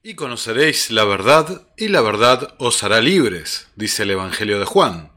Y 0.00 0.14
conoceréis 0.14 0.92
la 0.92 1.04
verdad, 1.04 1.66
y 1.76 1.88
la 1.88 2.00
verdad 2.00 2.54
os 2.58 2.84
hará 2.84 3.00
libres, 3.00 3.68
dice 3.74 4.04
el 4.04 4.12
Evangelio 4.12 4.60
de 4.60 4.64
Juan. 4.64 5.10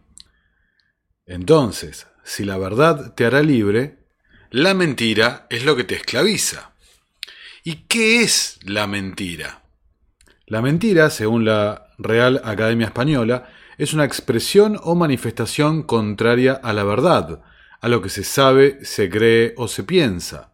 Entonces, 1.27 2.07
si 2.23 2.46
la 2.46 2.57
verdad 2.57 3.13
te 3.13 3.25
hará 3.25 3.44
libre, 3.44 3.99
la 4.49 4.73
mentira 4.73 5.46
es 5.52 5.65
lo 5.65 5.75
que 5.75 5.83
te 5.83 5.96
esclaviza. 5.96 6.73
¿Y 7.63 7.86
qué 7.88 8.21
es 8.23 8.59
la 8.63 8.88
mentira? 8.88 9.62
La 10.48 10.63
mentira, 10.63 11.11
según 11.11 11.45
la 11.45 11.93
Real 12.00 12.41
Academia 12.43 12.88
Española, 12.88 13.50
es 13.77 13.93
una 13.93 14.04
expresión 14.04 14.79
o 14.82 14.95
manifestación 14.95 15.84
contraria 15.84 16.54
a 16.54 16.73
la 16.73 16.84
verdad, 16.84 17.43
a 17.79 17.88
lo 17.88 18.02
que 18.02 18.09
se 18.09 18.23
sabe, 18.23 18.84
se 18.84 19.11
cree 19.11 19.54
o 19.57 19.68
se 19.68 19.84
piensa. 19.84 20.54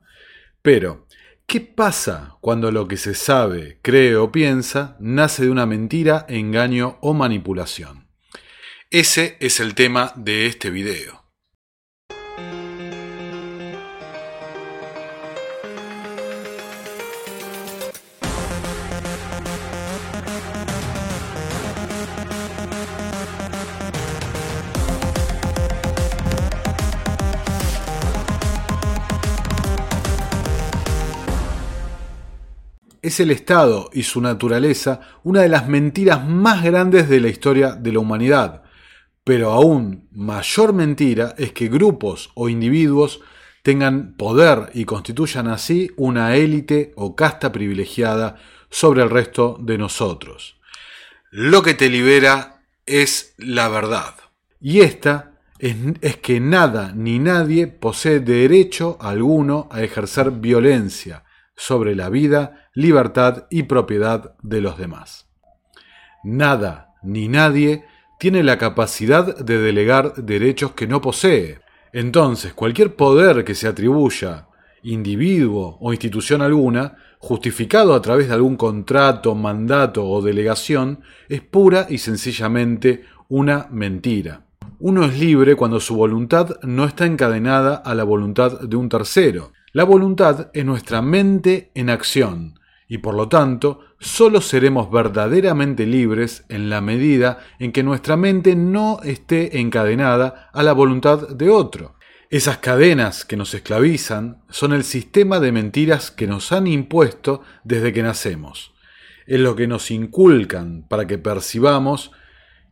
Pero, 0.62 1.07
¿qué 1.48 1.62
pasa 1.62 2.38
cuando 2.42 2.72
lo 2.72 2.88
que 2.88 2.98
se 2.98 3.16
sabe, 3.16 3.80
cree 3.82 4.18
o 4.18 4.32
piensa 4.32 4.98
nace 5.00 5.46
de 5.46 5.50
una 5.50 5.66
mentira, 5.66 6.26
engaño 6.28 6.98
o 7.02 7.14
manipulación? 7.14 8.08
Ese 8.92 9.38
es 9.40 9.60
el 9.60 9.74
tema 9.74 10.12
de 10.16 10.46
este 10.46 10.70
video. 10.70 11.17
Es 33.08 33.20
el 33.20 33.32
Estado 33.32 33.90
y 33.94 34.04
su 34.04 34.22
naturaleza 34.22 35.02
una 35.24 35.42
de 35.42 35.50
las 35.50 35.68
mentiras 35.68 36.26
más 36.28 36.64
grandes 36.64 37.10
de 37.10 37.20
la 37.20 37.30
historia 37.30 37.72
de 37.72 37.92
la 37.92 38.00
humanidad. 38.00 38.64
Pero 39.24 39.52
aún 39.52 40.08
mayor 40.12 40.74
mentira 40.74 41.36
es 41.38 41.52
que 41.52 41.68
grupos 41.68 42.32
o 42.36 42.50
individuos 42.50 43.22
tengan 43.64 44.16
poder 44.16 44.70
y 44.74 44.86
constituyan 44.86 45.48
así 45.48 45.92
una 45.98 46.36
élite 46.36 46.94
o 46.96 47.16
casta 47.16 47.52
privilegiada 47.52 48.38
sobre 48.70 49.04
el 49.04 49.10
resto 49.10 49.58
de 49.60 49.78
nosotros. 49.78 50.60
Lo 51.32 51.62
que 51.62 51.74
te 51.74 51.90
libera 51.90 52.62
es 52.86 53.34
la 53.38 53.68
verdad. 53.68 54.16
Y 54.62 54.80
esta 54.80 55.34
es, 55.60 55.76
es, 56.02 56.18
que 56.18 56.40
nada 56.40 56.94
ni 56.96 57.20
nadie 57.20 57.68
posee 57.68 58.20
derecho 58.22 58.98
alguno 59.02 59.68
a 59.72 59.84
ejercer 59.84 60.32
violencia 60.32 61.24
sobre 61.58 61.96
la 61.96 62.10
vida 62.10 62.70
libertad 62.74 63.48
y 63.50 63.64
propiedad 63.64 64.38
de 64.42 64.62
los 64.62 64.78
demás. 64.78 65.28
Nada 66.24 66.94
ni 67.04 67.28
nadie 67.28 67.84
tiene 68.20 68.44
la 68.44 68.58
capacidad 68.58 69.38
de 69.38 69.58
delegar 69.58 70.14
derechos 70.16 70.72
que 70.72 70.88
no 70.88 71.02
posee. 71.02 71.60
Entonces, 71.92 72.54
cualquier 72.54 72.96
poder 72.96 73.44
que 73.44 73.56
se 73.56 73.68
atribuya, 73.68 74.48
individuo 74.84 75.78
o 75.82 75.92
institución 75.92 76.42
alguna, 76.42 76.98
justificado 77.20 77.94
a 77.94 78.02
través 78.02 78.28
de 78.28 78.36
algún 78.36 78.56
contrato, 78.56 79.36
mandato 79.36 80.08
o 80.08 80.22
delegación, 80.22 81.02
es 81.30 81.42
pura 81.42 81.88
y 81.90 81.98
sencillamente 81.98 83.04
una 83.30 83.68
mentira. 83.72 84.46
Uno 84.80 85.06
es 85.06 85.20
libre 85.20 85.56
cuando 85.56 85.80
su 85.80 85.96
voluntad 85.96 86.60
no 86.62 86.86
está 86.86 87.06
encadenada 87.06 87.76
a 87.76 87.96
la 87.96 88.04
voluntad 88.04 88.62
de 88.62 88.76
un 88.76 88.90
tercero. 88.90 89.52
La 89.78 89.84
voluntad 89.84 90.50
es 90.56 90.66
nuestra 90.66 91.04
mente 91.04 91.70
en 91.76 91.92
acción, 91.92 92.60
y 92.88 92.98
por 92.98 93.14
lo 93.14 93.30
tanto 93.30 93.82
solo 94.00 94.42
seremos 94.42 94.90
verdaderamente 94.90 95.86
libres 95.86 96.46
en 96.50 96.72
la 96.72 96.82
medida 96.82 97.46
en 97.60 97.72
que 97.72 97.84
nuestra 97.84 98.18
mente 98.18 98.56
no 98.56 99.00
esté 99.04 99.60
encadenada 99.60 100.50
a 100.52 100.64
la 100.64 100.74
voluntad 100.74 101.30
de 101.30 101.52
otro. 101.52 101.94
Esas 102.32 102.58
cadenas 102.58 103.24
que 103.24 103.38
nos 103.38 103.54
esclavizan 103.54 104.42
son 104.50 104.74
el 104.74 104.84
sistema 104.84 105.40
de 105.40 105.52
mentiras 105.52 106.10
que 106.10 106.26
nos 106.26 106.52
han 106.52 106.66
impuesto 106.66 107.44
desde 107.64 107.94
que 107.94 108.02
nacemos. 108.02 108.74
Es 109.28 109.40
lo 109.40 109.56
que 109.56 109.68
nos 109.68 109.92
inculcan 109.92 110.88
para 110.90 111.06
que 111.06 111.20
percibamos 111.20 112.12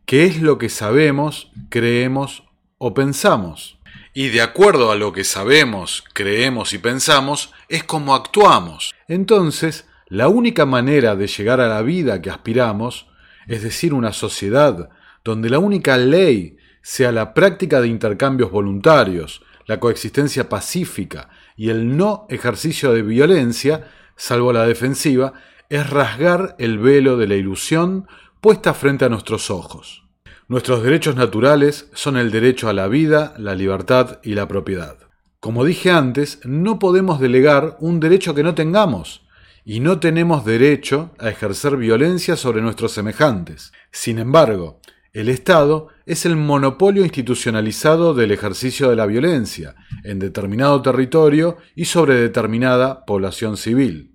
qué 0.06 0.24
es 0.24 0.42
lo 0.42 0.58
que 0.58 0.70
sabemos, 0.70 1.52
creemos 1.68 2.42
o 2.78 2.94
pensamos. 2.94 3.78
Y 4.18 4.30
de 4.30 4.40
acuerdo 4.40 4.90
a 4.90 4.96
lo 4.96 5.12
que 5.12 5.24
sabemos, 5.24 6.02
creemos 6.14 6.72
y 6.72 6.78
pensamos, 6.78 7.52
es 7.68 7.84
como 7.84 8.14
actuamos. 8.14 8.94
Entonces, 9.08 9.86
la 10.08 10.28
única 10.28 10.64
manera 10.64 11.16
de 11.16 11.26
llegar 11.26 11.60
a 11.60 11.68
la 11.68 11.82
vida 11.82 12.22
que 12.22 12.30
aspiramos, 12.30 13.08
es 13.46 13.62
decir, 13.62 13.92
una 13.92 14.14
sociedad 14.14 14.88
donde 15.22 15.50
la 15.50 15.58
única 15.58 15.98
ley 15.98 16.56
sea 16.80 17.12
la 17.12 17.34
práctica 17.34 17.82
de 17.82 17.88
intercambios 17.88 18.50
voluntarios, 18.50 19.42
la 19.66 19.80
coexistencia 19.80 20.48
pacífica 20.48 21.28
y 21.54 21.68
el 21.68 21.98
no 21.98 22.26
ejercicio 22.30 22.94
de 22.94 23.02
violencia, 23.02 23.86
salvo 24.16 24.50
la 24.50 24.66
defensiva, 24.66 25.34
es 25.68 25.90
rasgar 25.90 26.56
el 26.58 26.78
velo 26.78 27.18
de 27.18 27.28
la 27.28 27.34
ilusión 27.34 28.08
puesta 28.40 28.72
frente 28.72 29.04
a 29.04 29.10
nuestros 29.10 29.50
ojos. 29.50 30.05
Nuestros 30.48 30.84
derechos 30.84 31.16
naturales 31.16 31.90
son 31.92 32.16
el 32.16 32.30
derecho 32.30 32.68
a 32.68 32.72
la 32.72 32.86
vida, 32.86 33.34
la 33.36 33.56
libertad 33.56 34.20
y 34.22 34.34
la 34.34 34.46
propiedad. 34.46 34.96
Como 35.40 35.64
dije 35.64 35.90
antes, 35.90 36.38
no 36.44 36.78
podemos 36.78 37.18
delegar 37.18 37.76
un 37.80 37.98
derecho 37.98 38.32
que 38.32 38.44
no 38.44 38.54
tengamos, 38.54 39.26
y 39.64 39.80
no 39.80 39.98
tenemos 39.98 40.44
derecho 40.44 41.10
a 41.18 41.30
ejercer 41.30 41.76
violencia 41.76 42.36
sobre 42.36 42.62
nuestros 42.62 42.92
semejantes. 42.92 43.72
Sin 43.90 44.20
embargo, 44.20 44.80
el 45.12 45.28
Estado 45.28 45.88
es 46.06 46.24
el 46.26 46.36
monopolio 46.36 47.02
institucionalizado 47.02 48.14
del 48.14 48.30
ejercicio 48.30 48.88
de 48.88 48.94
la 48.94 49.06
violencia 49.06 49.74
en 50.04 50.20
determinado 50.20 50.80
territorio 50.80 51.56
y 51.74 51.86
sobre 51.86 52.14
determinada 52.14 53.04
población 53.04 53.56
civil. 53.56 54.14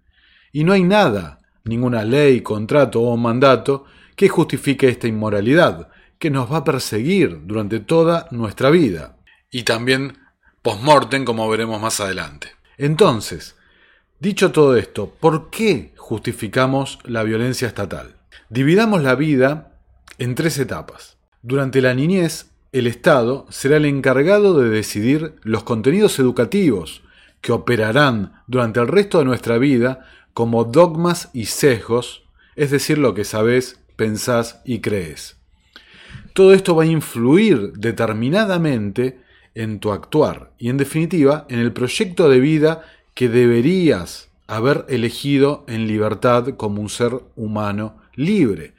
Y 0.53 0.64
no 0.64 0.72
hay 0.72 0.84
nada, 0.84 1.40
ninguna 1.66 2.06
ley, 2.06 2.40
contrato 2.40 3.02
o 3.02 3.18
mandato 3.18 3.84
que 4.16 4.30
justifique 4.30 4.88
esta 4.88 5.08
inmoralidad, 5.09 5.90
que 6.22 6.30
nos 6.30 6.50
va 6.50 6.58
a 6.58 6.64
perseguir 6.64 7.42
durante 7.44 7.82
toda 7.82 8.30
nuestra 8.32 8.70
vida. 8.70 9.18
Y 9.52 9.64
también 9.64 10.20
post-mortem, 10.62 11.26
como 11.26 11.50
veremos 11.50 11.82
más 11.82 12.00
adelante. 12.00 12.48
Entonces, 12.78 13.56
Dicho 14.22 14.52
todo 14.52 14.78
esto, 14.78 15.16
¿por 15.20 15.50
qué 15.50 15.94
justificamos 15.98 17.00
la 17.06 17.24
violencia 17.24 17.68
estatal? 17.68 18.18
Dividamos 18.50 19.02
la 19.02 19.16
vida 19.16 19.80
en 20.20 20.36
tres 20.36 20.59
etapas. 20.59 21.18
Durante 21.42 21.82
la 21.82 21.96
niñez, 21.96 22.52
el 22.72 22.86
Estado 22.86 23.48
será 23.50 23.78
el 23.78 23.86
encargado 23.86 24.59
de 24.59 24.70
decidir 24.70 25.38
los 25.42 25.64
contenidos 25.64 26.20
educativos 26.20 27.02
que 27.42 27.52
operarán 27.52 28.44
durante 28.46 28.80
el 28.80 28.90
resto 28.90 29.18
de 29.18 29.26
nuestra 29.26 29.58
vida 29.58 30.06
como 30.36 30.66
dogmas 30.66 31.30
y 31.34 31.46
sesgos, 31.46 32.22
es 32.56 32.70
decir, 32.70 33.00
lo 33.00 33.16
que 33.16 33.24
sabes, 33.24 33.80
pensás 33.96 34.62
y 34.66 34.82
crees. 34.82 35.41
Todo 36.34 36.53
esto 36.53 36.75
va 36.75 36.84
a 36.84 36.88
influir 36.88 37.74
determinadamente 37.74 39.19
en 39.53 39.80
tu 39.80 39.92
actuar 39.92 40.52
y 40.58 40.69
en 40.69 40.78
definitiva 40.78 41.46
en 41.50 41.59
el 41.59 41.74
proyecto 41.74 42.30
de 42.30 42.40
vida 42.40 42.84
que 43.14 43.28
deberías 43.28 44.30
haber 44.47 44.86
elegido 44.90 45.66
en 45.68 45.88
libertad 45.88 46.56
como 46.56 46.81
un 46.81 46.90
ser 46.90 47.14
humano 47.36 47.97
libre. 48.16 48.74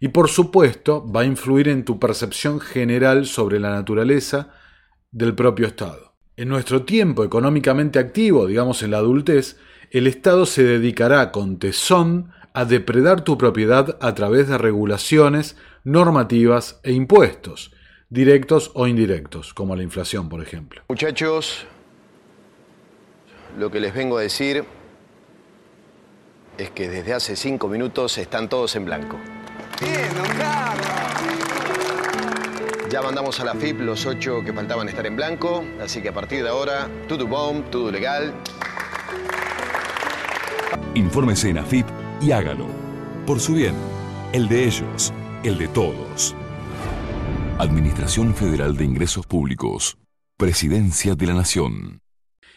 Y 0.00 0.08
por 0.08 0.28
supuesto 0.28 1.10
va 1.10 1.22
a 1.22 1.26
influir 1.26 1.68
en 1.68 1.84
tu 1.84 1.98
percepción 1.98 2.60
general 2.60 3.26
sobre 3.26 3.60
la 3.60 3.70
naturaleza 3.70 4.50
del 5.10 5.34
propio 5.34 5.66
Estado. 5.66 6.14
En 6.36 6.48
nuestro 6.48 6.82
tiempo 6.82 7.24
económicamente 7.24 7.98
activo, 7.98 8.46
digamos 8.46 8.82
en 8.82 8.90
la 8.90 8.98
adultez, 8.98 9.56
el 9.90 10.06
Estado 10.06 10.44
se 10.44 10.64
dedicará 10.64 11.32
con 11.32 11.58
tesón 11.58 12.30
a 12.52 12.64
depredar 12.64 13.22
tu 13.22 13.38
propiedad 13.38 13.96
a 14.00 14.14
través 14.14 14.48
de 14.48 14.58
regulaciones, 14.58 15.56
normativas 15.86 16.80
e 16.82 16.92
impuestos, 16.92 17.72
directos 18.10 18.72
o 18.74 18.88
indirectos, 18.88 19.54
como 19.54 19.76
la 19.76 19.84
inflación, 19.84 20.28
por 20.28 20.42
ejemplo. 20.42 20.82
Muchachos, 20.88 21.64
lo 23.56 23.70
que 23.70 23.78
les 23.78 23.94
vengo 23.94 24.18
a 24.18 24.22
decir 24.22 24.64
es 26.58 26.70
que 26.70 26.88
desde 26.88 27.14
hace 27.14 27.36
cinco 27.36 27.68
minutos 27.68 28.18
están 28.18 28.48
todos 28.48 28.74
en 28.74 28.84
blanco. 28.84 29.16
Bien, 29.80 30.12
don 30.16 30.26
Carlos. 30.36 30.86
Ya 32.90 33.00
mandamos 33.00 33.38
a 33.38 33.44
la 33.44 33.54
FIP 33.54 33.78
los 33.80 34.06
ocho 34.06 34.42
que 34.44 34.52
faltaban 34.52 34.88
estar 34.88 35.06
en 35.06 35.14
blanco, 35.14 35.64
así 35.80 36.02
que 36.02 36.08
a 36.08 36.12
partir 36.12 36.42
de 36.42 36.48
ahora, 36.48 36.88
todo 37.06 37.28
bomb, 37.28 37.64
todo 37.70 37.92
legal. 37.92 38.34
Infórmese 40.94 41.50
en 41.50 41.58
AFIP 41.58 41.86
y 42.20 42.32
hágalo. 42.32 42.66
Por 43.24 43.38
su 43.38 43.54
bien, 43.54 43.76
el 44.32 44.48
de 44.48 44.64
ellos, 44.64 45.12
el 45.42 45.58
de 45.58 45.68
todos. 45.68 46.34
Administración 47.58 48.34
Federal 48.34 48.76
de 48.76 48.84
Ingresos 48.84 49.26
Públicos. 49.26 49.96
Presidencia 50.36 51.14
de 51.14 51.26
la 51.26 51.34
Nación. 51.34 52.00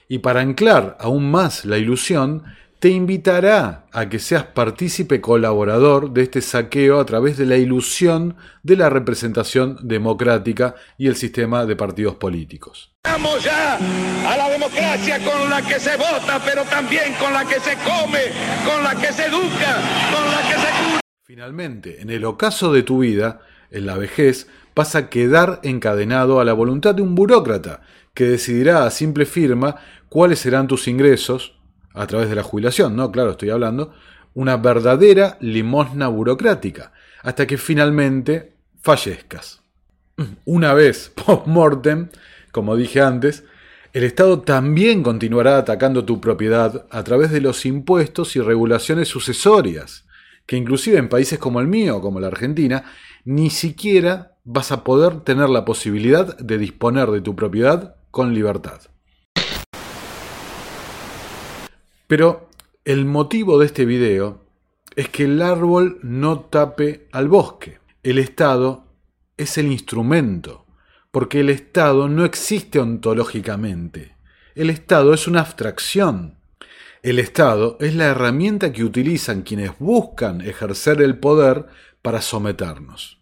Y 0.08 0.20
para 0.20 0.42
anclar 0.42 0.98
aún 1.00 1.30
más 1.32 1.66
la 1.66 1.78
ilusión, 1.78 2.44
te 2.80 2.90
invitará 2.90 3.88
a 3.92 4.08
que 4.08 4.20
seas 4.20 4.46
partícipe 4.46 5.20
colaborador 5.20 6.12
de 6.12 6.24
este 6.24 6.42
saqueo 6.42 7.00
a 7.00 7.06
través 7.06 7.38
de 7.38 7.46
la 7.46 7.58
ilusión 7.58 8.38
de 8.64 8.78
la 8.78 8.90
representación 8.90 9.78
democrática 9.82 10.76
y 10.98 11.08
el 11.08 11.16
sistema 11.16 11.66
de 11.66 11.76
partidos 11.76 12.16
políticos. 12.16 12.94
Vamos 13.04 13.44
ya 13.44 13.76
a 13.76 14.38
la 14.38 14.50
democracia 14.50 15.20
con 15.24 15.50
la 15.50 15.62
que 15.62 15.80
se 15.80 15.98
vota, 15.98 16.42
pero 16.44 16.64
también 16.64 17.14
con 17.20 17.34
la 17.34 17.46
que 17.46 17.60
se 17.60 17.76
come, 17.76 18.22
con 18.66 18.84
la 18.84 18.96
que 18.96 19.14
se 19.14 19.26
educa, 19.26 19.78
con 20.12 20.26
la 20.32 20.42
que 20.48 20.56
se 20.56 20.84
cura. 20.84 20.99
Finalmente, 21.30 22.02
en 22.02 22.10
el 22.10 22.26
ocaso 22.26 22.74
de 22.74 22.82
tu 22.82 23.02
vida, 23.02 23.42
en 23.70 23.86
la 23.86 24.00
vejez, 24.00 24.48
vas 24.76 24.96
a 24.96 25.12
quedar 25.12 25.60
encadenado 25.62 26.40
a 26.40 26.44
la 26.44 26.54
voluntad 26.54 26.96
de 26.96 27.04
un 27.04 27.14
burócrata 27.14 27.84
que 28.16 28.24
decidirá 28.24 28.84
a 28.84 28.90
simple 28.90 29.28
firma 29.28 29.76
cuáles 30.10 30.40
serán 30.40 30.66
tus 30.66 30.88
ingresos, 30.88 31.54
a 31.94 32.08
través 32.08 32.30
de 32.30 32.36
la 32.36 32.42
jubilación, 32.42 32.96
¿no? 32.96 33.12
Claro, 33.12 33.30
estoy 33.30 33.52
hablando, 33.52 33.94
una 34.34 34.58
verdadera 34.58 35.38
limosna 35.40 36.08
burocrática, 36.08 36.94
hasta 37.22 37.46
que 37.46 37.60
finalmente 37.60 38.54
fallezcas. 38.82 39.62
Una 40.46 40.74
vez 40.74 41.10
post-mortem, 41.28 42.10
como 42.52 42.76
dije 42.76 43.02
antes, 43.02 43.44
el 43.94 44.04
Estado 44.04 44.42
también 44.42 45.04
continuará 45.04 45.60
atacando 45.60 46.06
tu 46.06 46.22
propiedad 46.22 46.88
a 46.90 47.04
través 47.04 47.30
de 47.30 47.42
los 47.42 47.68
impuestos 47.68 48.36
y 48.36 48.42
regulaciones 48.42 49.10
sucesorias, 49.10 50.09
que 50.50 50.58
inclusive 50.58 50.98
en 50.98 51.10
países 51.10 51.38
como 51.38 51.60
el 51.60 51.68
mío, 51.68 52.02
como 52.02 52.20
la 52.20 52.26
Argentina, 52.26 52.84
ni 53.24 53.52
siquiera 53.52 54.40
vas 54.44 54.72
a 54.72 54.84
poder 54.84 55.20
tener 55.20 55.48
la 55.48 55.64
posibilidad 55.64 56.36
de 56.40 56.58
disponer 56.58 57.12
de 57.12 57.22
tu 57.22 57.36
propiedad 57.36 57.98
con 58.10 58.34
libertad. 58.34 58.82
Pero 62.08 62.50
el 62.84 63.06
motivo 63.06 63.60
de 63.60 63.68
este 63.68 63.86
video 63.86 64.44
es 64.96 65.10
que 65.10 65.26
el 65.26 65.40
árbol 65.44 66.00
no 66.02 66.40
tape 66.40 67.08
al 67.12 67.28
bosque. 67.28 67.78
El 68.02 68.18
Estado 68.18 68.88
es 69.38 69.60
el 69.60 69.72
instrumento, 69.72 70.66
porque 71.12 71.42
el 71.42 71.52
Estado 71.52 72.10
no 72.10 72.26
existe 72.26 72.80
ontológicamente. 72.80 74.16
El 74.56 74.72
Estado 74.72 75.14
es 75.14 75.28
una 75.28 75.42
abstracción. 75.42 76.39
El 77.02 77.18
Estado 77.18 77.78
es 77.80 77.96
la 77.96 78.08
herramienta 78.08 78.74
que 78.74 78.84
utilizan 78.84 79.44
quienes 79.44 79.72
buscan 79.80 80.42
ejercer 80.42 81.02
el 81.02 81.18
poder 81.18 81.68
para 82.02 82.22
someternos. 82.22 83.20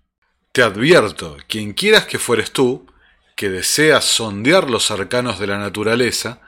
Te 0.52 0.64
advierto, 0.64 1.38
quien 1.48 1.74
quieras 1.74 2.08
que 2.08 2.18
fueres 2.18 2.52
tú, 2.52 2.88
que 3.36 3.50
deseas 3.50 4.04
sondear 4.04 4.68
los 4.68 4.90
arcanos 4.90 5.38
de 5.38 5.46
la 5.46 5.60
naturaleza, 5.60 6.42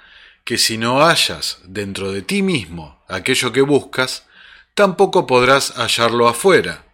que 0.44 0.58
si 0.58 0.80
no 0.80 1.04
hallas 1.06 1.60
dentro 1.66 2.12
de 2.12 2.24
ti 2.24 2.42
mismo 2.42 3.04
aquello 3.08 3.52
que 3.52 3.62
buscas, 3.62 4.26
tampoco 4.74 5.28
podrás 5.28 5.74
hallarlo 5.76 6.28
afuera. 6.28 6.86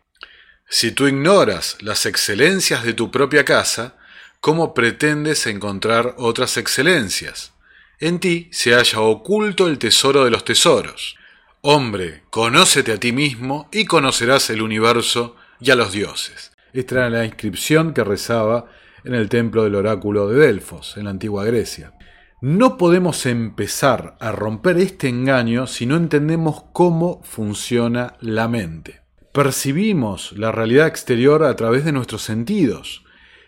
Si 0.67 0.91
tú 0.91 1.07
ignoras 1.07 1.77
las 1.79 2.05
excelencias 2.05 2.83
de 2.83 2.93
tu 2.93 3.09
propia 3.09 3.45
casa, 3.45 3.95
¿cómo 4.41 4.73
pretendes 4.73 5.47
encontrar 5.47 6.15
otras 6.17 6.57
excelencias? 6.57 7.54
En 7.99 8.19
ti 8.19 8.49
se 8.51 8.73
halla 8.73 8.99
oculto 8.99 9.67
el 9.67 9.77
tesoro 9.77 10.25
de 10.25 10.31
los 10.31 10.43
tesoros. 10.43 11.15
Hombre, 11.61 12.23
conócete 12.29 12.91
a 12.91 12.99
ti 12.99 13.11
mismo 13.11 13.69
y 13.71 13.85
conocerás 13.85 14.49
el 14.49 14.61
universo 14.61 15.35
y 15.61 15.71
a 15.71 15.75
los 15.75 15.93
dioses. 15.93 16.51
Esta 16.73 16.95
era 16.95 17.09
la 17.09 17.25
inscripción 17.25 17.93
que 17.93 18.03
rezaba 18.03 18.65
en 19.05 19.13
el 19.13 19.29
templo 19.29 19.63
del 19.63 19.75
oráculo 19.75 20.27
de 20.27 20.45
Delfos, 20.45 20.97
en 20.97 21.05
la 21.05 21.11
antigua 21.11 21.45
Grecia. 21.45 21.93
No 22.41 22.77
podemos 22.77 23.25
empezar 23.25 24.17
a 24.19 24.33
romper 24.33 24.77
este 24.77 25.07
engaño 25.07 25.67
si 25.67 25.85
no 25.85 25.95
entendemos 25.95 26.65
cómo 26.73 27.21
funciona 27.23 28.15
la 28.19 28.49
mente. 28.49 29.01
Percibimos 29.31 30.33
la 30.33 30.51
realidad 30.51 30.87
exterior 30.87 31.43
a 31.43 31.55
través 31.55 31.85
de 31.85 31.93
nuestros 31.93 32.23
sentidos. 32.23 33.04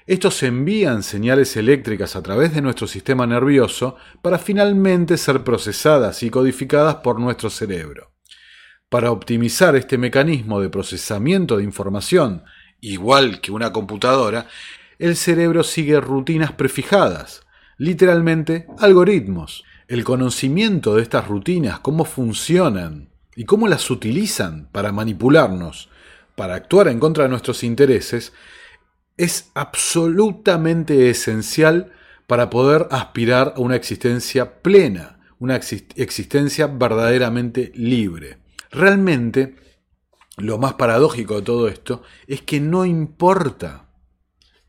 Estos 0.08 0.42
envían 0.44 1.04
señales 1.04 1.58
eléctricas 1.58 2.16
a 2.16 2.24
través 2.24 2.54
de 2.56 2.62
nuestro 2.62 2.88
sistema 2.88 3.28
nervioso 3.28 3.98
para 4.22 4.40
finalmente 4.40 5.18
ser 5.18 5.44
procesadas 5.44 6.24
y 6.24 6.30
codificadas 6.30 6.96
por 6.96 7.20
nuestro 7.20 7.50
cerebro. 7.50 8.14
Para 8.88 9.12
optimizar 9.12 9.76
este 9.76 9.98
mecanismo 9.98 10.62
de 10.62 10.70
procesamiento 10.70 11.58
de 11.58 11.66
información, 11.66 12.46
igual 12.80 13.42
que 13.42 13.52
una 13.52 13.74
computadora, 13.74 14.48
el 14.98 15.18
cerebro 15.18 15.62
sigue 15.64 16.00
rutinas 16.00 16.54
prefijadas, 16.54 17.42
literalmente 17.78 18.66
algoritmos. 18.80 19.66
El 19.90 20.06
conocimiento 20.06 20.96
de 20.96 21.02
estas 21.02 21.28
rutinas, 21.28 21.80
cómo 21.82 22.06
funcionan 22.06 23.10
y 23.36 23.44
cómo 23.44 23.68
las 23.68 23.92
utilizan 23.92 24.70
para 24.72 24.94
manipularnos, 24.94 25.90
para 26.38 26.56
actuar 26.56 26.88
en 26.88 27.00
contra 27.00 27.26
de 27.26 27.30
nuestros 27.30 27.62
intereses, 27.62 28.32
es 29.18 29.52
absolutamente 29.56 31.10
esencial 31.10 31.92
para 32.28 32.50
poder 32.50 32.88
aspirar 32.92 33.54
a 33.56 33.60
una 33.60 33.76
existencia 33.76 34.62
plena, 34.62 35.20
una 35.40 35.56
existencia 35.56 36.68
verdaderamente 36.68 37.72
libre. 37.76 38.38
Realmente, 38.72 39.56
lo 40.38 40.58
más 40.58 40.74
paradójico 40.74 41.36
de 41.36 41.42
todo 41.42 41.68
esto 41.68 42.04
es 42.28 42.42
que 42.42 42.60
no 42.60 42.86
importa 42.86 43.90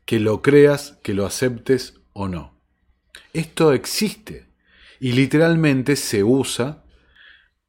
que 0.05 0.19
lo 0.19 0.41
creas, 0.41 0.97
que 1.03 1.13
lo 1.13 1.25
aceptes 1.25 2.01
o 2.13 2.27
no. 2.27 2.59
Esto 3.33 3.73
existe 3.73 4.47
y 4.99 5.11
literalmente 5.11 5.95
se 5.95 6.23
usa 6.23 6.83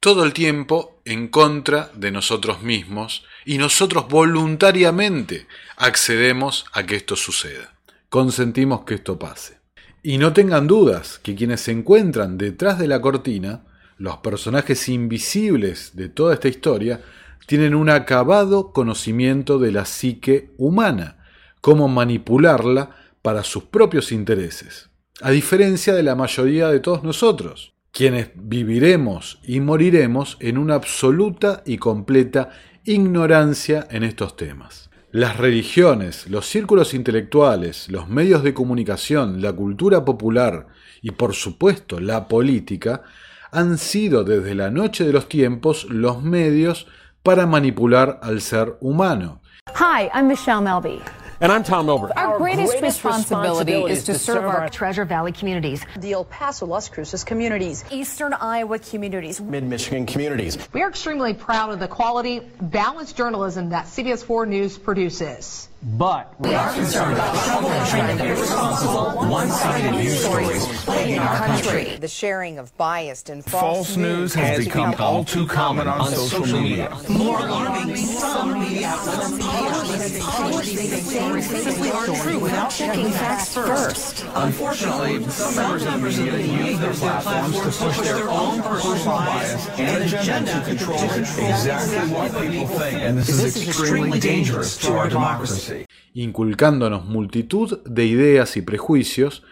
todo 0.00 0.25
el 0.25 0.32
tiempo 0.32 1.00
en 1.05 1.29
contra 1.29 1.91
de 1.94 2.11
nosotros 2.11 2.62
mismos 2.62 3.25
y 3.44 3.58
nosotros 3.58 4.08
voluntariamente 4.08 5.47
accedemos 5.76 6.64
a 6.73 6.85
que 6.85 6.97
esto 6.97 7.17
suceda. 7.17 7.75
Consentimos 8.08 8.85
que 8.85 8.94
esto 8.94 9.19
pase. 9.19 9.58
Y 10.02 10.17
no 10.17 10.32
tengan 10.32 10.67
dudas 10.67 11.20
que 11.23 11.35
quienes 11.35 11.61
se 11.61 11.73
encuentran 11.73 12.38
detrás 12.38 12.79
de 12.79 12.88
la 12.88 13.02
cortina, 13.02 13.67
los 13.99 14.17
personajes 14.19 14.88
invisibles 14.88 15.94
de 15.94 16.08
toda 16.08 16.32
esta 16.32 16.49
historia, 16.49 17.02
tienen 17.47 17.75
un 17.75 17.91
acabado 17.91 18.73
conocimiento 18.73 19.58
de 19.58 19.73
la 19.73 19.85
psique 19.85 20.50
humana, 20.56 21.19
cómo 21.61 21.88
manipularla 21.88 22.97
para 23.20 23.44
sus 23.44 23.64
propios 23.64 24.12
intereses 24.12 24.91
a 25.23 25.31
diferencia 25.31 25.94
de 25.94 26.02
la 26.02 26.14
mayoría 26.14 26.69
de 26.69 26.81
todos 26.81 27.02
nosotros, 27.02 27.69
quienes 27.92 28.31
viviremos 28.34 29.40
y 29.42 29.60
moriremos 29.60 30.37
en 30.40 30.58
una 30.58 30.75
absoluta 30.75 31.62
y 31.66 31.78
completa 31.78 32.50
ignorancia 32.84 33.87
en 33.90 34.04
estos 34.04 34.37
temas. 34.37 34.90
Las 35.12 35.38
religiones, 35.38 36.30
los 36.30 36.47
círculos 36.47 36.94
intelectuales, 36.94 37.88
los 37.88 38.09
medios 38.09 38.44
de 38.44 38.54
comunicación, 38.54 39.42
la 39.42 39.52
cultura 39.52 40.04
popular 40.04 40.68
y 41.02 41.11
por 41.11 41.35
supuesto 41.35 41.99
la 41.99 42.28
política 42.28 43.02
han 43.50 43.76
sido 43.78 44.23
desde 44.23 44.54
la 44.54 44.70
noche 44.70 45.04
de 45.04 45.12
los 45.12 45.28
tiempos 45.28 45.87
los 45.90 46.23
medios 46.23 46.87
para 47.23 47.47
manipular 47.47 48.20
al 48.23 48.40
ser 48.40 48.76
humano. 48.80 49.42
Hi, 49.75 50.09
I'm 50.14 50.28
Michelle 50.28 50.61
Melby. 50.62 51.00
And 51.42 51.50
I'm 51.50 51.62
Tom 51.62 51.87
Milberg. 51.87 52.12
Our, 52.16 52.37
greatest, 52.37 52.73
greatest 52.73 53.02
responsibility, 53.02 53.73
responsibility, 53.73 53.92
is 53.94 54.04
to, 54.04 54.18
serve, 54.18 54.44
our, 54.44 54.68
Treasure 54.68 55.06
Valley 55.06 55.32
communities, 55.32 55.82
the 55.97 56.12
El 56.12 56.26
Paso, 56.26 56.66
Las 56.66 56.90
Cruces 56.90 57.25
communities, 57.25 57.82
Eastern 57.90 58.35
Iowa 58.35 58.78
communities, 58.78 59.40
Mid 59.40 59.64
Michigan 59.64 60.04
communities. 60.04 60.59
We 60.75 60.82
are 60.82 60.90
extremely 60.90 61.32
proud 61.32 61.73
of 61.73 61.80
the 61.80 61.88
quality, 61.88 62.40
balanced 62.61 63.16
journalism 63.16 63.70
that 63.70 63.87
CBS 63.87 64.23
4 64.23 64.44
News 64.44 64.76
produces. 64.76 65.70
But 65.82 66.38
we 66.38 66.52
are 66.52 66.75
concerned 66.75 67.14
about 67.14 67.34
troubling 67.46 67.72
and 67.72 68.20
irresponsible, 68.20 69.30
one-sided 69.30 69.92
news 69.92 70.20
stories 70.20 70.66
plaguing 70.84 71.18
our 71.18 71.37
country. 71.38 71.96
The 71.96 72.06
sharing 72.06 72.58
of 72.58 72.76
biased 72.76 73.30
and 73.30 73.42
false, 73.42 73.62
false 73.62 73.96
news 73.96 74.34
has, 74.34 74.58
has 74.58 74.66
become, 74.66 74.90
become 74.90 75.06
all 75.06 75.25
too 75.25 75.46
common 75.46 75.88
on, 75.88 76.02
on 76.02 76.08
social, 76.08 76.44
social 76.44 76.60
media. 76.60 76.94
media. 77.08 77.18
More 77.18 77.38
alarming, 77.38 77.96
some 77.96 78.60
media 78.60 78.88
outlets 78.88 80.18
publish 80.20 80.75
things 80.75 81.49
that 81.50 81.62
simply 81.62 81.90
aren't 81.90 82.16
true 82.16 82.38
without 82.40 82.70
checking 82.70 83.10
facts 83.12 83.54
first. 83.54 84.26
Unfortunately, 84.34 85.25
some 85.30 85.56
members 85.56 85.87
of 85.87 86.26
the 86.26 86.32
media 86.32 86.66
use 86.66 86.78
their 86.78 86.92
platforms 86.92 87.56
to 87.56 87.84
push 87.84 87.99
their 88.00 88.28
own 88.28 88.60
personal 88.62 89.16
bias 89.16 89.66
and 89.78 90.04
agenda 90.04 90.52
to 90.52 90.66
control 90.66 91.02
exactly 91.02 92.14
what 92.14 92.32
people 92.42 92.66
think. 92.66 93.00
And 93.00 93.16
this 93.16 93.30
is 93.30 93.66
extremely 93.66 94.20
dangerous 94.20 94.76
to 94.78 94.92
our 94.92 95.08
democracy. 95.08 95.70
Inculcándonos 96.15 97.05
multitud 97.05 97.81
de 97.85 98.07
ideas 98.07 98.57
y 98.57 98.62
prejuicios, 98.62 99.43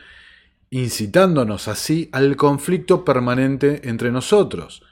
incitándonos 0.70 1.68
así 1.68 2.08
al 2.12 2.36
conflicto 2.36 3.04
permanente 3.04 3.88
entre 3.88 4.10
nosotros, 4.10 4.82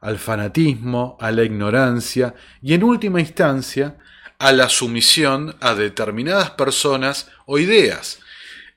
al 0.00 0.18
fanatismo, 0.18 1.16
a 1.20 1.30
la 1.30 1.44
ignorancia 1.44 2.34
y 2.60 2.74
en 2.74 2.84
última 2.84 3.20
instancia 3.20 3.98
a 4.38 4.50
la 4.50 4.68
sumisión 4.68 5.54
a 5.60 5.74
determinadas 5.74 6.50
personas 6.50 7.30
o 7.46 7.58
ideas, 7.58 8.18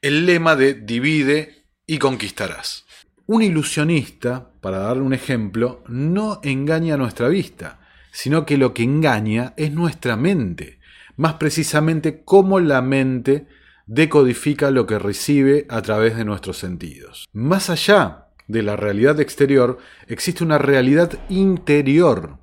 el 0.01 0.27
lema 0.27 0.55
de 0.55 0.75
divide 0.75 1.63
y 1.87 1.97
conquistarás. 1.97 2.85
Un 3.25 3.41
ilusionista, 3.41 4.51
para 4.61 4.77
darle 4.77 5.01
un 5.01 5.15
ejemplo, 5.15 5.83
no 5.87 6.39
engaña 6.43 6.97
nuestra 6.97 7.27
vista, 7.27 7.79
sino 8.11 8.45
que 8.45 8.57
lo 8.57 8.75
que 8.75 8.83
engaña 8.83 9.53
es 9.57 9.71
nuestra 9.71 10.15
mente, 10.15 10.74
más 11.17 11.35
precisamente 11.35 12.21
cómo 12.23 12.59
la 12.59 12.81
mente 12.81 13.47
decodifica 13.87 14.71
lo 14.71 14.85
que 14.85 14.99
recibe 14.99 15.65
a 15.69 15.81
través 15.81 16.17
de 16.17 16.25
nuestros 16.25 16.57
sentidos. 16.57 17.27
Más 17.33 17.69
allá 17.69 18.27
de 18.47 18.63
la 18.63 18.75
realidad 18.75 19.19
exterior, 19.19 19.77
existe 20.07 20.43
una 20.43 20.57
realidad 20.57 21.11
interior 21.29 22.37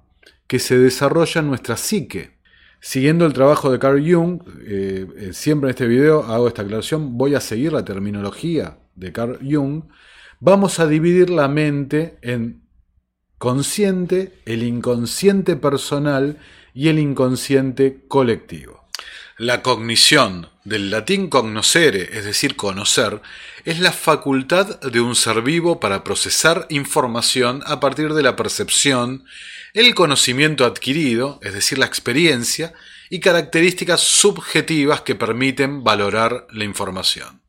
que 0.47 0.59
se 0.59 0.79
desarrolla 0.79 1.41
en 1.41 1.49
nuestra 1.49 1.77
psique. 1.77 2.33
Siguiendo 2.81 3.27
el 3.27 3.33
trabajo 3.33 3.71
de 3.71 3.79
Carl 3.79 4.03
Jung, 4.03 4.43
eh, 4.67 5.07
eh, 5.17 5.33
siempre 5.33 5.69
en 5.69 5.71
este 5.71 5.87
video 5.87 6.25
hago 6.25 6.49
esta 6.49 6.63
aclaración, 6.63 7.17
voy 7.17 7.35
a 7.35 7.41
seguir 7.41 7.73
la 7.73 7.85
terminología 7.85 8.79
de 8.97 9.13
Carl 9.13 9.39
Jung, 9.41 9.85
vamos 10.41 10.81
a 10.81 10.89
dividir 10.89 11.31
la 11.31 11.47
mente 11.47 12.19
en 12.23 12.62
consciente, 13.43 14.39
el 14.47 14.63
inconsciente 14.63 15.57
personal 15.57 16.39
y 16.75 16.91
el 16.91 17.01
inconsciente 17.01 18.05
colectivo. 18.07 18.87
La 19.37 19.63
cognición, 19.63 20.49
del 20.63 20.93
latín 20.93 21.29
cognoscere, 21.29 22.17
es 22.17 22.25
decir, 22.25 22.55
conocer, 22.55 23.21
es 23.65 23.81
la 23.81 23.91
facultad 23.91 24.79
de 24.83 25.01
un 25.01 25.17
ser 25.17 25.43
vivo 25.43 25.81
para 25.81 26.05
procesar 26.05 26.69
información 26.71 27.65
a 27.67 27.81
partir 27.81 28.15
de 28.15 28.23
la 28.23 28.37
percepción, 28.37 29.25
el 29.75 29.93
conocimiento 29.97 30.65
adquirido, 30.65 31.41
es 31.43 31.53
decir, 31.53 31.79
la 31.79 31.87
experiencia, 31.87 32.75
y 33.11 33.19
características 33.19 34.03
subjetivas 34.03 35.01
que 35.01 35.17
permiten 35.17 35.83
valorar 35.83 36.47
la 36.53 36.63
información. 36.63 37.43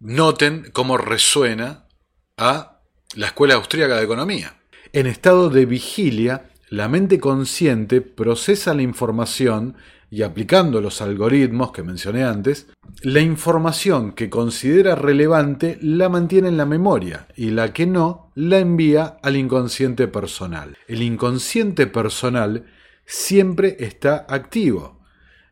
Noten 0.00 0.70
cómo 0.74 0.98
resuena 0.98 1.88
a 2.36 2.82
la 3.14 3.28
Escuela 3.28 3.54
Austríaca 3.54 3.96
de 3.96 4.04
Economía. 4.04 4.60
En 4.94 5.08
estado 5.08 5.50
de 5.50 5.66
vigilia, 5.66 6.50
la 6.70 6.86
mente 6.86 7.18
consciente 7.18 8.00
procesa 8.00 8.74
la 8.74 8.82
información 8.82 9.74
y 10.08 10.22
aplicando 10.22 10.80
los 10.80 11.02
algoritmos 11.02 11.72
que 11.72 11.82
mencioné 11.82 12.22
antes, 12.22 12.68
la 13.02 13.18
información 13.18 14.12
que 14.12 14.30
considera 14.30 14.94
relevante 14.94 15.78
la 15.82 16.08
mantiene 16.08 16.46
en 16.46 16.56
la 16.56 16.64
memoria 16.64 17.26
y 17.34 17.50
la 17.50 17.72
que 17.72 17.86
no 17.86 18.30
la 18.36 18.60
envía 18.60 19.16
al 19.20 19.34
inconsciente 19.34 20.06
personal. 20.06 20.78
El 20.86 21.02
inconsciente 21.02 21.88
personal 21.88 22.66
siempre 23.04 23.76
está 23.80 24.24
activo 24.28 25.00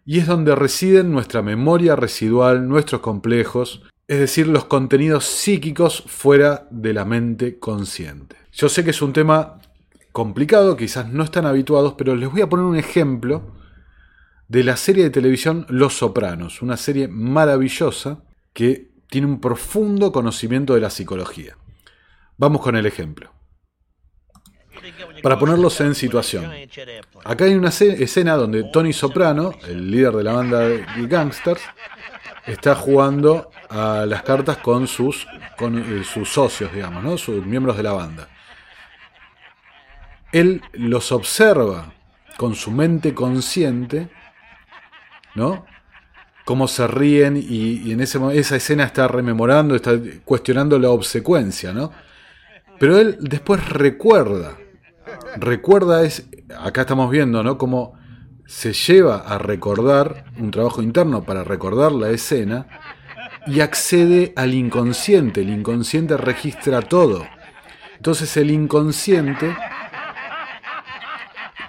y 0.06 0.20
es 0.20 0.28
donde 0.28 0.54
residen 0.54 1.10
nuestra 1.10 1.42
memoria 1.42 1.96
residual, 1.96 2.68
nuestros 2.68 3.00
complejos, 3.00 3.82
es 4.06 4.20
decir, 4.20 4.46
los 4.46 4.66
contenidos 4.66 5.24
psíquicos 5.24 6.04
fuera 6.06 6.68
de 6.70 6.92
la 6.92 7.04
mente 7.04 7.58
consciente. 7.58 8.41
Yo 8.52 8.68
sé 8.68 8.84
que 8.84 8.90
es 8.90 9.02
un 9.02 9.12
tema 9.12 9.58
complicado, 10.12 10.76
quizás 10.76 11.08
no 11.08 11.24
están 11.24 11.46
habituados, 11.46 11.94
pero 11.96 12.14
les 12.14 12.30
voy 12.30 12.42
a 12.42 12.48
poner 12.48 12.66
un 12.66 12.76
ejemplo 12.76 13.50
de 14.48 14.62
la 14.62 14.76
serie 14.76 15.04
de 15.04 15.10
televisión 15.10 15.64
Los 15.70 15.96
Sopranos, 15.96 16.60
una 16.60 16.76
serie 16.76 17.08
maravillosa 17.08 18.22
que 18.52 18.90
tiene 19.08 19.26
un 19.26 19.40
profundo 19.40 20.12
conocimiento 20.12 20.74
de 20.74 20.82
la 20.82 20.90
psicología. 20.90 21.56
Vamos 22.36 22.60
con 22.60 22.76
el 22.76 22.84
ejemplo. 22.84 23.32
Para 25.22 25.38
ponerlos 25.38 25.80
en 25.80 25.94
situación. 25.94 26.50
Acá 27.24 27.44
hay 27.44 27.54
una 27.54 27.68
escena 27.68 28.36
donde 28.36 28.64
Tony 28.64 28.92
Soprano, 28.92 29.54
el 29.66 29.90
líder 29.90 30.12
de 30.12 30.24
la 30.24 30.32
banda 30.32 30.60
de 30.60 30.84
gangsters, 31.06 31.62
está 32.46 32.74
jugando 32.74 33.50
a 33.68 34.04
las 34.06 34.22
cartas 34.22 34.58
con 34.58 34.86
sus, 34.88 35.26
con, 35.56 35.78
eh, 35.78 36.04
sus 36.04 36.28
socios, 36.28 36.72
digamos, 36.72 37.02
¿no? 37.02 37.16
sus 37.16 37.44
miembros 37.46 37.76
de 37.76 37.82
la 37.84 37.92
banda. 37.92 38.28
Él 40.32 40.62
los 40.72 41.12
observa 41.12 41.92
con 42.36 42.54
su 42.54 42.70
mente 42.70 43.14
consciente 43.14 44.10
¿no? 45.34 45.64
Cómo 46.44 46.66
se 46.68 46.86
ríen 46.86 47.36
y, 47.36 47.92
en 47.92 48.00
ese, 48.00 48.18
esa 48.32 48.56
escena 48.56 48.84
está 48.84 49.08
rememorando, 49.08 49.74
está 49.74 49.92
cuestionando 50.24 50.78
la 50.78 50.90
obsecuencia, 50.90 51.72
¿no? 51.72 51.92
Pero 52.78 52.98
él 52.98 53.16
después 53.20 53.68
recuerda, 53.68 54.58
recuerda 55.36 56.02
es, 56.02 56.28
acá 56.58 56.82
estamos 56.82 57.10
viendo, 57.10 57.42
¿no? 57.42 57.58
Cómo 57.58 57.94
se 58.46 58.72
lleva 58.72 59.18
a 59.18 59.38
recordar 59.38 60.24
un 60.36 60.50
trabajo 60.50 60.82
interno 60.82 61.22
para 61.22 61.44
recordar 61.44 61.92
la 61.92 62.10
escena 62.10 62.66
y 63.46 63.60
accede 63.60 64.32
al 64.34 64.52
inconsciente. 64.52 65.42
El 65.42 65.50
inconsciente 65.50 66.16
registra 66.16 66.82
todo. 66.82 67.24
Entonces 67.96 68.36
el 68.36 68.50
inconsciente 68.50 69.56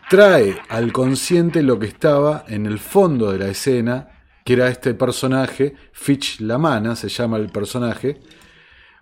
trae 0.10 0.58
al 0.70 0.92
consciente 0.92 1.64
lo 1.64 1.80
que 1.80 1.88
estaba 1.88 2.46
en 2.48 2.66
el 2.66 2.80
fondo 2.80 3.32
de 3.32 3.40
la 3.40 3.48
escena, 3.48 4.10
que 4.46 4.54
era 4.54 4.68
este 4.68 4.94
personaje, 4.94 5.76
Fitch 5.94 6.40
Lamana 6.42 6.96
se 6.96 7.10
llama 7.10 7.38
el 7.38 7.50
personaje, 7.50 8.20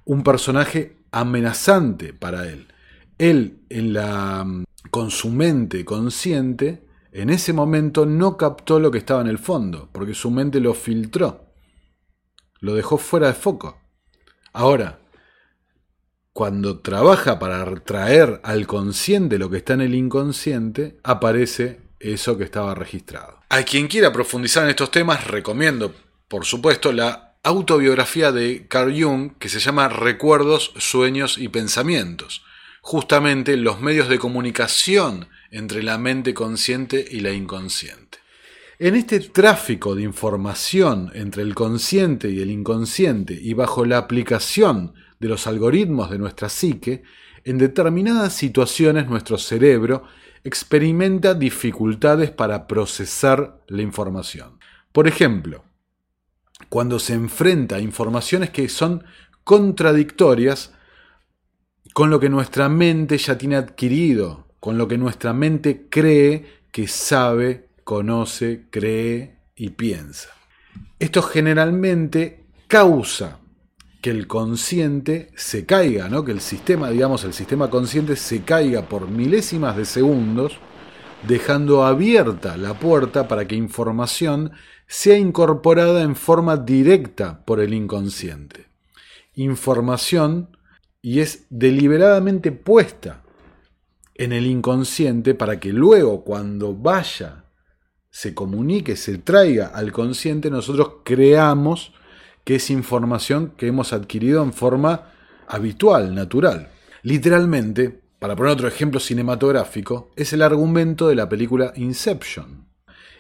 un 0.06 0.24
personaje 0.24 0.98
amenazante 1.12 2.14
para 2.14 2.48
él. 2.48 2.68
Él, 3.18 3.64
en 3.70 3.94
la, 3.94 4.46
con 4.90 5.12
su 5.12 5.30
mente 5.30 5.86
consciente, 5.86 6.86
en 7.12 7.30
ese 7.30 7.54
momento 7.54 8.06
no 8.06 8.38
captó 8.38 8.80
lo 8.80 8.90
que 8.90 9.00
estaba 9.00 9.22
en 9.22 9.28
el 9.28 9.38
fondo, 9.38 9.90
porque 9.92 10.14
su 10.14 10.32
mente 10.32 10.60
lo 10.60 10.74
filtró, 10.74 11.54
lo 12.60 12.74
dejó 12.74 12.98
fuera 12.98 13.28
de 13.28 13.34
foco. 13.34 13.78
Ahora, 14.54 15.01
cuando 16.34 16.80
trabaja 16.80 17.40
para 17.40 17.66
traer 17.82 18.40
al 18.44 18.68
consciente 18.68 19.38
lo 19.38 19.50
que 19.50 19.58
está 19.58 19.74
en 19.74 19.82
el 19.82 19.96
inconsciente, 19.96 20.98
aparece 21.04 21.82
eso 22.00 22.38
que 22.38 22.44
estaba 22.44 22.74
registrado. 22.74 23.40
A 23.50 23.64
quien 23.64 23.88
quiera 23.88 24.14
profundizar 24.14 24.64
en 24.64 24.70
estos 24.70 24.92
temas, 24.92 25.28
recomiendo, 25.28 25.94
por 26.28 26.46
supuesto, 26.46 26.94
la 26.94 27.36
autobiografía 27.44 28.32
de 28.32 28.66
Carl 28.68 28.94
Jung 29.02 29.34
que 29.40 29.50
se 29.50 29.60
llama 29.60 29.90
Recuerdos, 29.90 30.74
Sueños 30.78 31.38
y 31.38 31.50
Pensamientos. 31.50 32.44
Justamente 32.82 33.58
los 33.58 33.82
medios 33.82 34.10
de 34.10 34.20
comunicación 34.20 35.28
entre 35.52 35.84
la 35.84 35.98
mente 35.98 36.34
consciente 36.34 37.06
y 37.10 37.20
la 37.20 37.32
inconsciente. 37.32 38.20
En 38.80 38.96
este 38.96 39.20
tráfico 39.20 39.94
de 39.94 40.02
información 40.02 41.12
entre 41.14 41.44
el 41.44 41.54
consciente 41.54 42.32
y 42.32 42.42
el 42.42 42.50
inconsciente 42.50 43.38
y 43.40 43.54
bajo 43.54 43.86
la 43.86 44.00
aplicación 44.00 44.94
de 45.22 45.28
los 45.28 45.46
algoritmos 45.46 46.10
de 46.10 46.18
nuestra 46.18 46.50
psique, 46.50 47.04
en 47.44 47.60
determinadas 47.60 48.34
situaciones 48.34 49.08
nuestro 49.08 49.38
cerebro 49.38 50.04
experimenta 50.44 51.36
dificultades 51.36 52.32
para 52.32 52.66
procesar 52.66 53.62
la 53.68 53.84
información. 53.84 54.58
Por 54.92 55.08
ejemplo, 55.08 55.64
cuando 56.70 56.98
se 56.98 57.14
enfrenta 57.14 57.76
a 57.76 57.82
informaciones 57.82 58.50
que 58.50 58.68
son 58.68 59.04
contradictorias 59.44 60.74
con 61.94 62.10
lo 62.10 62.20
que 62.20 62.30
nuestra 62.30 62.68
mente 62.68 63.20
ya 63.20 63.38
tiene 63.38 63.58
adquirido, 63.58 64.48
con 64.60 64.80
lo 64.80 64.88
que 64.88 64.98
nuestra 64.98 65.34
mente 65.34 65.86
cree 65.88 66.64
que 66.72 66.88
sabe, 66.88 67.70
conoce, 67.84 68.66
cree 68.72 69.38
y 69.56 69.70
piensa. 69.70 70.30
Esto 70.98 71.22
generalmente 71.22 72.46
causa 72.68 73.41
que 74.02 74.10
el 74.10 74.28
consciente 74.28 75.32
se 75.36 75.66
caiga, 75.66 76.10
¿no? 76.10 76.26
que 76.26 76.32
el 76.32 76.42
sistema, 76.42 76.90
digamos, 76.90 77.24
el 77.24 77.34
sistema 77.34 77.70
consciente 77.70 78.16
se 78.16 78.42
caiga 78.42 78.84
por 78.84 79.08
milésimas 79.08 79.78
de 79.78 79.86
segundos, 79.86 80.58
dejando 81.28 81.86
abierta 81.86 82.58
la 82.58 82.74
puerta 82.74 83.28
para 83.28 83.48
que 83.48 83.56
información 83.56 84.52
sea 84.88 85.18
incorporada 85.18 86.02
en 86.02 86.16
forma 86.16 86.58
directa 86.58 87.46
por 87.46 87.60
el 87.60 87.74
inconsciente. 87.74 88.66
Información 89.36 90.58
y 91.02 91.20
es 91.20 91.46
deliberadamente 91.50 92.52
puesta 92.52 93.24
en 94.16 94.34
el 94.34 94.48
inconsciente 94.48 95.36
para 95.36 95.60
que 95.60 95.72
luego 95.72 96.24
cuando 96.24 96.76
vaya, 96.76 97.46
se 98.10 98.34
comunique, 98.34 98.96
se 98.96 99.20
traiga 99.20 99.68
al 99.68 99.92
consciente, 99.92 100.50
nosotros 100.50 100.98
creamos 101.06 101.94
que 102.44 102.56
es 102.56 102.70
información 102.70 103.54
que 103.58 103.68
hemos 103.68 103.94
adquirido 103.94 104.44
en 104.44 104.54
forma 104.54 105.12
habitual, 105.48 106.16
natural. 106.16 106.70
Literalmente, 107.04 108.02
para 108.20 108.36
poner 108.36 108.54
otro 108.54 108.68
ejemplo 108.68 109.00
cinematográfico, 109.00 110.12
es 110.16 110.34
el 110.34 110.42
argumento 110.42 111.08
de 111.08 111.16
la 111.16 111.28
película 111.28 111.74
Inception. 111.76 112.68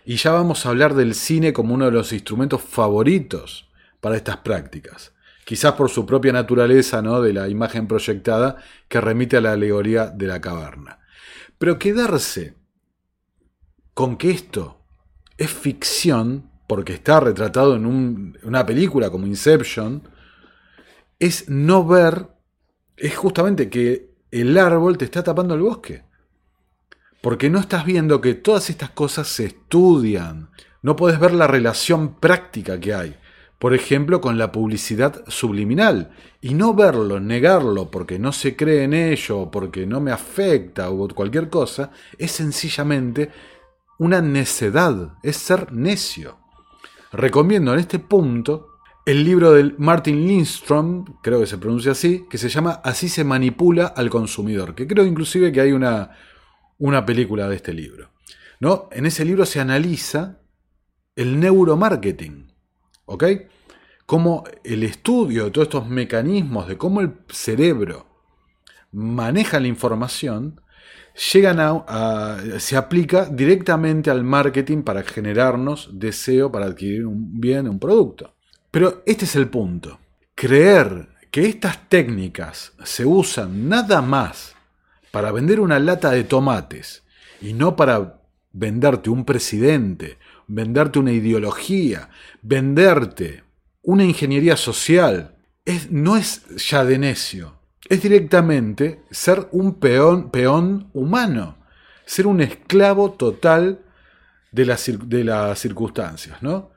Y 0.05 0.15
ya 0.15 0.31
vamos 0.31 0.65
a 0.65 0.69
hablar 0.69 0.93
del 0.95 1.13
cine 1.13 1.53
como 1.53 1.73
uno 1.73 1.85
de 1.85 1.91
los 1.91 2.13
instrumentos 2.13 2.61
favoritos 2.61 3.69
para 3.99 4.15
estas 4.15 4.37
prácticas. 4.37 5.13
Quizás 5.45 5.73
por 5.73 5.89
su 5.89 6.05
propia 6.05 6.31
naturaleza, 6.31 7.01
¿no? 7.01 7.21
De 7.21 7.33
la 7.33 7.49
imagen 7.49 7.87
proyectada 7.87 8.57
que 8.87 9.01
remite 9.01 9.37
a 9.37 9.41
la 9.41 9.53
alegoría 9.53 10.07
de 10.07 10.27
la 10.27 10.39
caverna. 10.39 10.99
Pero 11.57 11.77
quedarse 11.77 12.55
con 13.93 14.17
que 14.17 14.31
esto 14.31 14.81
es 15.37 15.49
ficción 15.49 16.50
porque 16.71 16.93
está 16.93 17.19
retratado 17.19 17.75
en 17.75 18.33
una 18.43 18.65
película 18.65 19.09
como 19.09 19.27
Inception, 19.27 20.07
es 21.19 21.49
no 21.49 21.85
ver 21.85 22.29
es 22.95 23.17
justamente 23.17 23.69
que 23.69 24.13
el 24.31 24.57
árbol 24.57 24.97
te 24.97 25.03
está 25.03 25.21
tapando 25.21 25.53
el 25.53 25.59
bosque. 25.59 26.05
Porque 27.21 27.49
no 27.49 27.59
estás 27.59 27.83
viendo 27.83 28.21
que 28.21 28.35
todas 28.35 28.69
estas 28.69 28.91
cosas 28.91 29.27
se 29.27 29.47
estudian. 29.47 30.49
No 30.81 30.95
puedes 30.95 31.19
ver 31.19 31.33
la 31.33 31.45
relación 31.45 32.15
práctica 32.21 32.79
que 32.79 32.93
hay. 32.93 33.17
Por 33.59 33.73
ejemplo, 33.73 34.21
con 34.21 34.37
la 34.37 34.53
publicidad 34.53 35.25
subliminal. 35.27 36.11
Y 36.39 36.53
no 36.53 36.73
verlo, 36.73 37.19
negarlo 37.19 37.91
porque 37.91 38.17
no 38.17 38.31
se 38.31 38.55
cree 38.55 38.85
en 38.85 38.93
ello, 38.93 39.51
porque 39.51 39.85
no 39.85 39.99
me 39.99 40.13
afecta 40.13 40.89
o 40.89 41.05
cualquier 41.09 41.49
cosa, 41.49 41.91
es 42.17 42.31
sencillamente 42.31 43.29
una 43.99 44.21
necedad, 44.21 45.15
es 45.21 45.35
ser 45.35 45.73
necio. 45.73 46.40
Recomiendo 47.11 47.73
en 47.73 47.79
este 47.79 47.99
punto 47.99 48.67
el 49.05 49.23
libro 49.23 49.51
del 49.51 49.75
Martin 49.77 50.27
Lindstrom, 50.27 51.05
creo 51.21 51.39
que 51.39 51.47
se 51.47 51.57
pronuncia 51.57 51.91
así, 51.91 52.25
que 52.29 52.37
se 52.37 52.49
llama 52.49 52.81
Así 52.83 53.09
se 53.09 53.23
manipula 53.23 53.87
al 53.87 54.09
consumidor, 54.09 54.75
que 54.75 54.87
creo 54.87 55.05
inclusive 55.05 55.51
que 55.51 55.61
hay 55.61 55.71
una, 55.71 56.11
una 56.77 57.05
película 57.05 57.49
de 57.49 57.55
este 57.55 57.73
libro. 57.73 58.11
¿no? 58.61 58.87
En 58.91 59.05
ese 59.07 59.25
libro 59.25 59.45
se 59.45 59.59
analiza 59.59 60.39
el 61.15 61.39
neuromarketing, 61.39 62.53
¿ok? 63.05 63.23
Cómo 64.05 64.43
el 64.63 64.83
estudio 64.83 65.45
de 65.45 65.51
todos 65.51 65.67
estos 65.67 65.87
mecanismos, 65.87 66.67
de 66.67 66.77
cómo 66.77 67.01
el 67.01 67.13
cerebro 67.29 68.05
maneja 68.91 69.59
la 69.59 69.67
información, 69.67 70.60
llegan 71.33 71.57
a, 71.59 72.37
se 72.59 72.77
aplica 72.77 73.25
directamente 73.25 74.09
al 74.09 74.23
marketing 74.23 74.83
para 74.83 75.03
generarnos 75.03 75.89
deseo 75.93 76.51
para 76.51 76.65
adquirir 76.65 77.05
un 77.05 77.39
bien, 77.39 77.67
un 77.67 77.79
producto. 77.79 78.33
Pero 78.69 79.03
este 79.05 79.25
es 79.25 79.35
el 79.35 79.49
punto. 79.49 79.99
Creer 80.35 81.09
que 81.29 81.45
estas 81.45 81.89
técnicas 81.89 82.73
se 82.83 83.05
usan 83.05 83.69
nada 83.69 84.01
más 84.01 84.55
para 85.11 85.31
vender 85.31 85.59
una 85.59 85.79
lata 85.79 86.11
de 86.11 86.23
tomates 86.23 87.03
y 87.41 87.53
no 87.53 87.75
para 87.75 88.21
venderte 88.53 89.09
un 89.09 89.25
presidente, 89.25 90.17
venderte 90.47 90.99
una 90.99 91.11
ideología, 91.11 92.09
venderte 92.41 93.43
una 93.81 94.03
ingeniería 94.03 94.57
social, 94.57 95.35
es, 95.65 95.91
no 95.91 96.17
es 96.17 96.43
ya 96.69 96.83
de 96.85 96.97
necio, 96.97 97.60
es 97.89 98.01
directamente 98.01 99.03
ser 99.11 99.47
un 99.51 99.75
peón, 99.75 100.29
peón 100.29 100.89
humano, 100.93 101.57
ser 102.05 102.27
un 102.27 102.41
esclavo 102.41 103.11
total 103.11 103.79
de 104.51 104.65
las, 104.65 104.89
de 105.07 105.23
las 105.23 105.59
circunstancias, 105.59 106.41
¿no? 106.41 106.71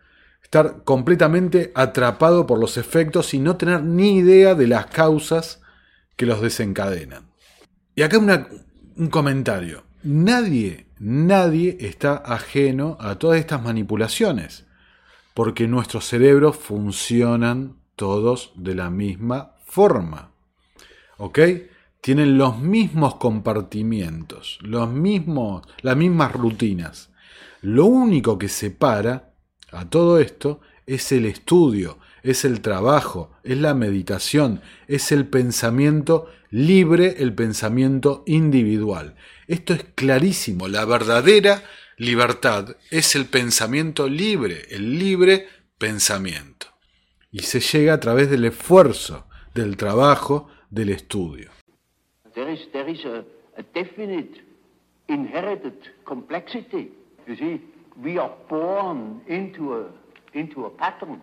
estar 0.54 0.84
completamente 0.84 1.72
atrapado 1.74 2.46
por 2.46 2.60
los 2.60 2.76
efectos 2.76 3.34
y 3.34 3.40
no 3.40 3.56
tener 3.56 3.82
ni 3.82 4.18
idea 4.18 4.54
de 4.54 4.68
las 4.68 4.86
causas 4.86 5.60
que 6.16 6.26
los 6.26 6.40
desencadenan. 6.40 7.26
Y 7.96 8.02
acá 8.02 8.18
un 8.18 9.08
comentario. 9.08 9.82
Nadie, 10.04 10.86
nadie 11.00 11.76
está 11.80 12.14
ajeno 12.16 12.96
a 13.00 13.16
todas 13.16 13.40
estas 13.40 13.64
manipulaciones, 13.64 14.64
porque 15.34 15.66
nuestros 15.66 16.06
cerebros 16.06 16.56
funcionan 16.56 17.76
todos 17.96 18.52
de 18.54 18.76
la 18.76 18.90
misma 18.90 19.56
forma. 19.64 20.33
Tienen 22.00 22.36
los 22.36 22.58
mismos 22.58 23.14
compartimientos, 23.16 24.58
los 24.60 24.90
mismos, 24.90 25.66
las 25.80 25.96
mismas 25.96 26.32
rutinas. 26.32 27.10
Lo 27.62 27.86
único 27.86 28.38
que 28.38 28.48
separa 28.48 29.32
a 29.72 29.88
todo 29.88 30.18
esto 30.18 30.60
es 30.86 31.12
el 31.12 31.24
estudio, 31.24 31.98
es 32.22 32.44
el 32.44 32.60
trabajo, 32.60 33.32
es 33.42 33.56
la 33.58 33.74
meditación, 33.74 34.60
es 34.86 35.12
el 35.12 35.26
pensamiento 35.26 36.28
libre, 36.50 37.16
el 37.18 37.34
pensamiento 37.34 38.22
individual. 38.26 39.16
Esto 39.46 39.72
es 39.74 39.84
clarísimo, 39.94 40.68
la 40.68 40.84
verdadera 40.84 41.62
libertad 41.96 42.76
es 42.90 43.14
el 43.14 43.26
pensamiento 43.26 44.08
libre, 44.08 44.66
el 44.70 44.98
libre 44.98 45.48
pensamiento. 45.78 46.66
Y 47.30 47.40
se 47.40 47.60
llega 47.60 47.94
a 47.94 48.00
través 48.00 48.30
del 48.30 48.44
esfuerzo, 48.44 49.26
del 49.54 49.76
trabajo, 49.76 50.48
del 50.74 50.90
estudio. 50.90 51.50
There 52.34 52.48
is, 52.48 52.66
there 52.72 52.88
is 52.88 53.04
a, 53.04 53.24
a 53.56 53.62
definite 53.62 54.40
inherited 55.08 55.76
complexity. 56.04 56.88
You 57.26 57.36
see, 57.36 57.62
we 58.02 58.18
are 58.18 58.32
born 58.48 59.20
into 59.28 59.74
a, 59.74 59.86
into 60.32 60.64
a 60.66 60.70
pattern. 60.70 61.20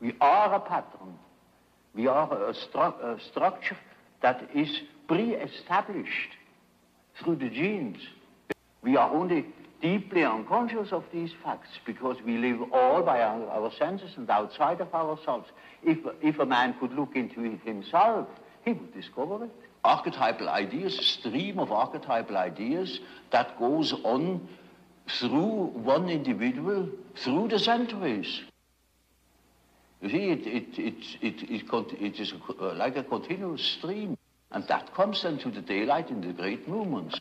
We 0.00 0.14
are 0.20 0.54
a 0.54 0.60
pattern. 0.60 1.14
We 1.94 2.06
are 2.08 2.30
a, 2.30 2.52
stru 2.52 2.92
a 3.02 3.18
structure 3.30 3.78
that 4.20 4.50
is 4.54 4.82
pre-established 5.08 6.32
through 7.18 7.36
the 7.36 7.48
genes. 7.48 7.98
We 8.82 8.96
are 8.96 9.10
only 9.10 9.46
deeply 9.80 10.24
unconscious 10.24 10.92
of 10.92 11.04
these 11.12 11.30
facts 11.42 11.68
because 11.86 12.16
we 12.24 12.36
live 12.36 12.60
all 12.72 13.02
by 13.02 13.22
our, 13.22 13.48
our 13.48 13.70
senses 13.78 14.10
and 14.16 14.28
outside 14.28 14.80
of 14.80 14.92
ourselves. 14.94 15.48
If, 15.82 15.98
if 16.22 16.38
a 16.38 16.46
man 16.46 16.74
could 16.80 16.92
look 16.92 17.16
into 17.16 17.44
it 17.44 17.60
himself, 17.64 18.26
he 18.64 18.72
would 18.72 18.94
discover 18.94 19.44
it. 19.44 19.50
Archetypal 19.84 20.48
ideas, 20.48 20.98
a 20.98 21.02
stream 21.02 21.58
of 21.58 21.70
archetypal 21.70 22.36
ideas 22.36 23.00
that 23.30 23.58
goes 23.58 23.92
on 24.04 24.48
through 25.18 25.66
one 25.74 26.08
individual, 26.08 26.88
through 27.16 27.48
the 27.48 27.58
centuries. 27.58 28.40
You 30.00 30.10
see, 30.10 30.30
it, 30.30 30.46
it, 30.46 30.78
it, 30.78 30.94
it, 31.20 31.50
it, 31.50 32.02
it 32.02 32.20
is 32.20 32.32
uh, 32.60 32.74
like 32.74 32.96
a 32.96 33.04
continuous 33.04 33.62
stream. 33.62 34.16
And 34.50 34.66
that 34.68 34.94
comes 34.94 35.22
then 35.22 35.38
to 35.38 35.50
the 35.50 35.60
daylight 35.60 36.10
in 36.10 36.20
the 36.20 36.32
great 36.32 36.68
movements. 36.68 37.20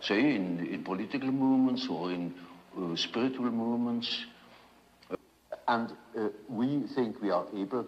Say, 0.00 0.34
in, 0.36 0.66
in 0.66 0.84
political 0.84 1.30
movements 1.30 1.88
or 1.88 2.10
in 2.12 2.34
uh, 2.78 2.94
spiritual 2.96 3.50
movements. 3.50 4.24
And 5.66 5.92
uh, 6.16 6.28
we 6.48 6.84
think 6.94 7.20
we 7.20 7.30
are 7.30 7.46
able 7.56 7.86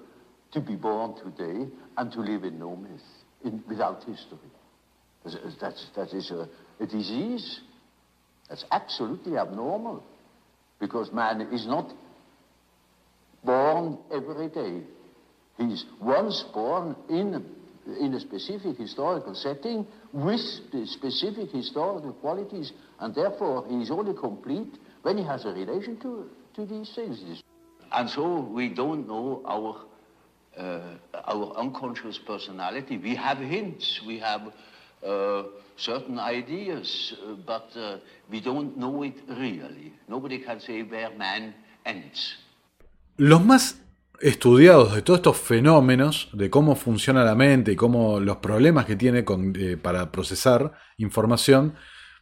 to 0.52 0.60
be 0.60 0.76
born 0.76 1.14
today 1.16 1.70
and 1.96 2.12
to 2.12 2.20
live 2.20 2.44
in 2.44 2.58
no 2.58 2.76
myth, 2.76 3.00
in, 3.44 3.62
without 3.68 4.02
history. 4.04 4.38
That's, 5.60 5.86
that 5.96 6.12
is 6.14 6.30
a, 6.30 6.48
a 6.80 6.86
disease. 6.86 7.60
That's 8.48 8.64
absolutely 8.70 9.36
abnormal 9.36 10.04
because 10.78 11.12
man 11.12 11.40
is 11.52 11.66
not 11.66 11.92
born 13.44 13.98
every 14.12 14.48
day. 14.48 14.82
He's 15.56 15.84
once 16.00 16.44
born 16.52 16.94
in, 17.08 17.44
in 17.98 18.14
a 18.14 18.20
specific 18.20 18.76
historical 18.76 19.34
setting 19.34 19.86
with 20.12 20.40
the 20.72 20.86
specific 20.86 21.50
historical 21.50 22.12
qualities, 22.12 22.72
and 23.00 23.14
therefore 23.14 23.66
he 23.68 23.76
is 23.76 23.90
only 23.90 24.14
complete 24.14 24.74
when 25.02 25.18
he 25.18 25.24
has 25.24 25.44
a 25.44 25.50
relation 25.50 25.98
to, 26.00 26.28
to 26.54 26.66
these 26.66 26.92
things. 26.94 27.42
And 27.92 28.10
so 28.10 28.40
we 28.40 28.68
don't 28.68 29.06
know 29.08 29.42
our, 29.46 29.86
our 30.56 31.52
unconscious 31.56 32.18
personality. 32.18 32.96
We 32.98 33.16
have 33.16 33.38
hints, 33.38 34.00
we 34.06 34.18
have 34.20 34.52
uh, 35.02 35.44
certain 35.76 36.18
ideas, 36.18 37.14
uh, 37.22 37.34
but 37.46 37.70
uh, 37.76 37.98
we 38.30 38.40
don't 38.40 38.76
know 38.76 39.02
it 39.02 39.16
really. 39.28 39.92
Nobody 40.08 40.38
can 40.38 40.60
say 40.60 40.82
where 40.82 41.10
man 41.16 41.54
ends. 41.84 42.38
Los 43.18 43.44
más 43.44 43.80
estudiados 44.20 44.94
de 44.94 45.02
todos 45.02 45.18
estos 45.18 45.36
fenómenos, 45.36 46.28
de 46.32 46.50
cómo 46.50 46.76
funciona 46.76 47.24
la 47.24 47.34
mente 47.34 47.72
y 47.72 47.76
cómo 47.76 48.20
los 48.20 48.38
problemas 48.38 48.86
que 48.86 48.96
tiene 48.96 49.24
con, 49.24 49.54
eh, 49.56 49.76
para 49.76 50.10
procesar 50.10 50.72
información, 50.96 51.74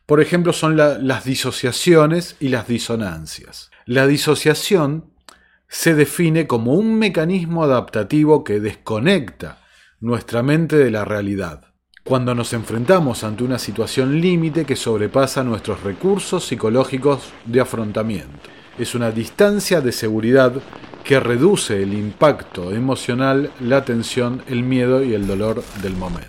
por 0.07 0.21
ejemplo, 0.21 0.53
son 0.53 0.77
la, 0.77 0.99
las 0.99 1.25
disociaciones 1.25 2.37
y 2.41 2.49
las 2.49 2.69
disonancias. 2.69 3.71
La 3.87 4.07
disociación 4.07 5.14
se 5.69 5.95
define 5.95 6.47
como 6.47 6.75
un 6.75 6.99
mecanismo 6.99 7.65
adaptativo 7.65 8.45
que 8.45 8.61
desconecta 8.61 9.59
nuestra 10.01 10.43
mente 10.43 10.77
de 10.77 10.91
la 10.91 11.05
realidad 11.05 11.75
cuando 12.05 12.35
nos 12.35 12.53
enfrentamos 12.53 13.25
ante 13.25 13.45
una 13.45 13.59
situación 13.59 14.21
límite 14.21 14.67
que 14.67 14.77
sobrepasa 14.77 15.43
nuestros 15.43 15.83
recursos 15.83 16.45
psicológicos 16.45 17.33
de 17.47 17.63
afrontamiento. 17.63 18.51
Es 18.79 18.95
una 18.95 19.11
distancia 19.11 19.81
de 19.81 19.91
seguridad 19.91 20.53
que 21.03 21.19
reduce 21.19 21.83
el 21.83 21.95
impacto 21.95 22.73
emocional, 22.73 23.51
la 23.59 23.87
tensión, 23.87 24.43
el 24.49 24.65
miedo 24.65 25.03
y 25.03 25.15
el 25.15 25.27
dolor 25.27 25.65
del 25.83 25.97
momento. 25.97 26.29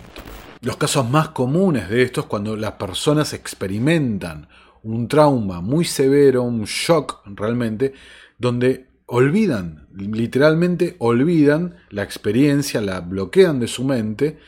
Los 0.62 0.78
casos 0.78 1.10
más 1.10 1.28
comunes 1.28 1.90
de 1.90 2.02
esto 2.02 2.22
es 2.22 2.26
cuando 2.26 2.56
las 2.56 2.72
personas 2.72 3.34
experimentan 3.34 4.48
un 4.82 5.08
trauma 5.08 5.60
muy 5.60 5.84
severo, 5.84 6.42
un 6.42 6.64
shock 6.64 7.20
realmente, 7.26 7.92
donde 8.38 8.85
olvidan, 9.06 9.86
literalmente 9.94 10.96
olvidan 10.98 11.76
la 11.90 12.02
experiencia, 12.02 12.80
la 12.80 13.00
bloquean 13.00 13.60
de 13.60 13.68
su 13.68 13.84
mente, 13.84 14.38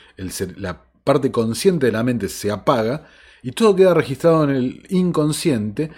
la 0.56 0.82
parte 1.04 1.30
consciente 1.30 1.86
de 1.86 1.92
la 1.92 2.02
mente 2.02 2.28
se 2.28 2.50
apaga 2.50 3.06
y 3.42 3.52
todo 3.52 3.74
queda 3.76 3.94
registrado 3.94 4.44
en 4.44 4.50
el 4.50 4.86
inconsciente 4.90 5.90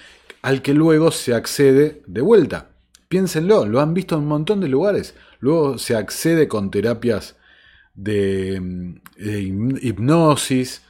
al 0.43 0.63
que 0.63 0.75
luego 0.75 1.11
se 1.11 1.35
accede 1.35 2.03
de 2.07 2.21
vuelta. 2.21 2.71
Piénsenlo, 3.09 3.67
lo 3.67 3.81
han 3.81 3.93
visto 3.93 4.15
en 4.15 4.23
un 4.23 4.29
montón 4.29 4.61
de 4.61 4.69
lugares. 4.69 5.15
Luego 5.41 5.79
se 5.79 5.97
accede 5.97 6.47
con 6.47 6.71
terapias 6.71 7.37
de 7.95 8.63
hipnosis, 9.83 10.83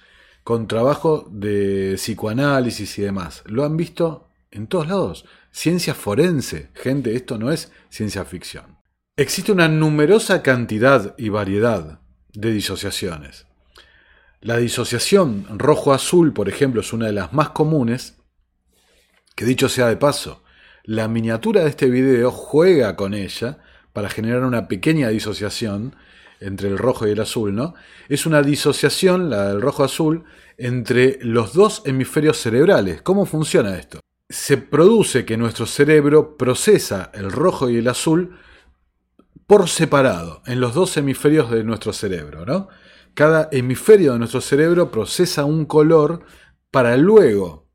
con 0.45 0.69
trabajo 0.69 1.29
de 1.31 1.95
psicoanálisis 1.97 2.99
y 2.99 3.03
demás. 3.03 3.43
Lo 3.47 3.65
han 3.65 3.77
visto 3.77 4.30
en 4.51 4.67
todos 4.67 4.89
lados. 4.89 5.25
Ciencia 5.51 5.95
forense. 5.95 6.71
Gente, 6.75 7.15
esto 7.15 7.39
no 7.39 7.51
es 7.51 7.73
ciencia 7.89 8.25
ficción. 8.25 8.79
Existe 9.17 9.53
una 9.53 9.69
numerosa 9.69 10.43
cantidad 10.43 11.15
y 11.19 11.29
variedad 11.29 12.01
de 12.33 12.53
disociaciones. 12.53 13.47
La 14.41 14.57
disociación 14.57 15.47
rojo-azul, 15.59 16.33
por 16.33 16.49
ejemplo, 16.49 16.81
es 16.81 16.93
una 16.93 17.07
de 17.07 17.13
las 17.13 17.33
más 17.33 17.51
comunes, 17.51 18.17
que 19.37 19.45
dicho 19.45 19.69
sea 19.69 19.89
de 19.89 19.97
paso, 19.97 20.43
la 20.85 21.09
miniatura 21.09 21.63
de 21.63 21.69
este 21.69 21.91
video 21.91 22.31
juega 22.31 22.97
con 22.97 23.13
ella 23.13 23.59
para 23.93 24.09
generar 24.09 24.45
una 24.45 24.67
pequeña 24.69 25.09
disociación 25.09 25.95
entre 26.41 26.69
el 26.69 26.79
rojo 26.79 27.07
y 27.07 27.11
el 27.11 27.21
azul, 27.21 27.55
¿no? 27.55 27.75
Es 28.09 28.25
una 28.25 28.43
disociación, 28.43 29.29
la 29.29 29.49
del 29.49 29.61
rojo-azul, 29.61 30.25
entre 30.57 31.19
los 31.21 31.53
dos 31.53 31.83
hemisferios 31.85 32.39
cerebrales. 32.39 33.03
¿Cómo 33.03 33.27
funciona 33.27 33.77
esto? 33.79 34.01
Se 34.31 34.57
produce 34.57 35.27
que 35.27 35.37
nuestro 35.37 35.67
cerebro 35.67 36.39
procesa 36.39 37.11
el 37.13 37.31
rojo 37.31 37.69
y 37.69 37.77
el 37.77 37.89
azul 37.89 38.39
por 39.47 39.69
separado, 39.69 40.43
en 40.47 40.61
los 40.61 40.75
dos 40.75 40.97
hemisferios 40.97 41.51
de 41.51 41.65
nuestro 41.65 41.93
cerebro, 41.93 42.47
¿no? 42.47 42.69
Cada 43.15 43.49
hemisferio 43.51 44.13
de 44.13 44.21
nuestro 44.21 44.41
cerebro 44.41 44.93
procesa 44.93 45.45
un 45.45 45.65
color 45.67 46.23
para 46.71 46.97
luego 46.97 47.67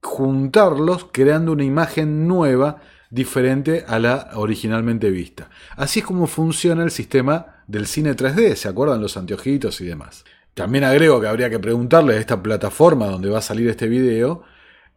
juntarlos 0.00 1.08
creando 1.12 1.50
una 1.52 1.64
imagen 1.64 2.28
nueva 2.28 2.80
diferente 3.10 3.84
a 3.86 3.98
la 3.98 4.30
originalmente 4.34 5.10
vista. 5.10 5.50
Así 5.76 6.00
es 6.00 6.06
como 6.06 6.28
funciona 6.28 6.84
el 6.84 6.92
sistema 6.92 7.64
del 7.66 7.86
cine 7.86 8.16
3D, 8.16 8.54
¿se 8.54 8.68
acuerdan 8.68 9.02
los 9.02 9.16
anteojitos 9.16 9.80
y 9.80 9.86
demás? 9.86 10.24
También 10.54 10.84
agrego 10.84 11.20
que 11.20 11.26
habría 11.26 11.50
que 11.50 11.58
preguntarle 11.58 12.14
a 12.14 12.20
esta 12.20 12.42
plataforma 12.42 13.06
donde 13.06 13.28
va 13.28 13.38
a 13.38 13.42
salir 13.42 13.68
este 13.68 13.88
video 13.88 14.44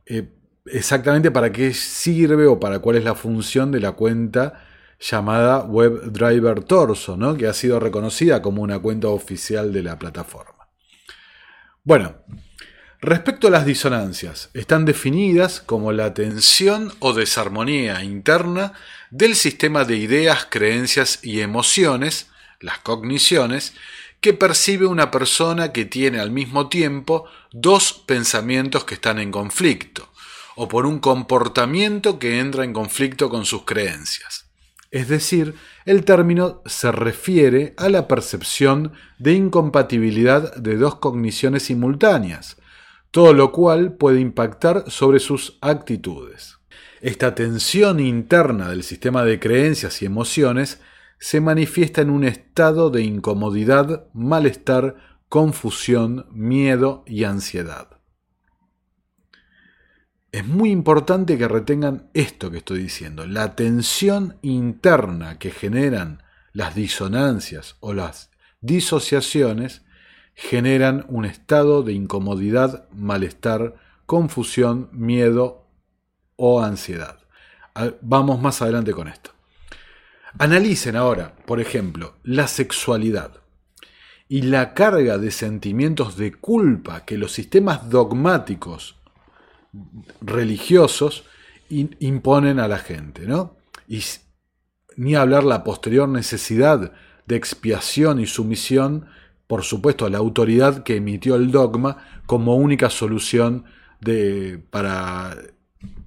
eh, 0.05 0.34
exactamente 0.65 1.32
para 1.32 1.51
qué 1.51 1.73
sirve 1.73 2.47
o 2.47 2.60
para 2.60 2.80
cuál 2.80 2.97
es 2.97 3.04
la 3.04 3.15
función 3.15 3.71
de 3.71 3.80
la 3.80 3.93
cuenta 3.93 4.65
llamada 4.99 5.63
WebDriver 5.63 6.63
Torso, 6.63 7.17
¿no? 7.17 7.36
que 7.38 7.47
ha 7.47 7.54
sido 7.54 7.80
reconocida 7.80 8.41
como 8.41 8.62
una 8.62 8.80
cuenta 8.80 9.08
oficial 9.10 9.71
de 9.71 9.84
la 9.84 9.99
plataforma. 9.99 10.67
Bueno, 11.84 12.15
respecto 13.01 13.47
a 13.47 13.51
las 13.51 13.65
disonancias, 13.65 14.49
están 14.54 14.86
definidas 14.86 15.62
como 15.62 15.91
la 15.91 16.13
tensión 16.13 16.91
o 16.99 17.13
desarmonía 17.13 18.04
interna 18.04 18.73
del 19.12 19.36
sistema 19.36 19.86
de 19.86 19.97
ideas, 19.97 20.47
creencias 20.49 21.19
y 21.21 21.41
emociones, 21.41 22.32
las 22.60 22.80
cogniciones, 22.80 23.73
que 24.21 24.34
percibe 24.34 24.88
una 24.88 25.12
persona 25.12 25.71
que 25.71 25.86
tiene 25.86 26.19
al 26.19 26.32
mismo 26.32 26.67
tiempo 26.67 27.25
dos 27.51 27.93
pensamientos 27.93 28.84
que 28.84 28.95
están 28.95 29.19
en 29.19 29.32
conflicto, 29.32 30.10
o 30.55 30.67
por 30.67 30.85
un 30.85 30.99
comportamiento 30.99 32.19
que 32.19 32.39
entra 32.39 32.63
en 32.63 32.73
conflicto 32.73 33.29
con 33.29 33.45
sus 33.45 33.63
creencias. 33.63 34.45
Es 34.91 35.09
decir, 35.09 35.55
el 35.85 36.05
término 36.05 36.61
se 36.65 36.91
refiere 36.91 37.73
a 37.77 37.89
la 37.89 38.07
percepción 38.07 38.93
de 39.19 39.33
incompatibilidad 39.33 40.55
de 40.55 40.77
dos 40.77 40.95
cogniciones 40.95 41.63
simultáneas, 41.63 42.57
todo 43.11 43.33
lo 43.33 43.51
cual 43.51 43.93
puede 43.93 44.19
impactar 44.19 44.89
sobre 44.89 45.19
sus 45.19 45.57
actitudes. 45.61 46.59
Esta 47.01 47.35
tensión 47.35 47.99
interna 47.99 48.69
del 48.69 48.83
sistema 48.83 49.23
de 49.25 49.39
creencias 49.39 50.01
y 50.01 50.05
emociones 50.05 50.79
se 51.19 51.41
manifiesta 51.41 52.01
en 52.01 52.09
un 52.09 52.23
estado 52.23 52.89
de 52.89 53.03
incomodidad, 53.03 54.05
malestar, 54.13 54.95
confusión, 55.29 56.25
miedo 56.31 57.03
y 57.05 57.25
ansiedad. 57.25 57.94
Es 60.35 60.45
muy 60.45 60.69
importante 60.69 61.37
que 61.37 61.47
retengan 61.47 62.09
esto 62.13 62.51
que 62.51 62.57
estoy 62.57 62.79
diciendo. 62.79 63.25
La 63.25 63.55
tensión 63.55 64.37
interna 64.41 65.39
que 65.39 65.49
generan 65.49 66.23
las 66.51 66.75
disonancias 66.75 67.77
o 67.79 67.93
las 67.93 68.31
disociaciones 68.59 69.85
generan 70.33 71.05
un 71.07 71.23
estado 71.23 71.83
de 71.83 71.93
incomodidad, 71.93 72.89
malestar, 72.91 73.75
confusión, 74.05 74.89
miedo 74.91 75.69
o 76.35 76.61
ansiedad. 76.61 77.19
Vamos 78.01 78.41
más 78.41 78.61
adelante 78.61 78.91
con 78.91 79.07
esto. 79.07 79.31
Analicen 80.37 80.97
ahora, 80.97 81.33
por 81.45 81.61
ejemplo, 81.61 82.15
la 82.23 82.49
sexualidad 82.49 83.39
y 84.27 84.41
la 84.41 84.73
carga 84.73 85.17
de 85.17 85.31
sentimientos 85.31 86.17
de 86.17 86.33
culpa 86.33 87.05
que 87.05 87.17
los 87.17 87.31
sistemas 87.31 87.89
dogmáticos 87.89 88.97
religiosos 90.21 91.25
imponen 91.69 92.59
a 92.59 92.67
la 92.67 92.77
gente, 92.77 93.25
¿no? 93.25 93.57
Y 93.88 94.03
ni 94.97 95.15
hablar 95.15 95.43
la 95.43 95.63
posterior 95.63 96.07
necesidad 96.07 96.93
de 97.25 97.35
expiación 97.35 98.19
y 98.19 98.27
sumisión, 98.27 99.07
por 99.47 99.63
supuesto, 99.63 100.05
a 100.05 100.09
la 100.09 100.19
autoridad 100.19 100.83
que 100.83 100.97
emitió 100.97 101.35
el 101.35 101.51
dogma 101.51 102.21
como 102.25 102.55
única 102.55 102.89
solución 102.89 103.65
de, 103.99 104.61
para 104.69 105.35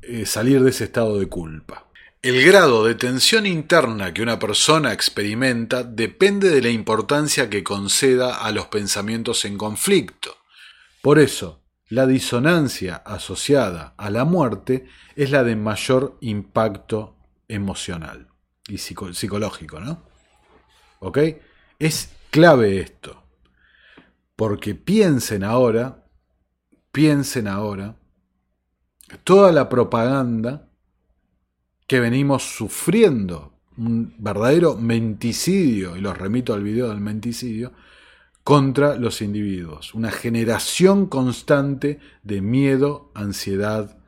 eh, 0.03 0.27
salir 0.27 0.63
de 0.63 0.71
ese 0.71 0.85
estado 0.85 1.19
de 1.19 1.27
culpa. 1.27 1.87
El 2.21 2.45
grado 2.45 2.85
de 2.85 2.97
tensión 2.97 3.47
interna 3.47 4.13
que 4.13 4.23
una 4.23 4.41
persona 4.41 4.93
experimenta 4.93 5.85
depende 5.85 6.51
de 6.51 6.63
la 6.63 6.69
importancia 6.69 7.49
que 7.49 7.63
conceda 7.63 8.39
a 8.39 8.51
los 8.51 8.67
pensamientos 8.67 9.45
en 9.45 9.57
conflicto. 9.57 10.37
Por 11.01 11.21
eso, 11.21 11.61
la 11.89 12.07
disonancia 12.07 12.97
asociada 12.97 13.95
a 13.97 14.11
la 14.11 14.25
muerte 14.25 14.87
es 15.17 15.31
la 15.31 15.43
de 15.43 15.57
mayor 15.57 16.19
impacto 16.21 17.17
emocional 17.49 18.29
y 18.69 18.79
psicológico, 18.79 19.81
¿no? 19.81 20.03
¿Ok? 21.01 21.19
Es 21.79 22.13
clave 22.31 22.81
esto. 22.81 23.23
Porque 24.37 24.75
piensen 24.75 25.43
ahora, 25.45 26.05
piensen 26.93 27.49
ahora, 27.49 27.97
toda 29.25 29.51
la 29.53 29.69
propaganda 29.69 30.69
que 31.87 32.01
venimos 32.01 32.43
sufriendo, 32.43 33.55
un 33.79 34.15
verdadero 34.19 34.77
menticidio, 34.77 35.97
y 35.97 36.01
los 36.01 36.17
remito 36.17 36.53
al 36.53 36.63
video 36.63 36.91
del 36.91 37.01
menticidio, 37.01 37.73
contra 38.49 38.97
los 38.97 39.21
individuos, 39.21 39.93
una 39.93 40.11
generación 40.11 41.05
constante 41.05 42.01
de 42.23 42.41
miedo, 42.41 43.11
ansiedad 43.13 43.99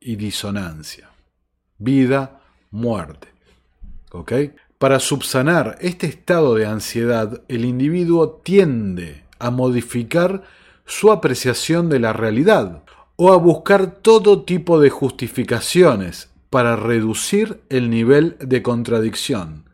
y 0.00 0.16
disonancia. 0.16 1.10
Vida, 1.76 2.40
muerte. 2.70 3.28
¿Ok? 4.12 4.32
Para 4.78 4.98
subsanar 4.98 5.76
este 5.82 6.06
estado 6.06 6.54
de 6.54 6.64
ansiedad, 6.64 7.42
el 7.48 7.66
individuo 7.66 8.40
tiende 8.42 9.24
a 9.38 9.50
modificar 9.50 10.44
su 10.86 11.12
apreciación 11.12 11.90
de 11.90 12.00
la 12.00 12.14
realidad 12.14 12.82
o 13.16 13.30
a 13.30 13.36
buscar 13.36 13.90
todo 13.96 14.44
tipo 14.44 14.80
de 14.80 14.88
justificaciones 14.88 16.30
para 16.48 16.76
reducir 16.76 17.60
el 17.68 17.90
nivel 17.90 18.38
de 18.40 18.62
contradicción 18.62 19.65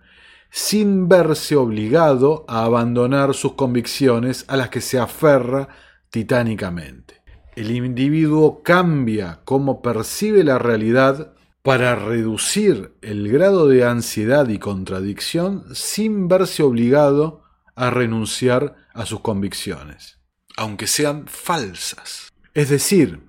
sin 0.54 1.08
verse 1.08 1.56
obligado 1.56 2.44
a 2.46 2.64
abandonar 2.64 3.32
sus 3.32 3.54
convicciones 3.54 4.44
a 4.48 4.58
las 4.58 4.68
que 4.68 4.82
se 4.82 4.98
aferra 4.98 5.68
titánicamente. 6.10 7.22
El 7.56 7.70
individuo 7.70 8.62
cambia 8.62 9.40
cómo 9.44 9.80
percibe 9.80 10.44
la 10.44 10.58
realidad 10.58 11.32
para 11.62 11.94
reducir 11.94 12.92
el 13.00 13.32
grado 13.32 13.66
de 13.66 13.86
ansiedad 13.86 14.46
y 14.48 14.58
contradicción 14.58 15.64
sin 15.72 16.28
verse 16.28 16.62
obligado 16.62 17.44
a 17.74 17.88
renunciar 17.88 18.76
a 18.92 19.06
sus 19.06 19.20
convicciones, 19.20 20.18
aunque 20.58 20.86
sean 20.86 21.28
falsas. 21.28 22.30
Es 22.52 22.68
decir, 22.68 23.22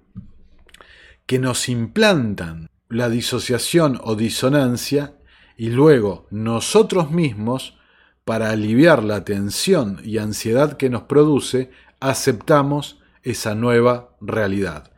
que 1.26 1.40
nos 1.40 1.70
implantan 1.70 2.68
la 2.90 3.08
disociación 3.08 3.98
o 4.04 4.16
disonancia 4.16 5.16
y 5.58 5.70
luego 5.70 6.28
nosotros 6.32 7.12
mismos, 7.12 7.78
para 8.26 8.52
aliviar 8.52 9.04
la 9.04 9.24
tensión 9.26 10.00
y 10.04 10.18
ansiedad 10.18 10.78
que 10.78 10.90
nos 10.90 11.04
produce, 11.04 11.72
aceptamos 12.00 13.02
esa 13.22 13.56
nueva 13.56 14.16
realidad. 14.22 14.94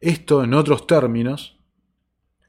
Esto, 0.00 0.44
en 0.44 0.54
otros 0.54 0.86
términos, 0.86 1.58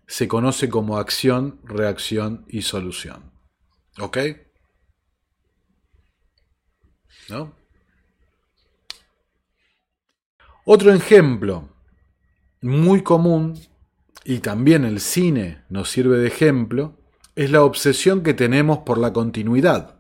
se 0.08 0.28
conoce 0.28 0.70
como 0.70 0.98
acción, 0.98 1.60
reacción 1.64 2.46
y 2.48 2.62
solución. 2.62 3.32
¿Ok? 4.00 4.18
¿No? 7.30 7.54
Otro 10.66 10.94
ejemplo 10.94 11.70
muy 12.62 13.02
común, 13.04 13.60
y 14.24 14.40
también 14.40 14.86
el 14.86 15.00
cine 15.00 15.64
nos 15.70 15.90
sirve 15.90 16.20
de 16.20 16.28
ejemplo, 16.28 17.01
es 17.42 17.50
la 17.50 17.64
obsesión 17.64 18.22
que 18.22 18.34
tenemos 18.36 18.80
por 18.80 18.98
la 19.00 19.12
continuidad. 19.14 19.96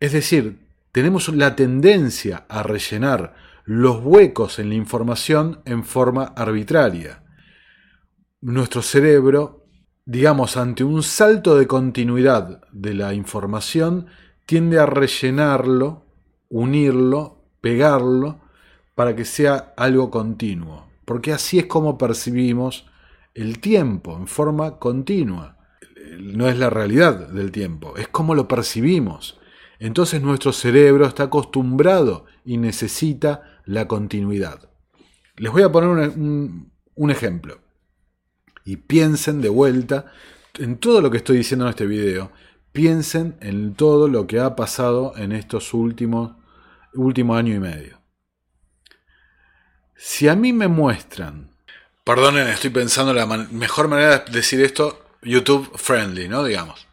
Es 0.00 0.12
decir, 0.12 0.66
tenemos 0.90 1.28
la 1.28 1.54
tendencia 1.54 2.44
a 2.48 2.64
rellenar 2.64 3.34
los 3.64 4.04
huecos 4.04 4.58
en 4.58 4.68
la 4.70 4.74
información 4.74 5.60
en 5.64 5.84
forma 5.84 6.24
arbitraria. 6.24 7.22
Nuestro 8.40 8.82
cerebro, 8.82 9.66
digamos, 10.04 10.56
ante 10.56 10.82
un 10.82 11.04
salto 11.04 11.56
de 11.56 11.68
continuidad 11.68 12.60
de 12.72 12.94
la 12.94 13.14
información, 13.14 14.06
tiende 14.44 14.80
a 14.80 14.86
rellenarlo, 14.86 16.04
unirlo, 16.48 17.44
pegarlo, 17.60 18.40
para 18.96 19.14
que 19.14 19.24
sea 19.24 19.72
algo 19.76 20.10
continuo. 20.10 20.88
Porque 21.04 21.32
así 21.32 21.60
es 21.60 21.66
como 21.66 21.96
percibimos 21.96 22.86
el 23.34 23.60
tiempo, 23.60 24.16
en 24.16 24.26
forma 24.26 24.78
continua. 24.78 25.53
No 26.20 26.48
es 26.48 26.58
la 26.58 26.70
realidad 26.70 27.28
del 27.28 27.50
tiempo, 27.52 27.96
es 27.96 28.08
como 28.08 28.34
lo 28.34 28.48
percibimos. 28.48 29.38
Entonces 29.78 30.22
nuestro 30.22 30.52
cerebro 30.52 31.06
está 31.06 31.24
acostumbrado 31.24 32.26
y 32.44 32.56
necesita 32.56 33.60
la 33.66 33.86
continuidad. 33.88 34.70
Les 35.36 35.50
voy 35.52 35.62
a 35.62 35.72
poner 35.72 36.10
un, 36.16 37.10
ejemplo. 37.10 37.58
Y 38.64 38.76
piensen 38.76 39.40
de 39.40 39.48
vuelta 39.48 40.06
en 40.58 40.78
todo 40.78 41.00
lo 41.00 41.10
que 41.10 41.18
estoy 41.18 41.38
diciendo 41.38 41.64
en 41.66 41.70
este 41.70 41.86
video. 41.86 42.30
Piensen 42.72 43.36
en 43.40 43.74
todo 43.74 44.08
lo 44.08 44.26
que 44.26 44.40
ha 44.40 44.56
pasado 44.56 45.12
en 45.16 45.32
estos 45.32 45.74
últimos 45.74 46.32
último 46.94 47.34
año 47.34 47.54
y 47.54 47.58
medio. 47.58 48.00
Si 49.96 50.28
a 50.28 50.34
mí 50.34 50.52
me 50.52 50.68
muestran, 50.68 51.50
perdonen, 52.04 52.48
estoy 52.48 52.70
pensando 52.70 53.12
la 53.12 53.26
mejor 53.26 53.88
manera 53.88 54.18
de 54.18 54.32
decir 54.32 54.60
esto, 54.60 55.03
YouTube 55.24 55.70
friendly, 55.76 56.28
¿no? 56.28 56.44
Digamos. 56.44 56.86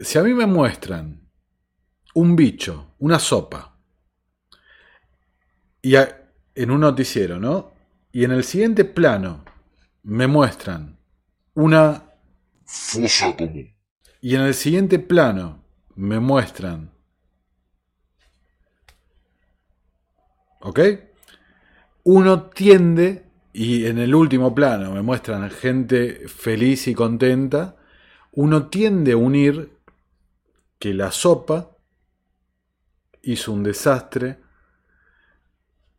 Si 0.00 0.18
a 0.18 0.22
mí 0.22 0.32
me 0.32 0.46
muestran 0.46 1.28
un 2.14 2.36
bicho, 2.36 2.94
una 2.98 3.18
sopa, 3.18 3.76
y 5.82 5.96
a, 5.96 6.30
en 6.54 6.70
un 6.70 6.80
noticiero, 6.80 7.38
¿no? 7.38 7.72
Y 8.12 8.24
en 8.24 8.32
el 8.32 8.44
siguiente 8.44 8.84
plano 8.84 9.44
me 10.02 10.26
muestran 10.26 10.98
una 11.54 12.04
fosa 12.64 13.36
común. 13.36 13.74
Y 14.20 14.34
en 14.34 14.42
el 14.42 14.54
siguiente 14.54 14.98
plano 14.98 15.62
me 15.94 16.18
muestran 16.18 16.94
¿Ok? 20.64 20.80
Uno 22.04 22.48
tiende, 22.48 23.23
y 23.56 23.86
en 23.86 23.98
el 23.98 24.16
último 24.16 24.52
plano 24.52 24.90
me 24.90 25.00
muestran 25.00 25.48
gente 25.48 26.26
feliz 26.26 26.88
y 26.88 26.94
contenta, 26.94 27.76
uno 28.32 28.66
tiende 28.66 29.12
a 29.12 29.16
unir 29.16 29.70
que 30.80 30.92
la 30.92 31.12
sopa 31.12 31.70
hizo 33.22 33.52
un 33.52 33.62
desastre 33.62 34.40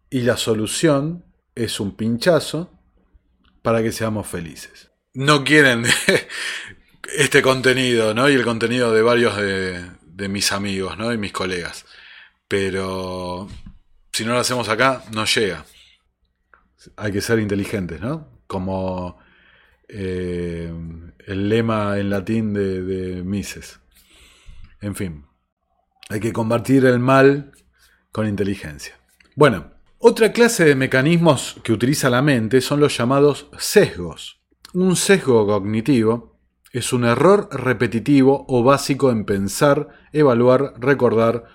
y 0.10 0.24
la 0.24 0.36
solución 0.36 1.24
es 1.56 1.80
un 1.80 1.96
pinchazo 1.96 2.78
para 3.62 3.82
que 3.82 3.94
seamos 3.94 4.28
felices. 4.28 4.92
No 5.14 5.46
quieren 5.46 5.86
este 7.18 7.42
contenido, 7.42 8.14
¿no? 8.14 8.30
Y 8.30 8.34
el 8.34 8.44
contenido 8.44 8.92
de 8.94 9.02
varios 9.02 9.38
de, 9.38 9.82
de 10.02 10.28
mis 10.28 10.52
amigos, 10.52 10.98
¿no? 10.98 11.14
Y 11.14 11.18
mis 11.18 11.32
colegas. 11.32 11.86
Pero 12.50 13.48
si 14.12 14.26
no 14.26 14.34
lo 14.34 14.40
hacemos 14.40 14.68
acá, 14.68 15.06
no 15.14 15.24
llega. 15.24 15.66
Hay 16.98 17.12
que 17.12 17.22
ser 17.22 17.40
inteligentes, 17.40 18.02
¿no? 18.02 18.28
Como 18.48 19.18
eh, 19.88 20.72
el 21.26 21.50
lema 21.50 21.98
en 21.98 22.10
latín 22.10 22.54
de, 22.54 22.82
de 22.82 23.24
Mises. 23.24 23.80
En 24.82 24.96
fin, 24.96 25.26
hay 26.10 26.20
que 26.20 26.34
combatir 26.34 26.86
el 26.86 27.00
mal 27.00 27.52
con 28.12 28.28
inteligencia. 28.28 28.96
Bueno, 29.36 29.72
otra 29.98 30.32
clase 30.32 30.66
de 30.66 30.76
mecanismos 30.76 31.60
que 31.64 31.74
utiliza 31.74 32.10
la 32.10 32.22
mente 32.22 32.62
son 32.62 32.80
los 32.80 32.96
llamados 32.98 33.50
sesgos. 33.58 34.40
Un 34.74 34.96
sesgo 34.96 35.48
cognitivo 35.48 36.36
es 36.72 36.92
un 36.92 37.06
error 37.06 37.48
repetitivo 37.52 38.46
o 38.50 38.62
básico 38.62 39.10
en 39.10 39.26
pensar, 39.26 39.90
evaluar, 40.12 40.74
recordar 40.78 41.46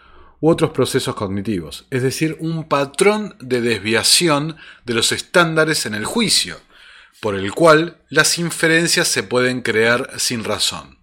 u 0.40 0.50
otros 0.50 0.70
procesos 0.70 1.14
cognitivos, 1.14 1.86
es 1.90 2.02
decir, 2.02 2.36
un 2.40 2.68
patrón 2.68 3.36
de 3.40 3.60
desviación 3.60 4.56
de 4.84 4.94
los 4.94 5.12
estándares 5.12 5.86
en 5.86 5.94
el 5.94 6.04
juicio, 6.04 6.58
por 7.20 7.34
el 7.34 7.52
cual 7.52 7.98
las 8.08 8.38
inferencias 8.38 9.08
se 9.08 9.22
pueden 9.22 9.60
crear 9.60 10.18
sin 10.18 10.42
razón. 10.44 10.98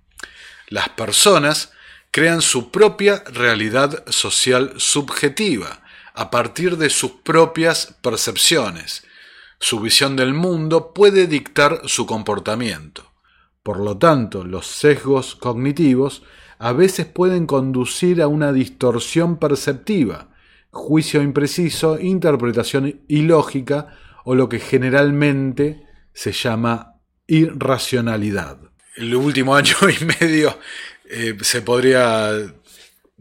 Las 0.69 0.89
personas 0.89 1.71
crean 2.11 2.41
su 2.41 2.71
propia 2.71 3.23
realidad 3.27 4.03
social 4.09 4.73
subjetiva, 4.77 5.83
a 6.17 6.31
partir 6.31 6.77
de 6.77 6.89
sus 6.89 7.11
propias 7.23 7.95
percepciones. 8.01 9.05
Su 9.59 9.79
visión 9.79 10.15
del 10.15 10.33
mundo 10.33 10.91
puede 10.91 11.27
dictar 11.27 11.81
su 11.85 12.07
comportamiento. 12.07 13.11
Por 13.61 13.79
lo 13.79 13.99
tanto, 13.99 14.43
los 14.43 14.65
sesgos 14.65 15.35
cognitivos 15.35 16.23
a 16.59 16.73
veces 16.73 17.05
pueden 17.05 17.45
conducir 17.45 18.21
a 18.21 18.27
una 18.27 18.51
distorsión 18.51 19.37
perceptiva, 19.37 20.29
juicio 20.71 21.21
impreciso, 21.21 21.99
interpretación 21.99 23.01
ilógica 23.07 23.95
o 24.25 24.35
lo 24.35 24.49
que 24.49 24.59
generalmente 24.59 25.85
se 26.13 26.31
llama 26.31 26.95
irracionalidad. 27.27 28.57
El 28.95 29.15
último 29.15 29.55
año 29.55 29.75
y 30.01 30.05
medio 30.05 30.57
eh, 31.09 31.37
se 31.41 31.61
podría 31.61 32.31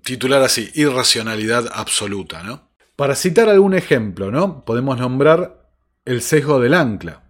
titular 0.03 0.43
así, 0.43 0.71
irracionalidad 0.75 1.69
absoluta, 1.73 2.43
¿no? 2.43 2.69
Para 2.95 3.15
citar 3.15 3.49
algún 3.49 3.75
ejemplo, 3.75 4.31
¿no? 4.31 4.65
Podemos 4.65 4.99
nombrar 4.99 5.69
el 6.05 6.23
sesgo 6.23 6.61
del 6.61 6.75
ancla, 6.75 7.25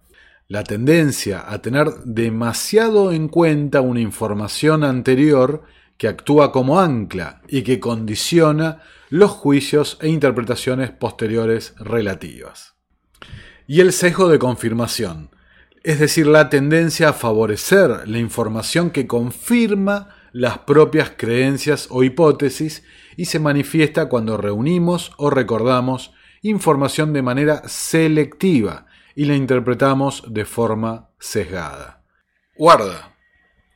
la 0.47 0.63
tendencia 0.63 1.43
a 1.45 1.61
tener 1.61 1.89
demasiado 2.05 3.11
en 3.11 3.27
cuenta 3.27 3.81
una 3.81 3.99
información 3.99 4.83
anterior 4.83 5.63
que 5.97 6.07
actúa 6.07 6.51
como 6.51 6.79
ancla 6.79 7.41
y 7.47 7.63
que 7.63 7.79
condiciona 7.79 8.81
los 9.09 9.31
juicios 9.31 9.97
e 10.01 10.09
interpretaciones 10.09 10.91
posteriores 10.91 11.73
relativas. 11.77 12.75
Y 13.67 13.81
el 13.81 13.93
sesgo 13.93 14.29
de 14.29 14.39
confirmación, 14.39 15.31
es 15.83 15.99
decir, 15.99 16.27
la 16.27 16.49
tendencia 16.49 17.09
a 17.09 17.13
favorecer 17.13 18.07
la 18.07 18.19
información 18.19 18.91
que 18.91 19.07
confirma 19.07 20.15
las 20.31 20.59
propias 20.59 21.13
creencias 21.17 21.87
o 21.89 22.03
hipótesis 22.03 22.83
y 23.15 23.25
se 23.25 23.39
manifiesta 23.39 24.07
cuando 24.07 24.37
reunimos 24.37 25.11
o 25.17 25.29
recordamos 25.29 26.13
información 26.41 27.13
de 27.13 27.21
manera 27.21 27.63
selectiva 27.67 28.85
y 29.15 29.25
la 29.25 29.35
interpretamos 29.35 30.23
de 30.27 30.45
forma 30.45 31.09
sesgada. 31.19 32.03
Guarda, 32.55 33.15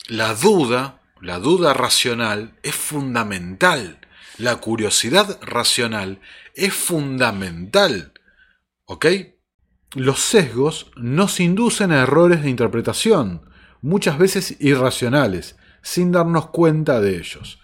la 0.07 0.35
duda 0.35 1.00
la 1.21 1.37
duda 1.37 1.73
racional 1.73 2.53
es 2.63 2.75
fundamental. 2.75 3.99
La 4.37 4.55
curiosidad 4.55 5.39
racional 5.43 6.19
es 6.55 6.73
fundamental. 6.73 8.13
¿Ok? 8.85 9.05
Los 9.93 10.19
sesgos 10.19 10.91
nos 10.95 11.39
inducen 11.39 11.91
a 11.91 12.01
errores 12.01 12.41
de 12.41 12.49
interpretación, 12.49 13.43
muchas 13.81 14.17
veces 14.17 14.55
irracionales, 14.59 15.57
sin 15.83 16.11
darnos 16.11 16.47
cuenta 16.47 16.99
de 16.99 17.17
ellos. 17.17 17.59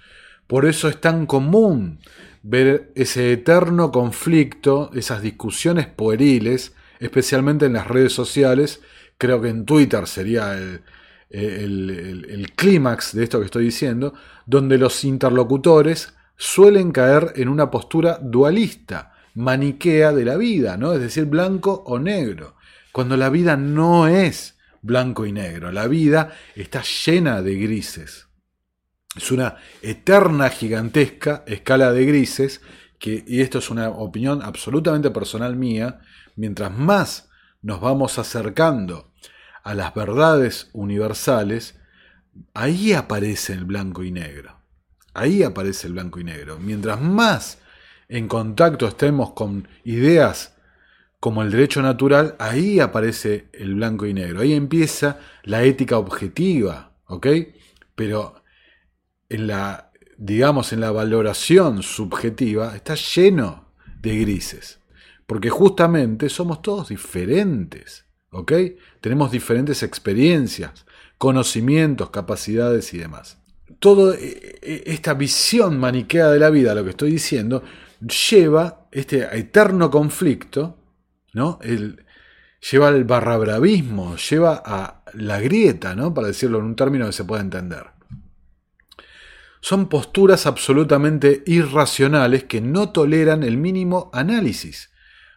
Por 0.46 0.66
eso 0.66 0.88
es 0.88 1.02
tan 1.02 1.26
común 1.26 2.00
ver 2.44 2.92
ese 2.96 3.34
eterno 3.34 3.92
conflicto, 3.92 4.92
esas 4.94 5.22
discusiones 5.22 5.88
pueriles, 5.88 6.76
especialmente 7.00 7.66
en 7.66 7.74
las 7.74 7.88
redes 7.88 8.14
sociales. 8.14 8.82
Creo 9.18 9.42
que 9.42 9.50
en 9.50 9.66
Twitter 9.66 10.06
sería 10.08 10.54
el, 10.54 10.84
el, 11.30 12.52
clímax 12.56 13.14
de 13.14 13.24
esto 13.24 13.40
que 13.40 13.46
estoy 13.46 13.66
diciendo, 13.66 14.14
donde 14.46 14.78
los 14.78 15.04
interlocutores 15.04 16.14
suelen 16.38 16.92
caer 16.92 17.34
en 17.36 17.50
una 17.50 17.70
postura 17.70 18.20
dualista, 18.22 19.14
maniquea 19.36 20.14
de 20.14 20.26
la 20.26 20.38
vida, 20.38 20.78
¿no? 20.78 20.94
Es 20.94 21.02
decir, 21.02 21.26
blanco 21.26 21.84
o 21.86 22.00
negro, 22.00 22.56
cuando 22.92 23.18
la 23.18 23.30
vida 23.30 23.58
no 23.58 24.08
es 24.08 24.58
blanco 24.82 25.26
y 25.26 25.32
negro, 25.32 25.72
la 25.72 25.88
vida 25.88 26.34
está 26.56 26.82
llena 27.06 27.42
de 27.42 27.56
grises. 27.56 28.28
Es 29.16 29.32
una 29.32 29.58
eterna, 29.82 30.50
gigantesca 30.50 31.44
escala 31.48 31.92
de 31.92 32.06
grises, 32.06 32.62
que, 33.00 33.24
y 33.28 33.42
esto 33.42 33.60
es 33.60 33.70
una 33.70 33.90
opinión 33.90 34.42
absolutamente 34.42 35.12
personal 35.12 35.56
mía, 35.56 36.00
mientras 36.36 36.72
más 36.72 37.30
nos 37.62 37.82
vamos 37.82 38.18
acercando 38.20 39.12
a 39.64 39.74
las 39.74 39.94
verdades 39.94 40.70
universales, 40.74 41.80
ahí 42.54 42.94
aparece 42.94 43.54
el 43.54 43.66
blanco 43.66 44.04
y 44.04 44.12
negro. 44.12 44.58
Ahí 45.14 45.44
aparece 45.44 45.88
el 45.88 45.94
blanco 45.94 46.20
y 46.20 46.24
negro. 46.24 46.60
Mientras 46.60 47.02
más 47.02 47.60
en 48.08 48.28
contacto 48.28 48.88
estemos 48.88 49.34
con 49.34 49.68
ideas 49.84 50.56
como 51.20 51.42
el 51.42 51.52
derecho 51.52 51.82
natural, 51.82 52.36
ahí 52.38 52.80
aparece 52.80 53.50
el 53.54 53.76
blanco 53.76 54.06
y 54.06 54.14
negro. 54.14 54.42
Ahí 54.42 54.54
empieza 54.54 55.20
la 55.44 55.64
ética 55.64 55.98
objetiva. 55.98 56.94
Pero 57.96 58.44
en 59.30 59.48
la 59.48 59.88
digamos, 60.18 60.74
en 60.74 60.82
la 60.82 60.92
valoración 60.92 61.84
subjetiva, 61.84 62.76
está 62.76 62.96
lleno 62.96 63.72
de 64.02 64.20
grises. 64.20 64.80
Porque 65.26 65.50
justamente 65.50 66.30
somos 66.30 66.62
todos 66.62 66.90
diferentes, 66.90 68.06
¿ok? 68.38 68.54
Tenemos 69.02 69.32
diferentes 69.32 69.82
experiencias, 69.82 70.86
conocimientos, 71.18 72.12
capacidades 72.12 72.94
y 72.94 73.00
demás. 73.00 73.40
Toda 73.80 74.16
esta 74.62 75.16
visión 75.16 75.80
maniquea 75.80 76.30
de 76.30 76.40
la 76.40 76.50
vida, 76.52 76.76
lo 76.76 76.84
que 76.84 76.92
estoy 76.92 77.12
diciendo, 77.12 77.64
lleva 78.30 78.88
este 78.92 79.28
eterno 79.38 79.90
conflicto, 79.90 80.78
¿no? 81.34 81.60
El, 81.64 82.06
lleva 82.72 82.90
al 82.90 83.04
barrabravismo, 83.04 84.16
lleva 84.18 84.62
a 84.64 85.04
la 85.14 85.40
grieta, 85.42 85.96
¿no? 85.96 86.14
Para 86.14 86.28
decirlo 86.28 86.60
en 86.60 86.66
un 86.66 86.76
término 86.76 87.08
que 87.08 87.14
se 87.14 87.26
pueda 87.26 87.42
entender. 87.42 87.88
Son 89.62 89.90
posturas 89.90 90.46
absolutamente 90.46 91.44
irracionales 91.48 92.44
que 92.44 92.62
no 92.62 92.92
toleran 92.92 93.42
el 93.42 93.58
mínimo 93.58 94.12
análisis, 94.14 94.92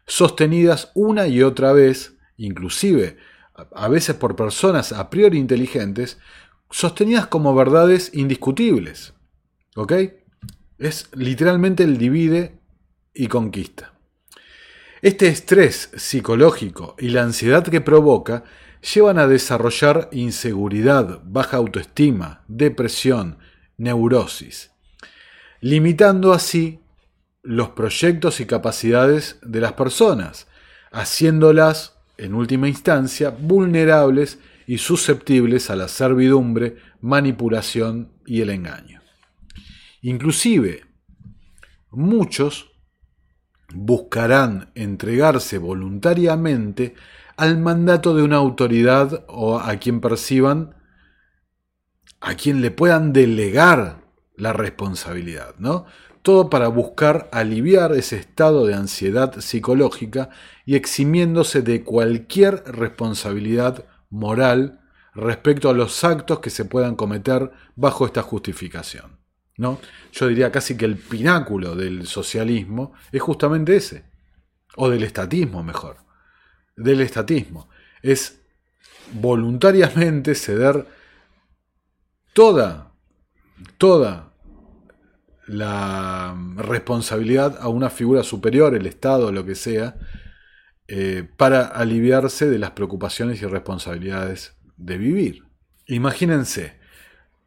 sostenidas 0.06 0.92
una 0.94 1.26
y 1.26 1.42
otra 1.42 1.72
vez, 1.72 2.19
inclusive 2.46 3.16
a 3.74 3.88
veces 3.88 4.16
por 4.16 4.36
personas 4.36 4.92
a 4.92 5.10
priori 5.10 5.38
inteligentes, 5.38 6.18
sostenidas 6.70 7.26
como 7.26 7.54
verdades 7.54 8.10
indiscutibles. 8.14 9.14
¿Ok? 9.76 9.92
Es 10.78 11.08
literalmente 11.14 11.84
el 11.84 11.98
divide 11.98 12.58
y 13.12 13.26
conquista. 13.26 13.94
Este 15.02 15.28
estrés 15.28 15.90
psicológico 15.96 16.96
y 16.98 17.08
la 17.08 17.22
ansiedad 17.22 17.64
que 17.64 17.80
provoca 17.80 18.44
llevan 18.94 19.18
a 19.18 19.26
desarrollar 19.26 20.08
inseguridad, 20.12 21.20
baja 21.24 21.58
autoestima, 21.58 22.44
depresión, 22.48 23.38
neurosis, 23.76 24.70
limitando 25.60 26.32
así 26.32 26.80
los 27.42 27.70
proyectos 27.70 28.40
y 28.40 28.46
capacidades 28.46 29.38
de 29.42 29.60
las 29.60 29.72
personas, 29.72 30.46
haciéndolas, 30.92 31.99
en 32.20 32.34
última 32.34 32.68
instancia, 32.68 33.30
vulnerables 33.30 34.38
y 34.66 34.78
susceptibles 34.78 35.70
a 35.70 35.76
la 35.76 35.88
servidumbre, 35.88 36.76
manipulación 37.00 38.12
y 38.26 38.42
el 38.42 38.50
engaño. 38.50 39.00
Inclusive, 40.02 40.84
muchos 41.90 42.70
buscarán 43.72 44.70
entregarse 44.74 45.58
voluntariamente 45.58 46.94
al 47.36 47.58
mandato 47.58 48.14
de 48.14 48.22
una 48.22 48.36
autoridad 48.36 49.24
o 49.28 49.58
a 49.58 49.76
quien 49.76 50.00
perciban, 50.00 50.76
a 52.20 52.34
quien 52.34 52.60
le 52.60 52.70
puedan 52.70 53.12
delegar 53.12 54.04
la 54.36 54.52
responsabilidad, 54.52 55.54
¿no? 55.58 55.86
Todo 56.22 56.50
para 56.50 56.68
buscar 56.68 57.30
aliviar 57.32 57.92
ese 57.92 58.16
estado 58.16 58.66
de 58.66 58.74
ansiedad 58.74 59.40
psicológica 59.40 60.28
y 60.70 60.76
eximiéndose 60.76 61.62
de 61.62 61.82
cualquier 61.82 62.62
responsabilidad 62.64 63.86
moral 64.08 64.78
respecto 65.16 65.68
a 65.68 65.72
los 65.72 66.04
actos 66.04 66.38
que 66.38 66.50
se 66.50 66.64
puedan 66.64 66.94
cometer 66.94 67.50
bajo 67.74 68.06
esta 68.06 68.22
justificación. 68.22 69.18
¿no? 69.56 69.80
Yo 70.12 70.28
diría 70.28 70.52
casi 70.52 70.76
que 70.76 70.84
el 70.84 70.96
pináculo 70.96 71.74
del 71.74 72.06
socialismo 72.06 72.92
es 73.10 73.20
justamente 73.20 73.74
ese, 73.74 74.04
o 74.76 74.88
del 74.88 75.02
estatismo 75.02 75.64
mejor, 75.64 75.96
del 76.76 77.00
estatismo. 77.00 77.68
Es 78.00 78.40
voluntariamente 79.12 80.36
ceder 80.36 80.86
toda, 82.32 82.92
toda 83.76 84.34
la 85.48 86.36
responsabilidad 86.58 87.58
a 87.60 87.66
una 87.66 87.90
figura 87.90 88.22
superior, 88.22 88.76
el 88.76 88.86
Estado, 88.86 89.32
lo 89.32 89.44
que 89.44 89.56
sea, 89.56 89.96
eh, 90.92 91.24
para 91.36 91.66
aliviarse 91.66 92.50
de 92.50 92.58
las 92.58 92.72
preocupaciones 92.72 93.40
y 93.40 93.46
responsabilidades 93.46 94.56
de 94.76 94.98
vivir. 94.98 95.44
Imagínense, 95.86 96.80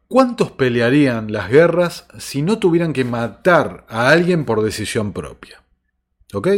¿cuántos 0.08 0.52
pelearían 0.52 1.30
las 1.30 1.50
guerras 1.50 2.08
si 2.18 2.40
no 2.40 2.58
tuvieran 2.58 2.94
que 2.94 3.04
matar 3.04 3.84
a 3.90 4.08
alguien 4.08 4.46
por 4.46 4.62
decisión 4.62 5.12
propia? 5.12 5.62
¿Ok? 6.32 6.48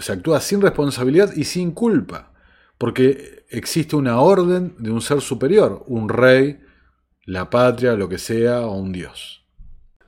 Se 0.00 0.12
actúa 0.12 0.40
sin 0.40 0.60
responsabilidad 0.60 1.32
y 1.34 1.44
sin 1.44 1.70
culpa, 1.70 2.34
porque 2.76 3.46
existe 3.48 3.96
una 3.96 4.20
orden 4.20 4.74
de 4.78 4.90
un 4.90 5.00
ser 5.00 5.22
superior, 5.22 5.84
un 5.86 6.10
rey, 6.10 6.60
la 7.24 7.48
patria, 7.48 7.94
lo 7.94 8.10
que 8.10 8.18
sea, 8.18 8.60
o 8.66 8.74
un 8.74 8.92
dios. 8.92 9.46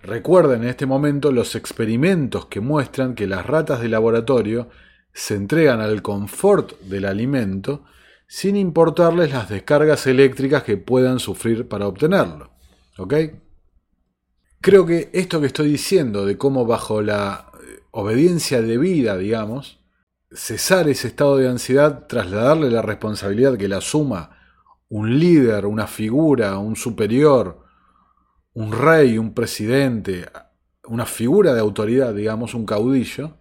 Recuerden 0.03 0.65
en 0.65 0.69
este 0.69 0.85
momento 0.85 1.33
los 1.33 1.55
experimentos 1.55 2.45
que 2.49 2.61
muestran 2.61 3.15
que 3.15 3.27
las 3.27 3.47
ratas 3.47 3.81
de 3.81 3.89
laboratorio 3.89 4.69
se 5.13 5.35
entregan 5.35 5.81
al 5.81 6.03
confort 6.03 6.81
del 6.81 7.05
alimento 7.05 7.85
sin 8.27 8.57
importarles 8.57 9.31
las 9.31 9.49
descargas 9.49 10.07
eléctricas 10.07 10.63
que 10.63 10.79
puedan 10.79 11.19
sufrir 11.19 11.69
para 11.69 11.87
obtenerlo. 11.87 12.51
¿Ok? 12.99 13.15
Creo 14.61 14.87
que 14.87 15.11
esto 15.13 15.41
que 15.41 15.49
estoy 15.49 15.71
diciendo 15.71 16.25
de 16.25 16.39
cómo 16.39 16.65
bajo 16.65 17.03
la 17.03 17.51
eh, 17.55 17.81
obediencia 17.91 18.63
debida, 18.63 19.17
digamos, 19.17 19.81
cesar 20.31 20.89
ese 20.89 21.09
estado 21.09 21.37
de 21.37 21.49
ansiedad, 21.49 22.07
trasladarle 22.07 22.71
la 22.71 22.81
responsabilidad 22.81 23.59
que 23.59 23.69
la 23.69 23.79
asuma 23.79 24.39
un 24.93 25.19
líder, 25.19 25.65
una 25.65 25.87
figura, 25.87 26.59
un 26.59 26.77
superior, 26.77 27.65
un 28.53 28.73
rey, 28.73 29.17
un 29.17 29.33
presidente, 29.33 30.27
una 30.87 31.07
figura 31.07 31.55
de 31.55 31.61
autoridad, 31.61 32.15
digamos, 32.15 32.53
un 32.53 32.67
caudillo, 32.67 33.39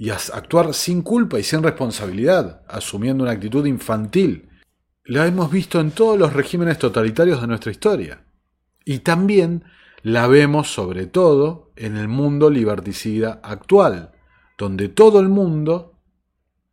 y 0.00 0.08
actuar 0.08 0.72
sin 0.72 1.02
culpa 1.02 1.38
y 1.38 1.42
sin 1.42 1.62
responsabilidad, 1.62 2.62
asumiendo 2.68 3.22
una 3.22 3.34
actitud 3.34 3.66
infantil. 3.66 4.48
La 5.04 5.26
hemos 5.26 5.50
visto 5.50 5.78
en 5.78 5.90
todos 5.90 6.18
los 6.18 6.32
regímenes 6.32 6.78
totalitarios 6.78 7.38
de 7.42 7.46
nuestra 7.46 7.70
historia. 7.70 8.24
Y 8.82 9.00
también 9.00 9.62
la 10.02 10.26
vemos 10.26 10.72
sobre 10.72 11.04
todo 11.04 11.72
en 11.76 11.98
el 11.98 12.08
mundo 12.08 12.48
liberticida 12.48 13.40
actual, 13.42 14.12
donde 14.56 14.88
todo 14.88 15.20
el 15.20 15.28
mundo, 15.28 16.00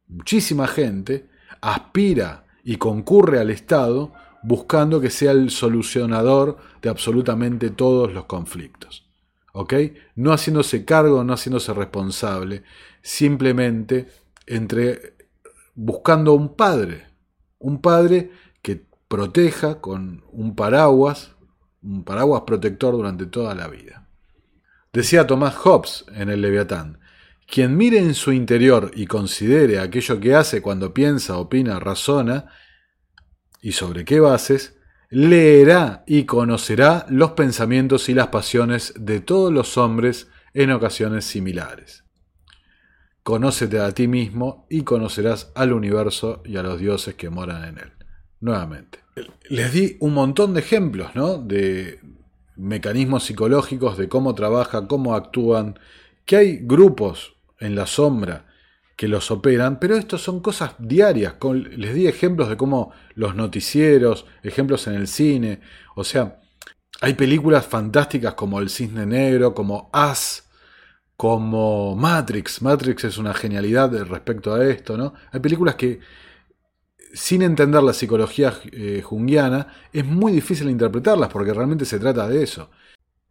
muchísima 0.08 0.66
gente, 0.66 1.30
aspira 1.60 2.46
y 2.64 2.78
concurre 2.78 3.42
al 3.42 3.50
Estado 3.50 4.14
buscando 4.42 5.02
que 5.02 5.10
sea 5.10 5.32
el 5.32 5.50
solucionador 5.50 6.60
de 6.82 6.88
absolutamente 6.88 7.72
todos 7.72 8.14
los 8.14 8.24
conflictos. 8.24 9.06
¿Ok? 9.52 9.74
No 10.16 10.32
haciéndose 10.32 10.86
cargo, 10.86 11.26
no 11.26 11.34
haciéndose 11.34 11.74
responsable, 11.74 12.64
simplemente 13.08 14.08
entre 14.46 15.16
buscando 15.76 16.34
un 16.34 16.58
padre, 16.58 17.08
un 17.58 17.80
padre 17.80 18.32
que 18.62 18.84
proteja 19.08 19.80
con 19.80 20.26
un 20.34 20.58
paraguas, 20.58 21.32
un 21.82 22.04
paraguas 22.04 22.42
protector 22.46 22.94
durante 22.94 23.26
toda 23.26 23.56
la 23.56 23.70
vida. 23.70 24.10
Decía 24.92 25.26
Tomás 25.26 25.56
Hobbes 25.56 26.04
en 26.16 26.30
el 26.30 26.42
Leviatán, 26.42 27.00
quien 27.48 27.78
mire 27.78 28.00
en 28.00 28.14
su 28.14 28.34
interior 28.34 28.92
y 28.94 29.06
considere 29.06 29.80
aquello 29.80 30.20
que 30.20 30.36
hace 30.36 30.62
cuando 30.62 30.94
piensa, 30.94 31.38
opina, 31.38 31.80
razona, 31.80 32.48
y 33.62 33.72
sobre 33.72 34.04
qué 34.04 34.20
bases, 34.20 34.76
leerá 35.10 36.04
y 36.06 36.26
conocerá 36.26 37.06
los 37.08 37.32
pensamientos 37.32 38.10
y 38.10 38.14
las 38.14 38.28
pasiones 38.28 38.94
de 38.98 39.22
todos 39.22 39.54
los 39.54 39.78
hombres 39.78 40.28
en 40.54 40.72
ocasiones 40.72 41.24
similares. 41.24 42.04
Conócete 43.28 43.82
a 43.82 43.92
ti 43.92 44.08
mismo 44.08 44.66
y 44.70 44.84
conocerás 44.84 45.52
al 45.54 45.74
universo 45.74 46.42
y 46.46 46.56
a 46.56 46.64
los 46.64 46.80
dioses 46.80 47.16
que 47.16 47.30
moran 47.30 47.66
en 47.66 47.78
él. 47.78 47.92
Nuevamente. 48.40 49.00
Les 49.50 49.74
di 49.74 49.98
un 50.00 50.14
montón 50.14 50.54
de 50.54 50.62
ejemplos, 50.62 51.14
¿no? 51.14 51.38
De 51.38 52.00
mecanismos 52.56 53.26
psicológicos, 53.26 53.98
de 53.98 54.08
cómo 54.08 54.34
trabaja, 54.34 54.88
cómo 54.88 55.14
actúan, 55.14 55.78
que 56.26 56.38
hay 56.38 56.60
grupos 56.62 57.36
en 57.60 57.76
la 57.76 57.86
sombra 57.86 58.46
que 58.96 59.10
los 59.10 59.30
operan, 59.30 59.78
pero 59.78 59.98
esto 59.98 60.18
son 60.18 60.40
cosas 60.40 60.76
diarias. 60.80 61.36
Les 61.76 61.94
di 61.94 62.08
ejemplos 62.08 62.48
de 62.48 62.56
cómo 62.56 62.94
los 63.14 63.36
noticieros, 63.36 64.26
ejemplos 64.42 64.88
en 64.88 64.94
el 64.94 65.10
cine, 65.10 65.60
o 65.98 66.06
sea, 66.06 66.40
hay 67.02 67.16
películas 67.16 67.66
fantásticas 67.66 68.36
como 68.36 68.62
El 68.62 68.70
Cisne 68.70 69.06
Negro, 69.06 69.54
como 69.54 69.90
As, 69.92 70.47
como 71.18 71.96
Matrix. 71.96 72.62
Matrix 72.62 73.04
es 73.04 73.18
una 73.18 73.34
genialidad 73.34 73.92
respecto 74.06 74.54
a 74.54 74.66
esto, 74.66 74.98
¿no? 74.98 75.14
Hay 75.32 75.40
películas 75.40 75.76
que, 75.76 76.00
sin 77.14 77.42
entender 77.42 77.84
la 77.84 77.94
psicología 77.94 78.54
eh, 78.72 79.02
junguiana, 79.04 79.68
es 79.92 80.06
muy 80.06 80.32
difícil 80.32 80.70
interpretarlas 80.70 81.30
porque 81.30 81.54
realmente 81.54 81.86
se 81.86 82.00
trata 82.00 82.28
de 82.28 82.44
eso. 82.44 82.70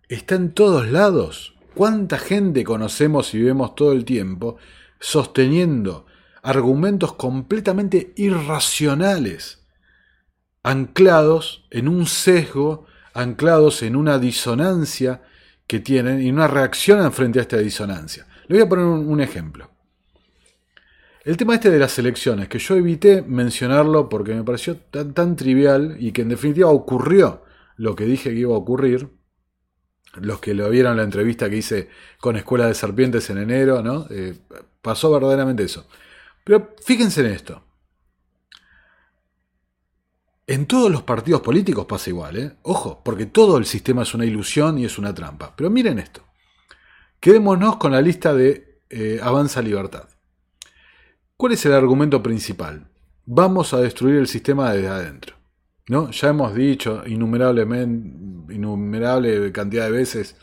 Está 0.08 0.34
en 0.34 0.52
todos 0.52 0.88
lados. 0.88 1.54
¿Cuánta 1.74 2.18
gente 2.18 2.64
conocemos 2.64 3.32
y 3.34 3.42
vemos 3.42 3.74
todo 3.74 3.92
el 3.92 4.04
tiempo 4.04 4.56
sosteniendo 4.98 6.06
argumentos 6.42 7.14
completamente 7.14 8.12
irracionales, 8.16 9.66
anclados 10.62 11.66
en 11.70 11.88
un 11.88 12.06
sesgo 12.06 12.86
anclados 13.16 13.82
en 13.82 13.96
una 13.96 14.18
disonancia 14.18 15.22
que 15.66 15.80
tienen 15.80 16.22
y 16.22 16.30
una 16.30 16.46
reacción 16.46 17.10
frente 17.12 17.38
a 17.38 17.42
esta 17.42 17.58
disonancia. 17.58 18.26
Le 18.48 18.56
voy 18.56 18.64
a 18.64 18.68
poner 18.68 18.84
un, 18.84 19.20
ejemplo. 19.20 19.70
El 21.24 21.36
tema 21.36 21.54
este 21.54 21.70
de 21.70 21.78
las 21.78 21.98
elecciones, 21.98 22.48
que 22.48 22.58
yo 22.58 22.76
evité 22.76 23.22
mencionarlo 23.22 24.08
porque 24.08 24.34
me 24.34 24.44
pareció 24.44 24.76
tan, 24.76 25.12
tan 25.12 25.34
trivial 25.34 25.96
y 25.98 26.12
que 26.12 26.22
en 26.22 26.28
definitiva 26.28 26.68
ocurrió 26.68 27.42
lo 27.76 27.96
que 27.96 28.04
dije 28.04 28.30
que 28.30 28.36
iba 28.36 28.54
a 28.54 28.58
ocurrir. 28.58 29.08
Los 30.20 30.40
que 30.40 30.54
lo 30.54 30.70
vieron 30.70 30.96
la 30.96 31.02
entrevista 31.02 31.50
que 31.50 31.56
hice 31.56 31.90
con 32.20 32.36
Escuela 32.36 32.66
de 32.66 32.74
Serpientes 32.74 33.28
en 33.28 33.38
enero, 33.38 33.82
¿no? 33.82 34.06
Eh, 34.08 34.34
pasó 34.80 35.10
verdaderamente 35.10 35.64
eso. 35.64 35.86
Pero 36.42 36.74
fíjense 36.82 37.20
en 37.20 37.26
esto. 37.26 37.62
En 40.46 40.66
todos 40.66 40.90
los 40.90 41.02
partidos 41.02 41.40
políticos 41.40 41.86
pasa 41.86 42.10
igual, 42.10 42.36
¿eh? 42.36 42.52
Ojo, 42.62 43.02
porque 43.04 43.26
todo 43.26 43.58
el 43.58 43.66
sistema 43.66 44.02
es 44.02 44.14
una 44.14 44.24
ilusión 44.24 44.78
y 44.78 44.84
es 44.84 44.96
una 44.96 45.12
trampa. 45.12 45.54
Pero 45.56 45.70
miren 45.70 45.98
esto. 45.98 46.22
Quedémonos 47.18 47.76
con 47.78 47.90
la 47.92 48.00
lista 48.00 48.32
de 48.32 48.80
eh, 48.88 49.18
Avanza 49.20 49.60
Libertad. 49.60 50.08
¿Cuál 51.36 51.52
es 51.54 51.66
el 51.66 51.72
argumento 51.72 52.22
principal? 52.22 52.86
Vamos 53.24 53.74
a 53.74 53.80
destruir 53.80 54.16
el 54.16 54.28
sistema 54.28 54.72
desde 54.72 54.88
adentro. 54.88 55.34
¿no? 55.88 56.10
Ya 56.12 56.28
hemos 56.28 56.54
dicho 56.54 57.02
innumerable 57.06 57.66
cantidad 59.52 59.86
de 59.86 59.90
veces 59.90 60.36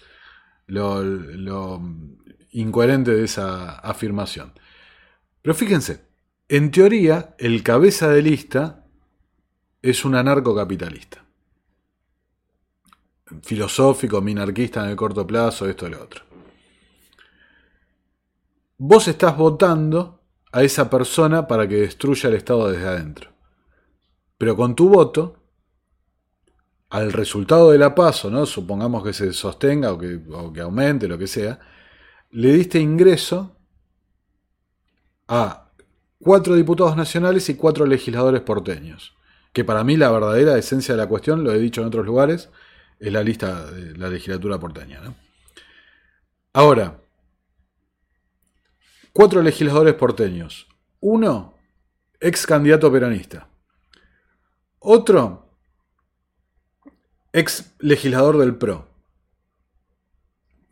lo, 0.68 1.02
lo 1.02 1.82
incoherente 2.52 3.12
de 3.12 3.24
esa 3.24 3.80
afirmación. 3.80 4.52
Pero 5.42 5.56
fíjense, 5.56 6.02
en 6.50 6.72
teoría, 6.72 7.36
el 7.38 7.64
cabeza 7.64 8.10
de 8.10 8.22
lista 8.22 8.83
es 9.84 10.06
un 10.06 10.16
anarcocapitalista. 10.16 11.24
Filosófico, 13.42 14.22
minarquista 14.22 14.84
en 14.84 14.92
el 14.92 14.96
corto 14.96 15.28
plazo, 15.28 15.68
esto 15.68 15.88
y 15.88 15.92
lo 15.92 16.02
otro. 16.02 16.24
Vos 18.78 19.08
estás 19.10 19.36
votando 19.36 20.22
a 20.52 20.64
esa 20.64 20.90
persona 20.90 21.48
para 21.48 21.68
que 21.68 21.76
destruya 21.76 22.30
el 22.30 22.36
Estado 22.36 22.72
desde 22.72 22.88
adentro. 22.88 23.32
Pero 24.38 24.56
con 24.56 24.74
tu 24.74 24.88
voto, 24.88 25.36
al 26.90 27.12
resultado 27.12 27.72
de 27.72 27.78
la 27.78 27.94
paso, 27.94 28.30
¿no? 28.30 28.46
supongamos 28.46 29.04
que 29.04 29.14
se 29.14 29.34
sostenga 29.34 29.92
o 29.92 29.98
que, 29.98 30.22
o 30.32 30.54
que 30.54 30.62
aumente, 30.62 31.08
lo 31.08 31.18
que 31.18 31.28
sea, 31.28 31.60
le 32.32 32.54
diste 32.54 32.80
ingreso 32.80 33.58
a 35.28 35.72
cuatro 36.20 36.56
diputados 36.56 36.96
nacionales 36.96 37.50
y 37.50 37.56
cuatro 37.56 37.86
legisladores 37.86 38.42
porteños 38.42 39.14
que 39.54 39.64
para 39.64 39.84
mí 39.84 39.96
la 39.96 40.12
verdadera 40.12 40.58
esencia 40.58 40.96
de 40.96 41.02
la 41.02 41.08
cuestión, 41.08 41.44
lo 41.44 41.54
he 41.54 41.60
dicho 41.60 41.82
en 41.82 41.88
otros 41.88 42.06
lugares, 42.06 42.50
es 43.00 43.14
la 43.14 43.24
lista 43.24 43.70
de 43.72 43.96
la 43.96 44.10
legislatura 44.10 44.60
porteña. 44.60 45.02
Ahora, 46.54 47.00
cuatro 49.14 49.42
legisladores 49.42 49.94
porteños. 49.94 50.68
Uno, 51.00 51.54
ex 52.20 52.48
candidato 52.48 52.92
peronista. 52.92 53.48
Otro, 54.80 55.50
ex 57.32 57.76
legislador 57.80 58.40
del 58.40 58.56
PRO. 58.56 58.88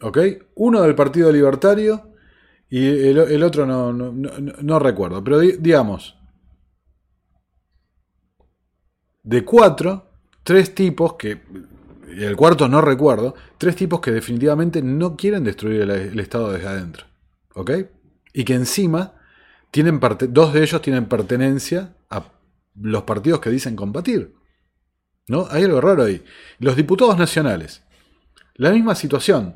¿Ok? 0.02 0.18
Uno 0.56 0.82
del 0.82 0.96
Partido 0.96 1.32
Libertario 1.32 2.14
y 2.70 2.88
el, 3.10 3.44
otro 3.44 3.68
no, 3.68 3.94
no, 3.94 4.12
no 4.12 4.80
recuerdo. 4.80 5.24
Pero 5.24 5.40
digamos, 5.40 6.18
de 9.24 9.46
cuatro, 9.46 10.10
tres 10.44 10.74
tipos 10.74 11.14
que, 11.14 11.42
el 12.18 12.36
cuarto 12.36 12.68
no 12.68 12.82
recuerdo, 12.82 13.36
tres 13.58 13.76
tipos 13.76 14.02
que 14.02 14.12
definitivamente 14.12 14.82
no 14.82 15.16
quieren 15.16 15.44
destruir 15.44 15.82
el, 15.82 16.20
Estado 16.20 16.52
desde 16.52 16.68
adentro. 16.68 17.06
¿Ok? 17.54 17.72
Y 18.34 18.44
que 18.44 18.54
encima 18.54 19.14
tienen 19.72 20.00
parte, 20.00 20.28
dos 20.28 20.54
de 20.54 20.62
ellos 20.64 20.82
tienen 20.82 21.06
pertenencia 21.06 21.96
a 22.10 22.32
los 22.80 23.04
partidos 23.04 23.40
que 23.40 23.50
dicen 23.50 23.76
combatir. 23.76 24.36
¿No? 25.28 25.48
Hay 25.50 25.64
algo 25.64 25.80
raro 25.80 26.04
ahí. 26.04 26.24
Los 26.60 26.76
diputados 26.76 27.18
nacionales. 27.18 27.84
La 28.56 28.72
misma 28.72 28.96
situación. 28.96 29.56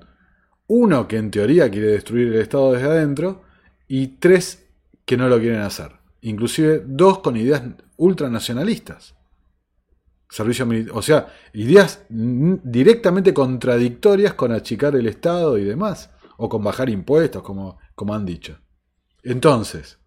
Uno 0.68 1.08
que 1.08 1.18
en 1.18 1.32
teoría 1.32 1.70
quiere 1.70 1.88
destruir 1.88 2.28
el 2.34 2.42
Estado 2.42 2.74
desde 2.74 2.88
adentro 2.88 3.44
y 3.88 4.08
tres 4.20 4.66
que 5.06 5.18
no 5.18 5.28
lo 5.28 5.40
quieren 5.40 5.62
hacer. 5.62 5.92
Inclusive 6.22 6.84
dos 6.86 7.20
con 7.20 7.38
ideas 7.38 7.62
ultranacionalistas 7.98 9.15
servicio 10.36 10.66
militar. 10.66 10.98
O 10.98 11.02
sea, 11.02 11.34
ideas 11.54 12.04
directamente 12.10 13.34
contradictorias 13.34 14.34
con 14.34 14.52
achicar 14.52 14.94
el 14.98 15.08
Estado 15.08 15.58
y 15.58 15.64
demás. 15.64 16.10
O 16.38 16.50
con 16.50 16.62
bajar 16.62 16.90
impuestos, 16.90 17.42
como, 17.42 17.78
como 17.96 18.14
han 18.14 18.26
dicho. 18.26 18.60
Entonces, 19.24 19.98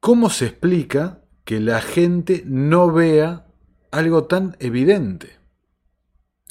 ¿cómo 0.00 0.30
se 0.30 0.46
explica 0.46 1.20
que 1.44 1.60
la 1.60 1.82
gente 1.82 2.42
no 2.46 2.90
vea 2.90 3.46
algo 3.90 4.24
tan 4.24 4.56
evidente? 4.58 5.36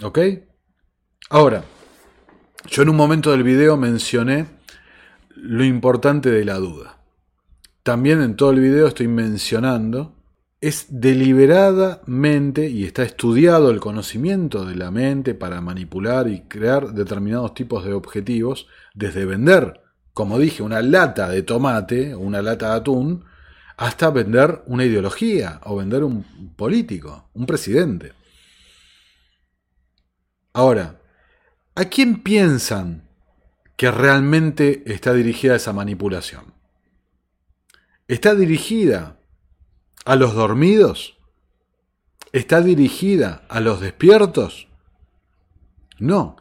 ¿Ok? 0.04 0.20
Ahora, 1.32 1.64
yo 2.68 2.84
en 2.84 2.90
un 2.90 2.96
momento 2.96 3.32
del 3.32 3.42
video 3.42 3.78
mencioné 3.78 4.46
lo 5.36 5.64
importante 5.64 6.30
de 6.30 6.46
la 6.46 6.60
duda. 6.60 7.00
También 7.82 8.22
en 8.22 8.36
todo 8.36 8.52
el 8.52 8.60
video 8.60 8.86
estoy 8.86 9.08
mencionando 9.08 10.17
es 10.60 10.88
deliberadamente 10.90 12.68
y 12.70 12.86
está 12.86 13.04
estudiado 13.04 13.70
el 13.70 13.80
conocimiento 13.80 14.66
de 14.66 14.76
la 14.76 14.90
mente 14.90 15.36
para 15.36 15.62
manipular 15.62 16.28
y 16.28 16.42
crear 16.42 16.94
determinados 16.94 17.54
tipos 17.54 17.86
de 17.86 17.94
objetivos, 17.94 18.68
desde 18.96 19.26
vender, 19.26 19.82
como 20.14 20.40
dije, 20.40 20.64
una 20.64 20.82
lata 20.82 21.30
de 21.30 21.44
tomate 21.44 22.16
o 22.16 22.20
una 22.20 22.42
lata 22.42 22.72
de 22.72 22.76
atún, 22.78 23.26
hasta 23.78 24.10
vender 24.10 24.64
una 24.66 24.86
ideología 24.86 25.62
o 25.64 25.76
vender 25.76 26.04
un 26.04 26.24
político, 26.56 27.30
un 27.34 27.46
presidente. 27.46 28.14
Ahora, 30.54 31.00
¿a 31.76 31.86
quién 31.86 32.24
piensan 32.24 33.08
que 33.76 33.92
realmente 33.92 34.82
está 34.92 35.14
dirigida 35.14 35.56
esa 35.56 35.72
manipulación? 35.72 36.56
Está 38.08 38.34
dirigida 38.34 39.17
a 40.08 40.16
los 40.16 40.34
dormidos? 40.34 41.18
¿Está 42.32 42.62
dirigida 42.62 43.44
a 43.50 43.60
los 43.60 43.82
despiertos? 43.82 44.70
No. 46.00 46.38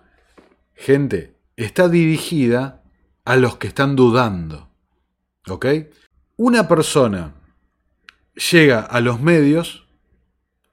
Gente, 0.75 1.37
está 1.57 1.89
dirigida 1.89 2.85
a 3.25 3.35
los 3.35 3.57
que 3.57 3.67
están 3.67 3.97
dudando. 3.97 4.71
¿Ok? 5.49 5.67
Una 6.37 6.69
persona 6.69 7.35
llega 8.53 8.81
a 8.83 9.01
los 9.01 9.21
medios, 9.21 9.89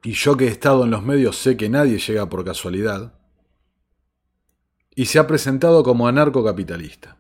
y 0.04 0.12
yo 0.12 0.38
que 0.38 0.46
he 0.46 0.52
estado 0.52 0.84
en 0.84 0.92
los 0.92 1.02
medios 1.02 1.38
sé 1.38 1.58
que 1.58 1.70
nadie 1.70 1.98
llega 1.98 2.30
por 2.30 2.46
casualidad, 2.46 3.16
y 4.94 5.06
se 5.06 5.18
ha 5.18 5.26
presentado 5.26 5.84
como 5.84 6.08
anarcocapitalista. 6.08 7.18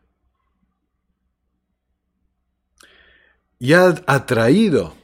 Y 3.57 3.73
ha 3.73 3.95
atraído 4.05 5.02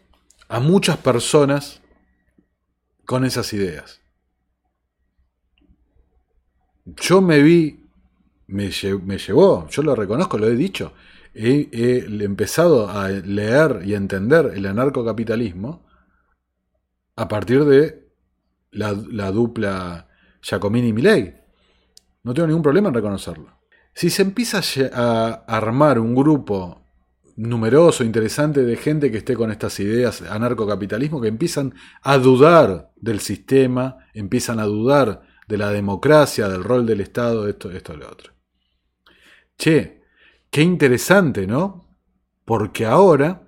a 0.50 0.60
muchas 0.60 0.97
personas 0.97 1.82
con 3.06 3.24
esas 3.24 3.54
ideas. 3.54 4.02
Yo 6.86 7.22
me 7.22 7.41
vi, 7.41 7.88
me, 8.47 8.70
llevó, 8.72 9.68
yo 9.70 9.84
lo 9.84 9.95
reconozco, 9.95 10.39
lo 10.39 10.47
he 10.47 10.56
dicho, 10.56 10.93
he, 11.36 11.70
empezado 12.24 12.89
a 12.89 13.10
leer 13.10 13.84
y 13.86 13.93
entender 13.93 14.52
el 14.56 14.66
anarcocapitalismo 14.66 15.86
a 17.16 17.28
partir 17.28 17.64
de 17.66 18.10
la, 18.72 18.91
la 19.12 19.32
dupla 19.32 20.08
Giacomini-Milley. 20.41 21.36
No 22.24 22.34
tengo 22.34 22.47
ningún 22.47 22.64
problema 22.64 22.89
en 22.89 22.95
reconocerlo. 22.95 23.60
Si 23.93 24.10
se 24.10 24.24
empieza 24.24 24.62
a 24.93 25.43
armar 25.47 26.00
un 26.00 26.16
grupo 26.16 26.78
numeroso, 27.40 28.04
interesante 28.04 28.64
de 28.64 28.76
gente 28.76 29.10
que 29.10 29.20
esté 29.20 29.34
con 29.34 29.50
estas 29.50 29.80
ideas 29.80 30.22
anarcocapitalismo, 30.22 31.22
que 31.22 31.30
empiezan 31.30 31.74
a 32.02 32.18
dudar 32.18 32.92
del 32.98 33.22
sistema, 33.22 33.98
empiezan 34.14 34.60
a 34.60 34.66
dudar 34.66 35.22
de 35.48 35.58
la 35.58 35.72
democracia, 35.72 36.50
del 36.50 36.66
rol 36.66 36.86
del 36.86 37.00
Estado, 37.00 37.48
esto, 37.48 37.72
esto, 37.72 37.96
lo 37.96 38.10
otro. 38.10 38.34
Che, 39.58 40.02
qué 40.50 40.62
interesante, 40.62 41.48
¿no? 41.48 41.88
Porque 42.44 42.86
ahora, 42.86 43.48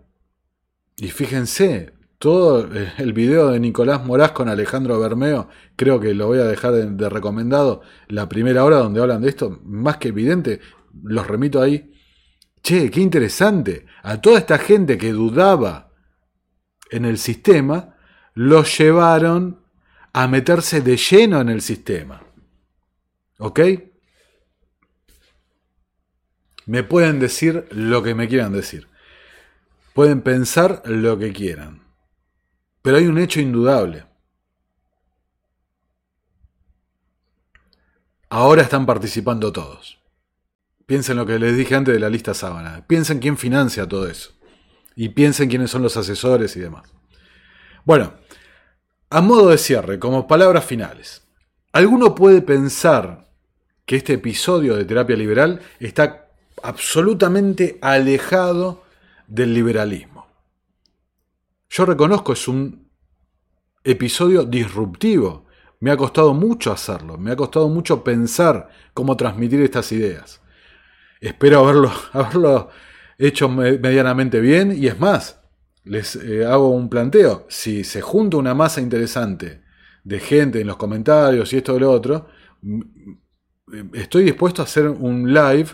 y 0.96 1.10
fíjense, 1.10 1.94
todo 2.18 2.70
el 2.98 3.12
video 3.12 3.50
de 3.50 3.60
Nicolás 3.60 4.06
Morás 4.06 4.32
con 4.32 4.48
Alejandro 4.48 5.02
Bermeo, 5.02 5.50
creo 5.76 6.00
que 6.00 6.14
lo 6.14 6.28
voy 6.28 6.40
a 6.40 6.46
dejar 6.46 6.74
de 6.74 7.10
recomendado, 7.10 7.82
la 8.08 8.30
primera 8.30 8.64
hora 8.64 8.78
donde 8.78 9.02
hablan 9.02 9.22
de 9.22 9.30
esto, 9.30 9.60
más 9.66 9.98
que 9.98 10.10
evidente, 10.10 10.62
los 11.04 11.28
remito 11.28 11.62
ahí 11.62 11.91
Che, 12.62 12.90
qué 12.90 13.00
interesante. 13.00 13.86
A 14.04 14.22
toda 14.22 14.40
esta 14.40 14.58
gente 14.58 14.98
que 14.98 15.12
dudaba 15.12 15.92
en 16.90 17.06
el 17.06 17.18
sistema, 17.18 17.96
los 18.34 18.78
llevaron 18.78 19.64
a 20.14 20.28
meterse 20.28 20.82
de 20.82 20.98
lleno 20.98 21.42
en 21.42 21.50
el 21.50 21.62
sistema. 21.62 22.24
¿Ok? 23.40 23.60
Me 26.66 26.84
pueden 26.84 27.20
decir 27.20 27.68
lo 27.72 28.04
que 28.04 28.14
me 28.14 28.28
quieran 28.28 28.54
decir. 28.54 28.88
Pueden 29.94 30.22
pensar 30.22 30.84
lo 30.86 31.18
que 31.18 31.34
quieran. 31.34 31.82
Pero 32.82 32.98
hay 32.98 33.08
un 33.08 33.18
hecho 33.18 33.40
indudable. 33.40 34.06
Ahora 38.30 38.62
están 38.62 38.86
participando 38.86 39.52
todos. 39.52 40.01
Piensen 40.86 41.18
lo 41.18 41.26
que 41.26 41.40
les 41.40 41.56
dije 41.56 41.76
antes 41.76 41.94
de 41.94 42.00
la 42.00 42.10
lista 42.10 42.34
sábana. 42.34 42.86
Piensen 42.88 43.20
quién 43.20 43.38
financia 43.38 43.88
todo 43.88 44.08
eso. 44.08 44.32
Y 44.96 45.10
piensen 45.10 45.50
quiénes 45.50 45.72
son 45.72 45.82
los 45.82 45.96
asesores 45.98 46.56
y 46.56 46.60
demás. 46.60 46.84
Bueno, 47.86 48.14
a 49.10 49.22
modo 49.22 49.50
de 49.50 49.58
cierre, 49.58 50.00
como 50.00 50.28
palabras 50.28 50.66
finales. 50.66 51.28
Alguno 51.72 52.16
puede 52.16 52.42
pensar 52.42 53.30
que 53.86 53.96
este 53.96 54.14
episodio 54.14 54.76
de 54.76 54.86
terapia 54.86 55.16
liberal 55.16 55.62
está 55.80 56.30
absolutamente 56.64 57.80
alejado 57.82 58.84
del 59.28 59.54
liberalismo. 59.54 60.28
Yo 61.70 61.86
reconozco, 61.86 62.34
es 62.34 62.48
un 62.48 62.90
episodio 63.84 64.44
disruptivo. 64.44 65.46
Me 65.80 65.92
ha 65.92 65.98
costado 65.98 66.34
mucho 66.34 66.72
hacerlo, 66.72 67.18
me 67.18 67.32
ha 67.32 67.36
costado 67.36 67.70
mucho 67.70 68.04
pensar 68.04 68.70
cómo 68.94 69.18
transmitir 69.18 69.62
estas 69.62 69.92
ideas. 69.92 70.41
Espero 71.22 71.60
haberlo, 71.60 72.70
hecho 73.20 73.48
medianamente 73.48 74.40
bien 74.40 74.76
y 74.76 74.88
es 74.88 75.00
más, 75.00 75.40
les 75.84 76.16
eh, 76.16 76.44
hago 76.44 76.70
un 76.72 76.90
planteo. 76.90 77.46
Si 77.48 77.84
se 77.84 78.02
junta 78.02 78.38
una 78.38 78.56
masa 78.56 78.82
interesante 78.82 79.62
de 80.04 80.20
gente 80.20 80.60
en 80.60 80.68
los 80.68 80.78
comentarios 80.78 81.54
y 81.54 81.58
esto 81.58 81.78
y 81.78 81.80
lo 81.80 81.92
otro, 81.92 82.28
estoy 83.94 84.24
dispuesto 84.24 84.64
a 84.64 84.66
hacer 84.66 84.88
un 84.90 85.32
live, 85.32 85.68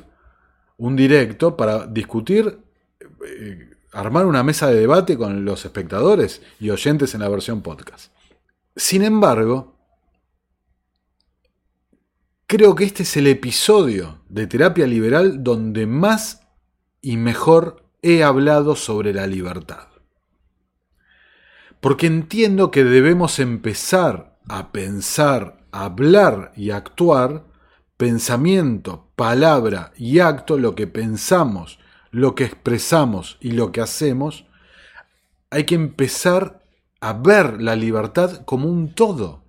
un 0.75 0.97
directo 0.97 1.55
para 1.55 1.87
discutir 1.87 2.59
eh, 3.25 3.69
armar 3.93 4.25
una 4.25 4.43
mesa 4.43 4.67
de 4.67 4.81
debate 4.81 5.17
con 5.17 5.45
los 5.45 5.63
espectadores 5.63 6.41
y 6.59 6.69
oyentes 6.71 7.15
en 7.15 7.21
la 7.21 7.29
versión 7.29 7.61
podcast. 7.61 8.11
Sin 8.75 9.01
embargo, 9.01 9.76
creo 12.47 12.75
que 12.75 12.85
este 12.85 13.03
es 13.03 13.17
el 13.17 13.27
episodio 13.27 14.21
de 14.29 14.47
terapia 14.47 14.87
liberal 14.87 15.43
donde 15.43 15.85
más 15.85 16.47
y 17.01 17.17
mejor 17.17 17.83
he 18.01 18.23
hablado 18.23 18.77
sobre 18.77 19.13
la 19.13 19.27
libertad. 19.27 19.89
Porque 21.81 22.07
entiendo 22.07 22.71
que 22.71 22.85
debemos 22.85 23.39
empezar 23.39 24.39
a 24.47 24.71
pensar, 24.71 25.67
hablar 25.71 26.53
y 26.55 26.71
actuar, 26.71 27.43
pensamiento, 27.97 29.09
palabra 29.17 29.91
y 29.97 30.19
acto, 30.19 30.57
lo 30.57 30.73
que 30.73 30.87
pensamos, 30.87 31.79
lo 32.11 32.33
que 32.33 32.45
expresamos 32.45 33.37
y 33.41 33.51
lo 33.51 33.73
que 33.73 33.81
hacemos, 33.81 34.45
hay 35.49 35.65
que 35.65 35.75
empezar 35.75 36.63
a 37.01 37.11
ver 37.13 37.61
la 37.61 37.75
libertad 37.75 38.45
como 38.45 38.69
un 38.69 38.95
todo. 38.95 39.46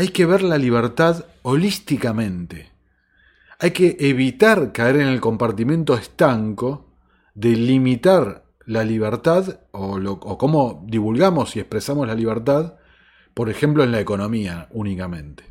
Hay 0.00 0.08
que 0.08 0.24
ver 0.24 0.40
la 0.40 0.56
libertad 0.56 1.26
holísticamente. 1.42 2.70
Hay 3.58 3.72
que 3.72 3.98
evitar 4.00 4.72
caer 4.72 4.96
en 4.96 5.08
el 5.08 5.20
compartimento 5.20 5.94
estanco 5.94 6.86
de 7.34 7.50
limitar 7.50 8.46
la 8.64 8.82
libertad 8.82 9.60
o, 9.72 9.96
o 9.98 10.38
cómo 10.38 10.86
divulgamos 10.88 11.54
y 11.54 11.60
expresamos 11.60 12.06
la 12.06 12.14
libertad, 12.14 12.76
por 13.34 13.50
ejemplo, 13.50 13.84
en 13.84 13.92
la 13.92 14.00
economía 14.00 14.68
únicamente. 14.70 15.44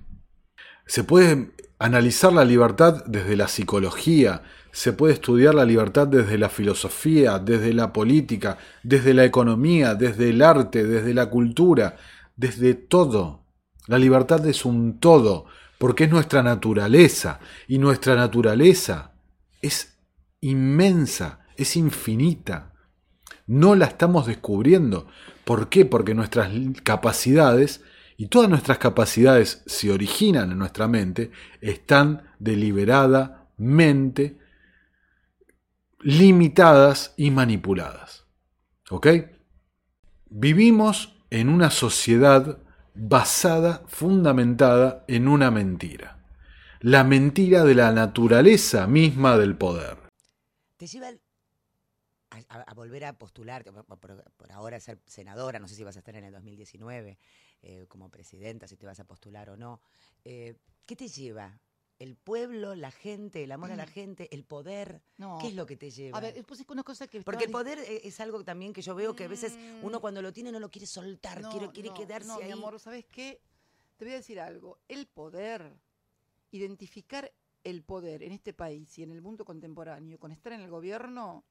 Se 0.87 1.03
puede 1.03 1.51
analizar 1.77 2.33
la 2.33 2.43
libertad 2.43 3.05
desde 3.05 3.35
la 3.35 3.47
psicología, 3.47 4.41
se 4.71 4.93
puede 4.93 5.13
estudiar 5.13 5.53
la 5.53 5.65
libertad 5.65 6.07
desde 6.07 6.39
la 6.39 6.49
filosofía, 6.49 7.37
desde 7.37 7.71
la 7.71 7.93
política, 7.93 8.57
desde 8.81 9.13
la 9.13 9.25
economía, 9.25 9.93
desde 9.93 10.31
el 10.31 10.41
arte, 10.41 10.85
desde 10.85 11.13
la 11.13 11.29
cultura, 11.29 11.97
desde 12.35 12.73
todo. 12.73 13.38
La 13.89 13.97
libertad 13.97 14.45
es 14.45 14.63
un 14.65 14.99
todo, 14.99 15.47
porque 15.79 16.03
es 16.03 16.11
nuestra 16.11 16.43
naturaleza, 16.43 17.39
y 17.67 17.79
nuestra 17.79 18.13
naturaleza 18.13 19.13
es 19.63 19.97
inmensa, 20.41 21.39
es 21.57 21.75
infinita. 21.75 22.71
No 23.47 23.73
la 23.73 23.87
estamos 23.87 24.27
descubriendo. 24.27 25.07
¿Por 25.43 25.69
qué? 25.69 25.85
Porque 25.85 26.13
nuestras 26.13 26.51
capacidades, 26.83 27.83
y 28.15 28.27
todas 28.27 28.47
nuestras 28.47 28.77
capacidades 28.77 29.63
se 29.65 29.91
originan 29.91 30.51
en 30.51 30.59
nuestra 30.59 30.87
mente, 30.87 31.31
están 31.59 32.29
deliberadamente 32.37 34.37
limitadas 36.01 37.15
y 37.17 37.31
manipuladas. 37.31 38.27
¿Ok? 38.91 39.07
Vivimos 40.29 41.15
en 41.31 41.49
una 41.49 41.71
sociedad 41.71 42.59
basada, 42.99 43.83
fundamentada 43.87 45.05
en 45.07 45.27
una 45.27 45.51
mentira. 45.51 46.19
La 46.81 47.03
mentira 47.03 47.63
de 47.63 47.75
la 47.75 47.91
naturaleza 47.91 48.87
misma 48.87 49.37
del 49.37 49.55
poder. 49.55 49.97
Te 50.77 50.87
lleva 50.87 51.09
a, 52.49 52.73
volver 52.73 53.05
a 53.05 53.13
postular, 53.13 53.63
por, 53.63 54.51
ahora 54.51 54.79
ser 54.79 54.99
senadora, 55.05 55.59
no 55.59 55.67
sé 55.67 55.75
si 55.75 55.83
vas 55.83 55.95
a 55.95 55.99
estar 55.99 56.15
en 56.15 56.25
el 56.25 56.33
2019 56.33 57.17
eh, 57.61 57.85
como 57.87 58.09
presidenta, 58.09 58.67
si 58.67 58.77
te 58.77 58.85
vas 58.85 58.99
a 58.99 59.05
postular 59.05 59.49
o 59.49 59.57
no. 59.57 59.81
Eh, 60.23 60.55
¿Qué 60.85 60.95
te 60.95 61.07
lleva 61.07 61.59
el 61.99 62.15
pueblo, 62.15 62.75
la 62.75 62.91
gente, 62.91 63.43
el 63.43 63.51
amor 63.51 63.71
a 63.71 63.75
la 63.75 63.85
mm. 63.85 63.89
gente, 63.89 64.33
el 64.33 64.45
poder. 64.45 65.01
¿Qué 65.41 65.49
es 65.49 65.55
lo 65.55 65.65
que 65.65 65.75
te 65.75 65.91
lleva? 65.91 66.17
A 66.17 66.21
ver, 66.21 66.43
pues 66.45 66.61
es 66.61 66.69
una 66.69 66.83
cosa 66.83 67.07
que. 67.07 67.21
Porque 67.21 67.45
el 67.45 67.51
poder 67.51 67.77
e, 67.79 68.07
es 68.07 68.19
algo 68.19 68.43
también 68.43 68.73
que 68.73 68.81
yo 68.81 68.95
veo 68.95 69.15
que 69.15 69.25
a 69.25 69.27
veces 69.27 69.57
uno 69.83 69.97
mm. 69.97 70.01
cuando 70.01 70.21
lo 70.21 70.33
tiene 70.33 70.51
no 70.51 70.59
lo 70.59 70.71
quiere 70.71 70.87
soltar, 70.87 71.41
quiere, 71.49 71.69
quiere 71.71 71.93
quedarse 71.93 72.31
ahí. 72.31 72.45
Mi 72.45 72.51
amor, 72.51 72.79
¿sabes 72.79 73.05
qué? 73.05 73.41
Te 73.97 74.05
voy 74.05 74.13
a 74.13 74.17
decir 74.17 74.39
algo. 74.39 74.79
El 74.87 75.07
poder, 75.07 75.77
identificar 76.51 77.31
el 77.63 77.83
poder 77.83 78.23
en 78.23 78.31
este 78.31 78.53
país 78.53 78.97
y 78.97 79.03
en 79.03 79.11
el 79.11 79.21
mundo 79.21 79.43
contemporáneo 79.43 80.17
con 80.17 80.31
estar 80.31 80.53
en 80.53 80.61
el 80.61 80.69
gobierno 80.69 81.43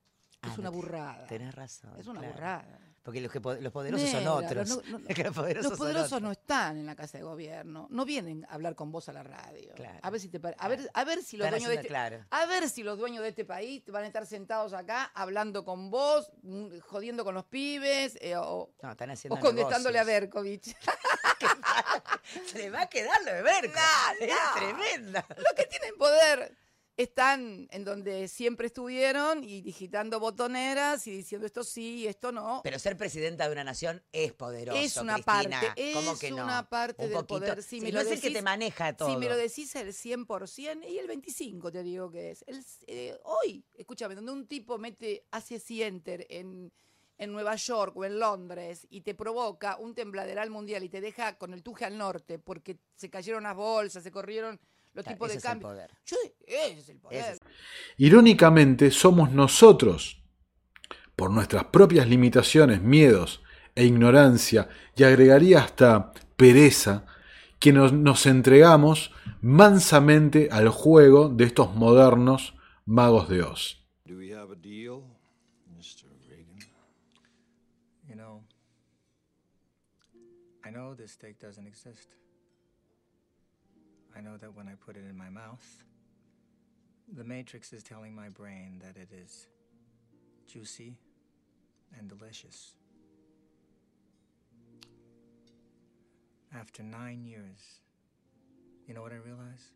es 0.43 0.51
ah, 0.51 0.57
una 0.59 0.71
burrada. 0.71 1.27
Tenés 1.27 1.55
razón. 1.55 1.99
Es 1.99 2.07
una 2.07 2.21
burrada. 2.21 2.81
Porque 3.03 3.21
los, 3.21 3.33
que, 3.33 3.41
los 3.41 3.73
poderosos 3.73 4.11
son 4.11 4.27
otros. 4.27 4.69
los 4.69 5.79
poderosos, 5.79 6.21
no 6.21 6.33
están 6.33 6.77
en 6.77 6.87
la 6.87 6.95
casa 6.95 7.19
de 7.19 7.25
gobierno. 7.25 7.87
No 7.91 8.05
vienen 8.05 8.45
a 8.49 8.55
hablar 8.55 8.75
con 8.75 8.93
vos 8.93 9.09
a 9.09 9.13
la 9.13 9.23
radio. 9.23 9.73
A 10.03 10.11
ver 10.11 10.21
si 10.21 10.29
te 10.29 10.39
a 10.59 10.69
ver, 10.69 10.91
a 10.93 11.05
ver 11.05 11.23
si 11.23 11.37
los 11.37 11.51
dueños 11.51 11.69
de 11.69 11.75
este, 11.77 11.97
a 11.97 12.47
ver 12.47 12.69
si 12.69 12.83
los 12.83 12.99
dueños 12.99 13.23
de 13.23 13.29
este 13.31 13.45
país 13.45 13.83
van 13.87 14.05
a 14.05 14.07
estar 14.07 14.27
sentados 14.27 14.73
acá 14.73 15.11
hablando 15.15 15.65
con 15.65 15.91
vos, 15.91 16.31
mm, 16.43 16.81
jodiendo 16.81 17.25
con 17.25 17.35
los 17.35 17.45
pibes 17.45 18.19
eh, 18.21 18.37
o, 18.37 18.71
contestándole 19.41 19.99
a 19.99 20.05
Berkovich. 20.05 20.77
Se 22.47 22.59
le 22.59 22.71
va 22.71 22.83
a 22.83 22.87
quedar 22.89 23.21
lo 23.25 23.33
de 23.33 23.43
Berkovich. 23.43 23.77
es 24.21 24.55
tremenda. 24.55 25.25
Los 25.37 25.53
que 25.57 25.65
tienen 25.65 25.97
poder 25.97 26.57
están 26.99 27.69
en 27.71 27.85
donde 27.85 28.27
siempre 28.27 28.67
estuvieron 28.67 29.45
y 29.45 29.63
digitando 29.63 30.19
botoneras 30.19 31.07
y 31.07 31.13
diciendo 31.13 31.47
esto 31.47 31.63
sí 31.63 32.01
y 32.01 32.07
esto 32.09 32.33
no. 32.33 32.61
Pero 32.65 32.77
ser 32.81 32.97
presidenta 32.97 33.47
de 33.47 33.53
una 33.53 33.63
nación 33.63 34.03
es 34.11 34.33
poderoso. 34.33 34.77
Es 34.77 34.97
una 34.97 35.19
parte, 35.19 35.55
es 35.77 36.23
una 36.33 36.69
parte 36.69 37.09
del 37.09 37.25
poder. 37.25 37.63
Si 37.63 37.81
me 37.81 37.93
no 37.93 38.01
es 38.01 38.11
el 38.11 38.21
que 38.21 38.31
te 38.31 38.43
maneja 38.43 38.97
todo. 38.97 39.09
Si 39.09 39.17
me 39.17 39.29
lo 39.29 39.37
decís 39.37 39.77
el 39.77 39.95
100% 39.95 40.91
y 40.91 40.99
el 40.99 41.07
25 41.07 41.71
te 41.71 41.85
digo 41.85 42.11
que 42.11 42.33
es. 42.33 42.45
El, 42.49 42.65
eh, 42.89 43.17
hoy, 43.23 43.65
escúchame, 43.77 44.17
donde 44.17 44.33
un 44.33 44.49
tipo 44.49 44.77
mete, 44.77 45.25
hace 45.31 45.63
enter 45.87 46.27
en, 46.29 46.73
en 47.17 47.33
Nueva 47.33 47.55
York 47.55 47.97
o 47.97 48.05
en 48.05 48.19
Londres 48.19 48.89
y 48.91 49.03
te 49.03 49.15
provoca 49.15 49.77
un 49.79 49.95
tembladeral 49.95 50.51
mundial 50.51 50.83
y 50.83 50.89
te 50.89 51.01
deja 51.01 51.39
con 51.39 51.55
el 51.55 51.63
tuje 51.63 51.85
al 51.85 51.97
norte 51.97 52.41
porque 52.41 52.81
se 52.97 53.09
cayeron 53.09 53.45
las 53.45 53.55
bolsas, 53.55 54.03
se 54.03 54.11
corrieron 54.11 54.59
los 54.99 55.07
tipos 55.07 55.33
de 55.33 55.41
cambio. 55.41 55.73
ese 56.47 56.79
es 56.79 56.89
el 56.89 56.99
poder. 56.99 57.39
Irónicamente, 57.99 58.91
somos 58.91 59.31
nosotros, 59.31 60.21
por 61.15 61.31
nuestras 61.31 61.65
propias 61.67 62.09
limitaciones, 62.09 62.83
miedos 62.83 63.43
e 63.77 63.85
ignorancia, 63.85 64.69
y 64.97 65.05
agregaría 65.05 65.61
hasta 65.61 66.13
pereza, 66.37 67.07
que 67.61 67.73
nos, 67.73 68.27
entregamos 68.27 69.13
mansamente 69.41 70.49
al 70.51 70.69
juego 70.69 71.29
de 71.29 71.45
estos 71.45 71.75
modernos 71.75 72.55
magos 72.85 73.29
de 73.29 73.43
Oz. 73.43 73.85
Do 74.05 74.17
we 74.17 74.33
have 74.33 74.53
a 74.53 74.57
deal, 74.57 75.03
Mr. 75.77 76.09
Reagan? 76.29 76.59
You 78.09 78.15
know, 78.15 78.43
I 80.65 80.71
know 80.71 80.95
this 80.95 81.13
steak 81.13 81.39
doesn't 81.41 81.67
exist. 81.67 82.18
I 84.19 84.21
know 84.21 84.37
that 84.39 84.57
when 84.57 84.67
I 84.67 84.73
put 84.85 84.97
it 84.97 85.05
in 85.09 85.17
my 85.17 85.31
mouth, 85.31 85.85
the 87.17 87.23
matrix 87.23 87.73
is 87.73 87.85
telling 87.85 88.17
my 88.17 88.29
brain 88.29 88.83
that 88.83 88.97
it 89.01 89.11
is 89.13 89.47
juicy 90.53 90.97
and 91.97 92.09
delicious. 92.09 92.73
After 96.53 96.83
nine 96.83 97.25
years, 97.25 97.79
you 98.89 98.95
know 98.95 99.03
what 99.03 99.13
I 99.13 99.19
realize? 99.25 99.71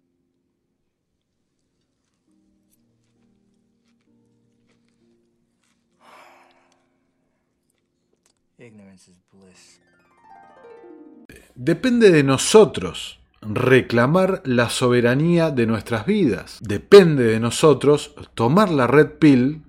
Ignorance 8.58 9.06
is 9.06 9.20
bliss. 9.32 9.78
Depende 11.54 12.10
de 12.10 12.24
nosotros 12.24 13.18
reclamar 13.42 14.40
la 14.44 14.70
soberanía 14.70 15.50
de 15.50 15.66
nuestras 15.66 16.06
vidas. 16.06 16.58
Depende 16.60 17.24
de 17.24 17.40
nosotros 17.40 18.14
tomar 18.34 18.70
la 18.70 18.86
red 18.86 19.18
pill 19.18 19.64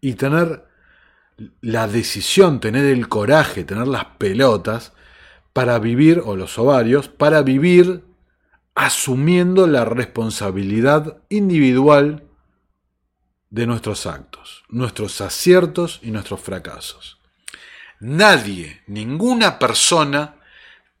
y 0.00 0.14
tener 0.14 0.64
la 1.60 1.88
decisión, 1.88 2.60
tener 2.60 2.84
el 2.86 3.08
coraje, 3.08 3.64
tener 3.64 3.88
las 3.88 4.04
pelotas 4.18 4.92
para 5.52 5.78
vivir, 5.78 6.22
o 6.24 6.36
los 6.36 6.58
ovarios, 6.58 7.08
para 7.08 7.42
vivir 7.42 8.04
asumiendo 8.74 9.66
la 9.66 9.84
responsabilidad 9.84 11.18
individual 11.28 12.24
de 13.50 13.66
nuestros 13.66 14.06
actos, 14.06 14.64
nuestros 14.68 15.20
aciertos 15.20 16.00
y 16.02 16.10
nuestros 16.10 16.40
fracasos. 16.40 17.18
Nadie, 18.00 18.82
ninguna 18.86 19.58
persona 19.58 20.36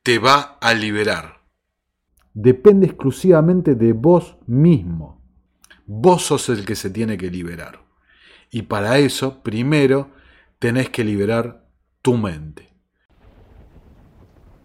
te 0.02 0.18
va 0.18 0.58
a 0.60 0.74
liberar. 0.74 1.44
Depende 2.34 2.86
exclusivamente 2.86 3.76
de 3.76 3.92
vos 3.92 4.36
mismo. 4.46 5.22
Vos 5.86 6.24
sos 6.24 6.48
el 6.48 6.64
que 6.64 6.74
se 6.74 6.90
tiene 6.90 7.16
que 7.16 7.30
liberar. 7.30 7.84
Y 8.50 8.62
para 8.62 8.98
eso, 8.98 9.42
primero, 9.44 10.10
tenés 10.58 10.90
que 10.90 11.04
liberar 11.04 11.68
tu 12.00 12.16
mente. 12.16 12.74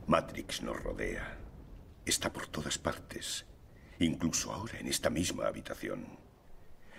Matrix 0.07 0.63
nos 0.63 0.81
rodea. 0.81 1.37
Está 2.03 2.33
por 2.33 2.47
todas 2.47 2.79
partes. 2.79 3.45
Incluso 3.99 4.51
ahora 4.51 4.79
en 4.79 4.87
esta 4.87 5.11
misma 5.11 5.45
habitación. 5.45 6.17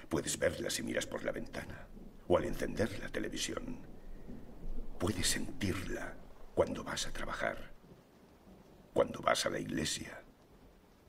Puedes 0.09 0.39
verla 0.39 0.71
si 0.71 0.85
miras 0.85 1.07
por 1.07 1.25
la 1.25 1.33
ventana 1.33 1.89
o 2.29 2.39
al 2.39 2.45
encender 2.45 3.01
la 3.01 3.09
televisión. 3.09 3.79
Puedes 5.01 5.27
sentirla 5.27 6.15
cuando 6.55 6.85
vas 6.85 7.07
a 7.07 7.13
trabajar, 7.13 7.68
cuando 8.99 9.21
vas 9.21 9.47
a 9.47 9.51
la 9.51 9.61
iglesia, 9.61 10.25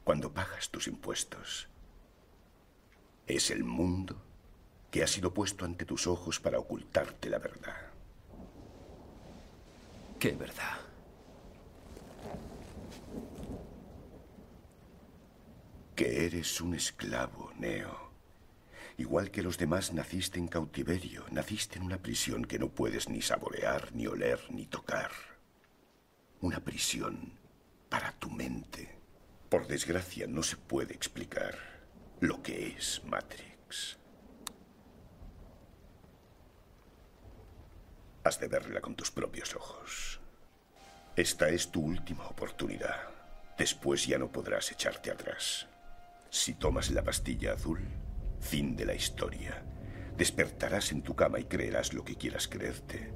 cuando 0.03 0.31
pagas 0.31 0.69
tus 0.69 0.85
impuestos. 0.85 1.67
Es 3.25 3.49
el 3.49 3.63
mundo 3.63 4.15
que 4.91 5.01
ha 5.01 5.07
sido 5.07 5.33
puesto 5.33 5.65
ante 5.65 5.85
tus 5.85 6.05
ojos 6.05 6.39
para 6.39 6.59
ocultarte 6.59 7.31
la 7.31 7.39
verdad. 7.39 7.91
¿Qué 10.19 10.33
verdad? 10.33 10.77
Que 15.95 16.27
eres 16.27 16.61
un 16.61 16.75
esclavo, 16.75 17.51
Neo. 17.57 18.11
Igual 18.99 19.31
que 19.31 19.41
los 19.41 19.57
demás 19.57 19.93
naciste 19.93 20.37
en 20.37 20.47
cautiverio, 20.47 21.25
naciste 21.31 21.79
en 21.79 21.85
una 21.85 21.97
prisión 21.97 22.45
que 22.45 22.59
no 22.59 22.69
puedes 22.69 23.09
ni 23.09 23.23
saborear, 23.23 23.91
ni 23.95 24.05
oler, 24.05 24.39
ni 24.51 24.67
tocar. 24.67 25.09
Una 26.39 26.59
prisión 26.59 27.38
para 27.89 28.11
tu 28.13 28.29
mente. 28.29 28.97
Por 29.49 29.67
desgracia 29.67 30.27
no 30.27 30.43
se 30.43 30.55
puede 30.55 30.93
explicar 30.93 31.57
lo 32.19 32.41
que 32.43 32.67
es 32.67 33.01
Matrix. 33.05 33.97
Has 38.23 38.39
de 38.39 38.47
verla 38.47 38.79
con 38.79 38.95
tus 38.95 39.09
propios 39.09 39.55
ojos. 39.55 40.19
Esta 41.15 41.49
es 41.49 41.71
tu 41.71 41.81
última 41.81 42.27
oportunidad. 42.27 43.09
Después 43.57 44.05
ya 44.05 44.17
no 44.17 44.31
podrás 44.31 44.71
echarte 44.71 45.11
atrás. 45.11 45.67
Si 46.29 46.53
tomas 46.53 46.91
la 46.91 47.03
pastilla 47.03 47.53
azul, 47.53 47.81
fin 48.39 48.75
de 48.75 48.85
la 48.85 48.93
historia. 48.93 49.63
Despertarás 50.15 50.91
en 50.91 51.01
tu 51.01 51.15
cama 51.15 51.39
y 51.39 51.45
creerás 51.45 51.93
lo 51.93 52.05
que 52.05 52.15
quieras 52.15 52.47
creerte. 52.47 53.11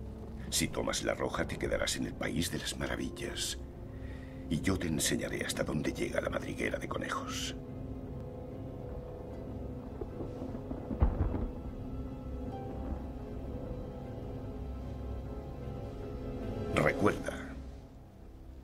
Si 0.49 0.67
tomas 0.67 1.03
la 1.03 1.13
roja, 1.13 1.47
te 1.47 1.57
quedarás 1.57 1.95
en 1.95 2.07
el 2.07 2.13
país 2.13 2.51
de 2.51 2.59
las 2.59 2.77
maravillas. 2.77 3.59
Y 4.53 4.61
yo 4.61 4.77
te 4.77 4.85
enseñaré 4.85 5.43
hasta 5.43 5.63
dónde 5.63 5.91
llega 5.91 6.21
la 6.21 6.29
madriguera 6.29 6.77
de 6.77 6.87
conejos. 6.87 7.55
Recuerda, 16.75 17.55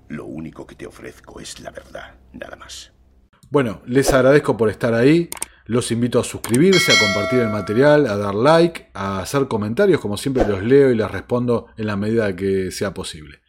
lo 0.09 0.25
único 0.25 0.67
que 0.67 0.75
te 0.75 0.85
ofrezco 0.85 1.39
es 1.39 1.59
la 1.59 1.71
verdad, 1.71 2.13
nada 2.33 2.55
más. 2.55 2.91
Bueno, 3.49 3.81
les 3.87 4.13
agradezco 4.13 4.55
por 4.55 4.69
estar 4.69 4.93
ahí. 4.93 5.31
Los 5.65 5.91
invito 5.91 6.19
a 6.19 6.23
suscribirse, 6.23 6.91
a 6.91 6.99
compartir 6.99 7.39
el 7.39 7.49
material, 7.49 8.05
a 8.05 8.15
dar 8.15 8.35
like, 8.35 8.91
a 8.93 9.21
hacer 9.21 9.47
comentarios. 9.47 9.99
Como 9.99 10.17
siempre 10.17 10.47
los 10.47 10.61
leo 10.61 10.91
y 10.91 10.95
les 10.95 11.09
respondo 11.09 11.65
en 11.77 11.87
la 11.87 11.95
medida 11.95 12.35
que 12.35 12.69
sea 12.69 12.93
posible. 12.93 13.41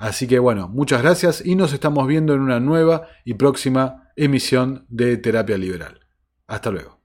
Así 0.00 0.26
que 0.26 0.38
bueno, 0.38 0.66
muchas 0.66 1.02
gracias 1.02 1.44
y 1.44 1.56
nos 1.56 1.74
estamos 1.74 2.06
viendo 2.06 2.32
en 2.32 2.40
una 2.40 2.58
nueva 2.58 3.08
y 3.22 3.34
próxima 3.34 4.10
emisión 4.16 4.86
de 4.88 5.18
Terapia 5.18 5.58
Liberal. 5.58 6.00
Hasta 6.46 6.70
luego. 6.70 6.99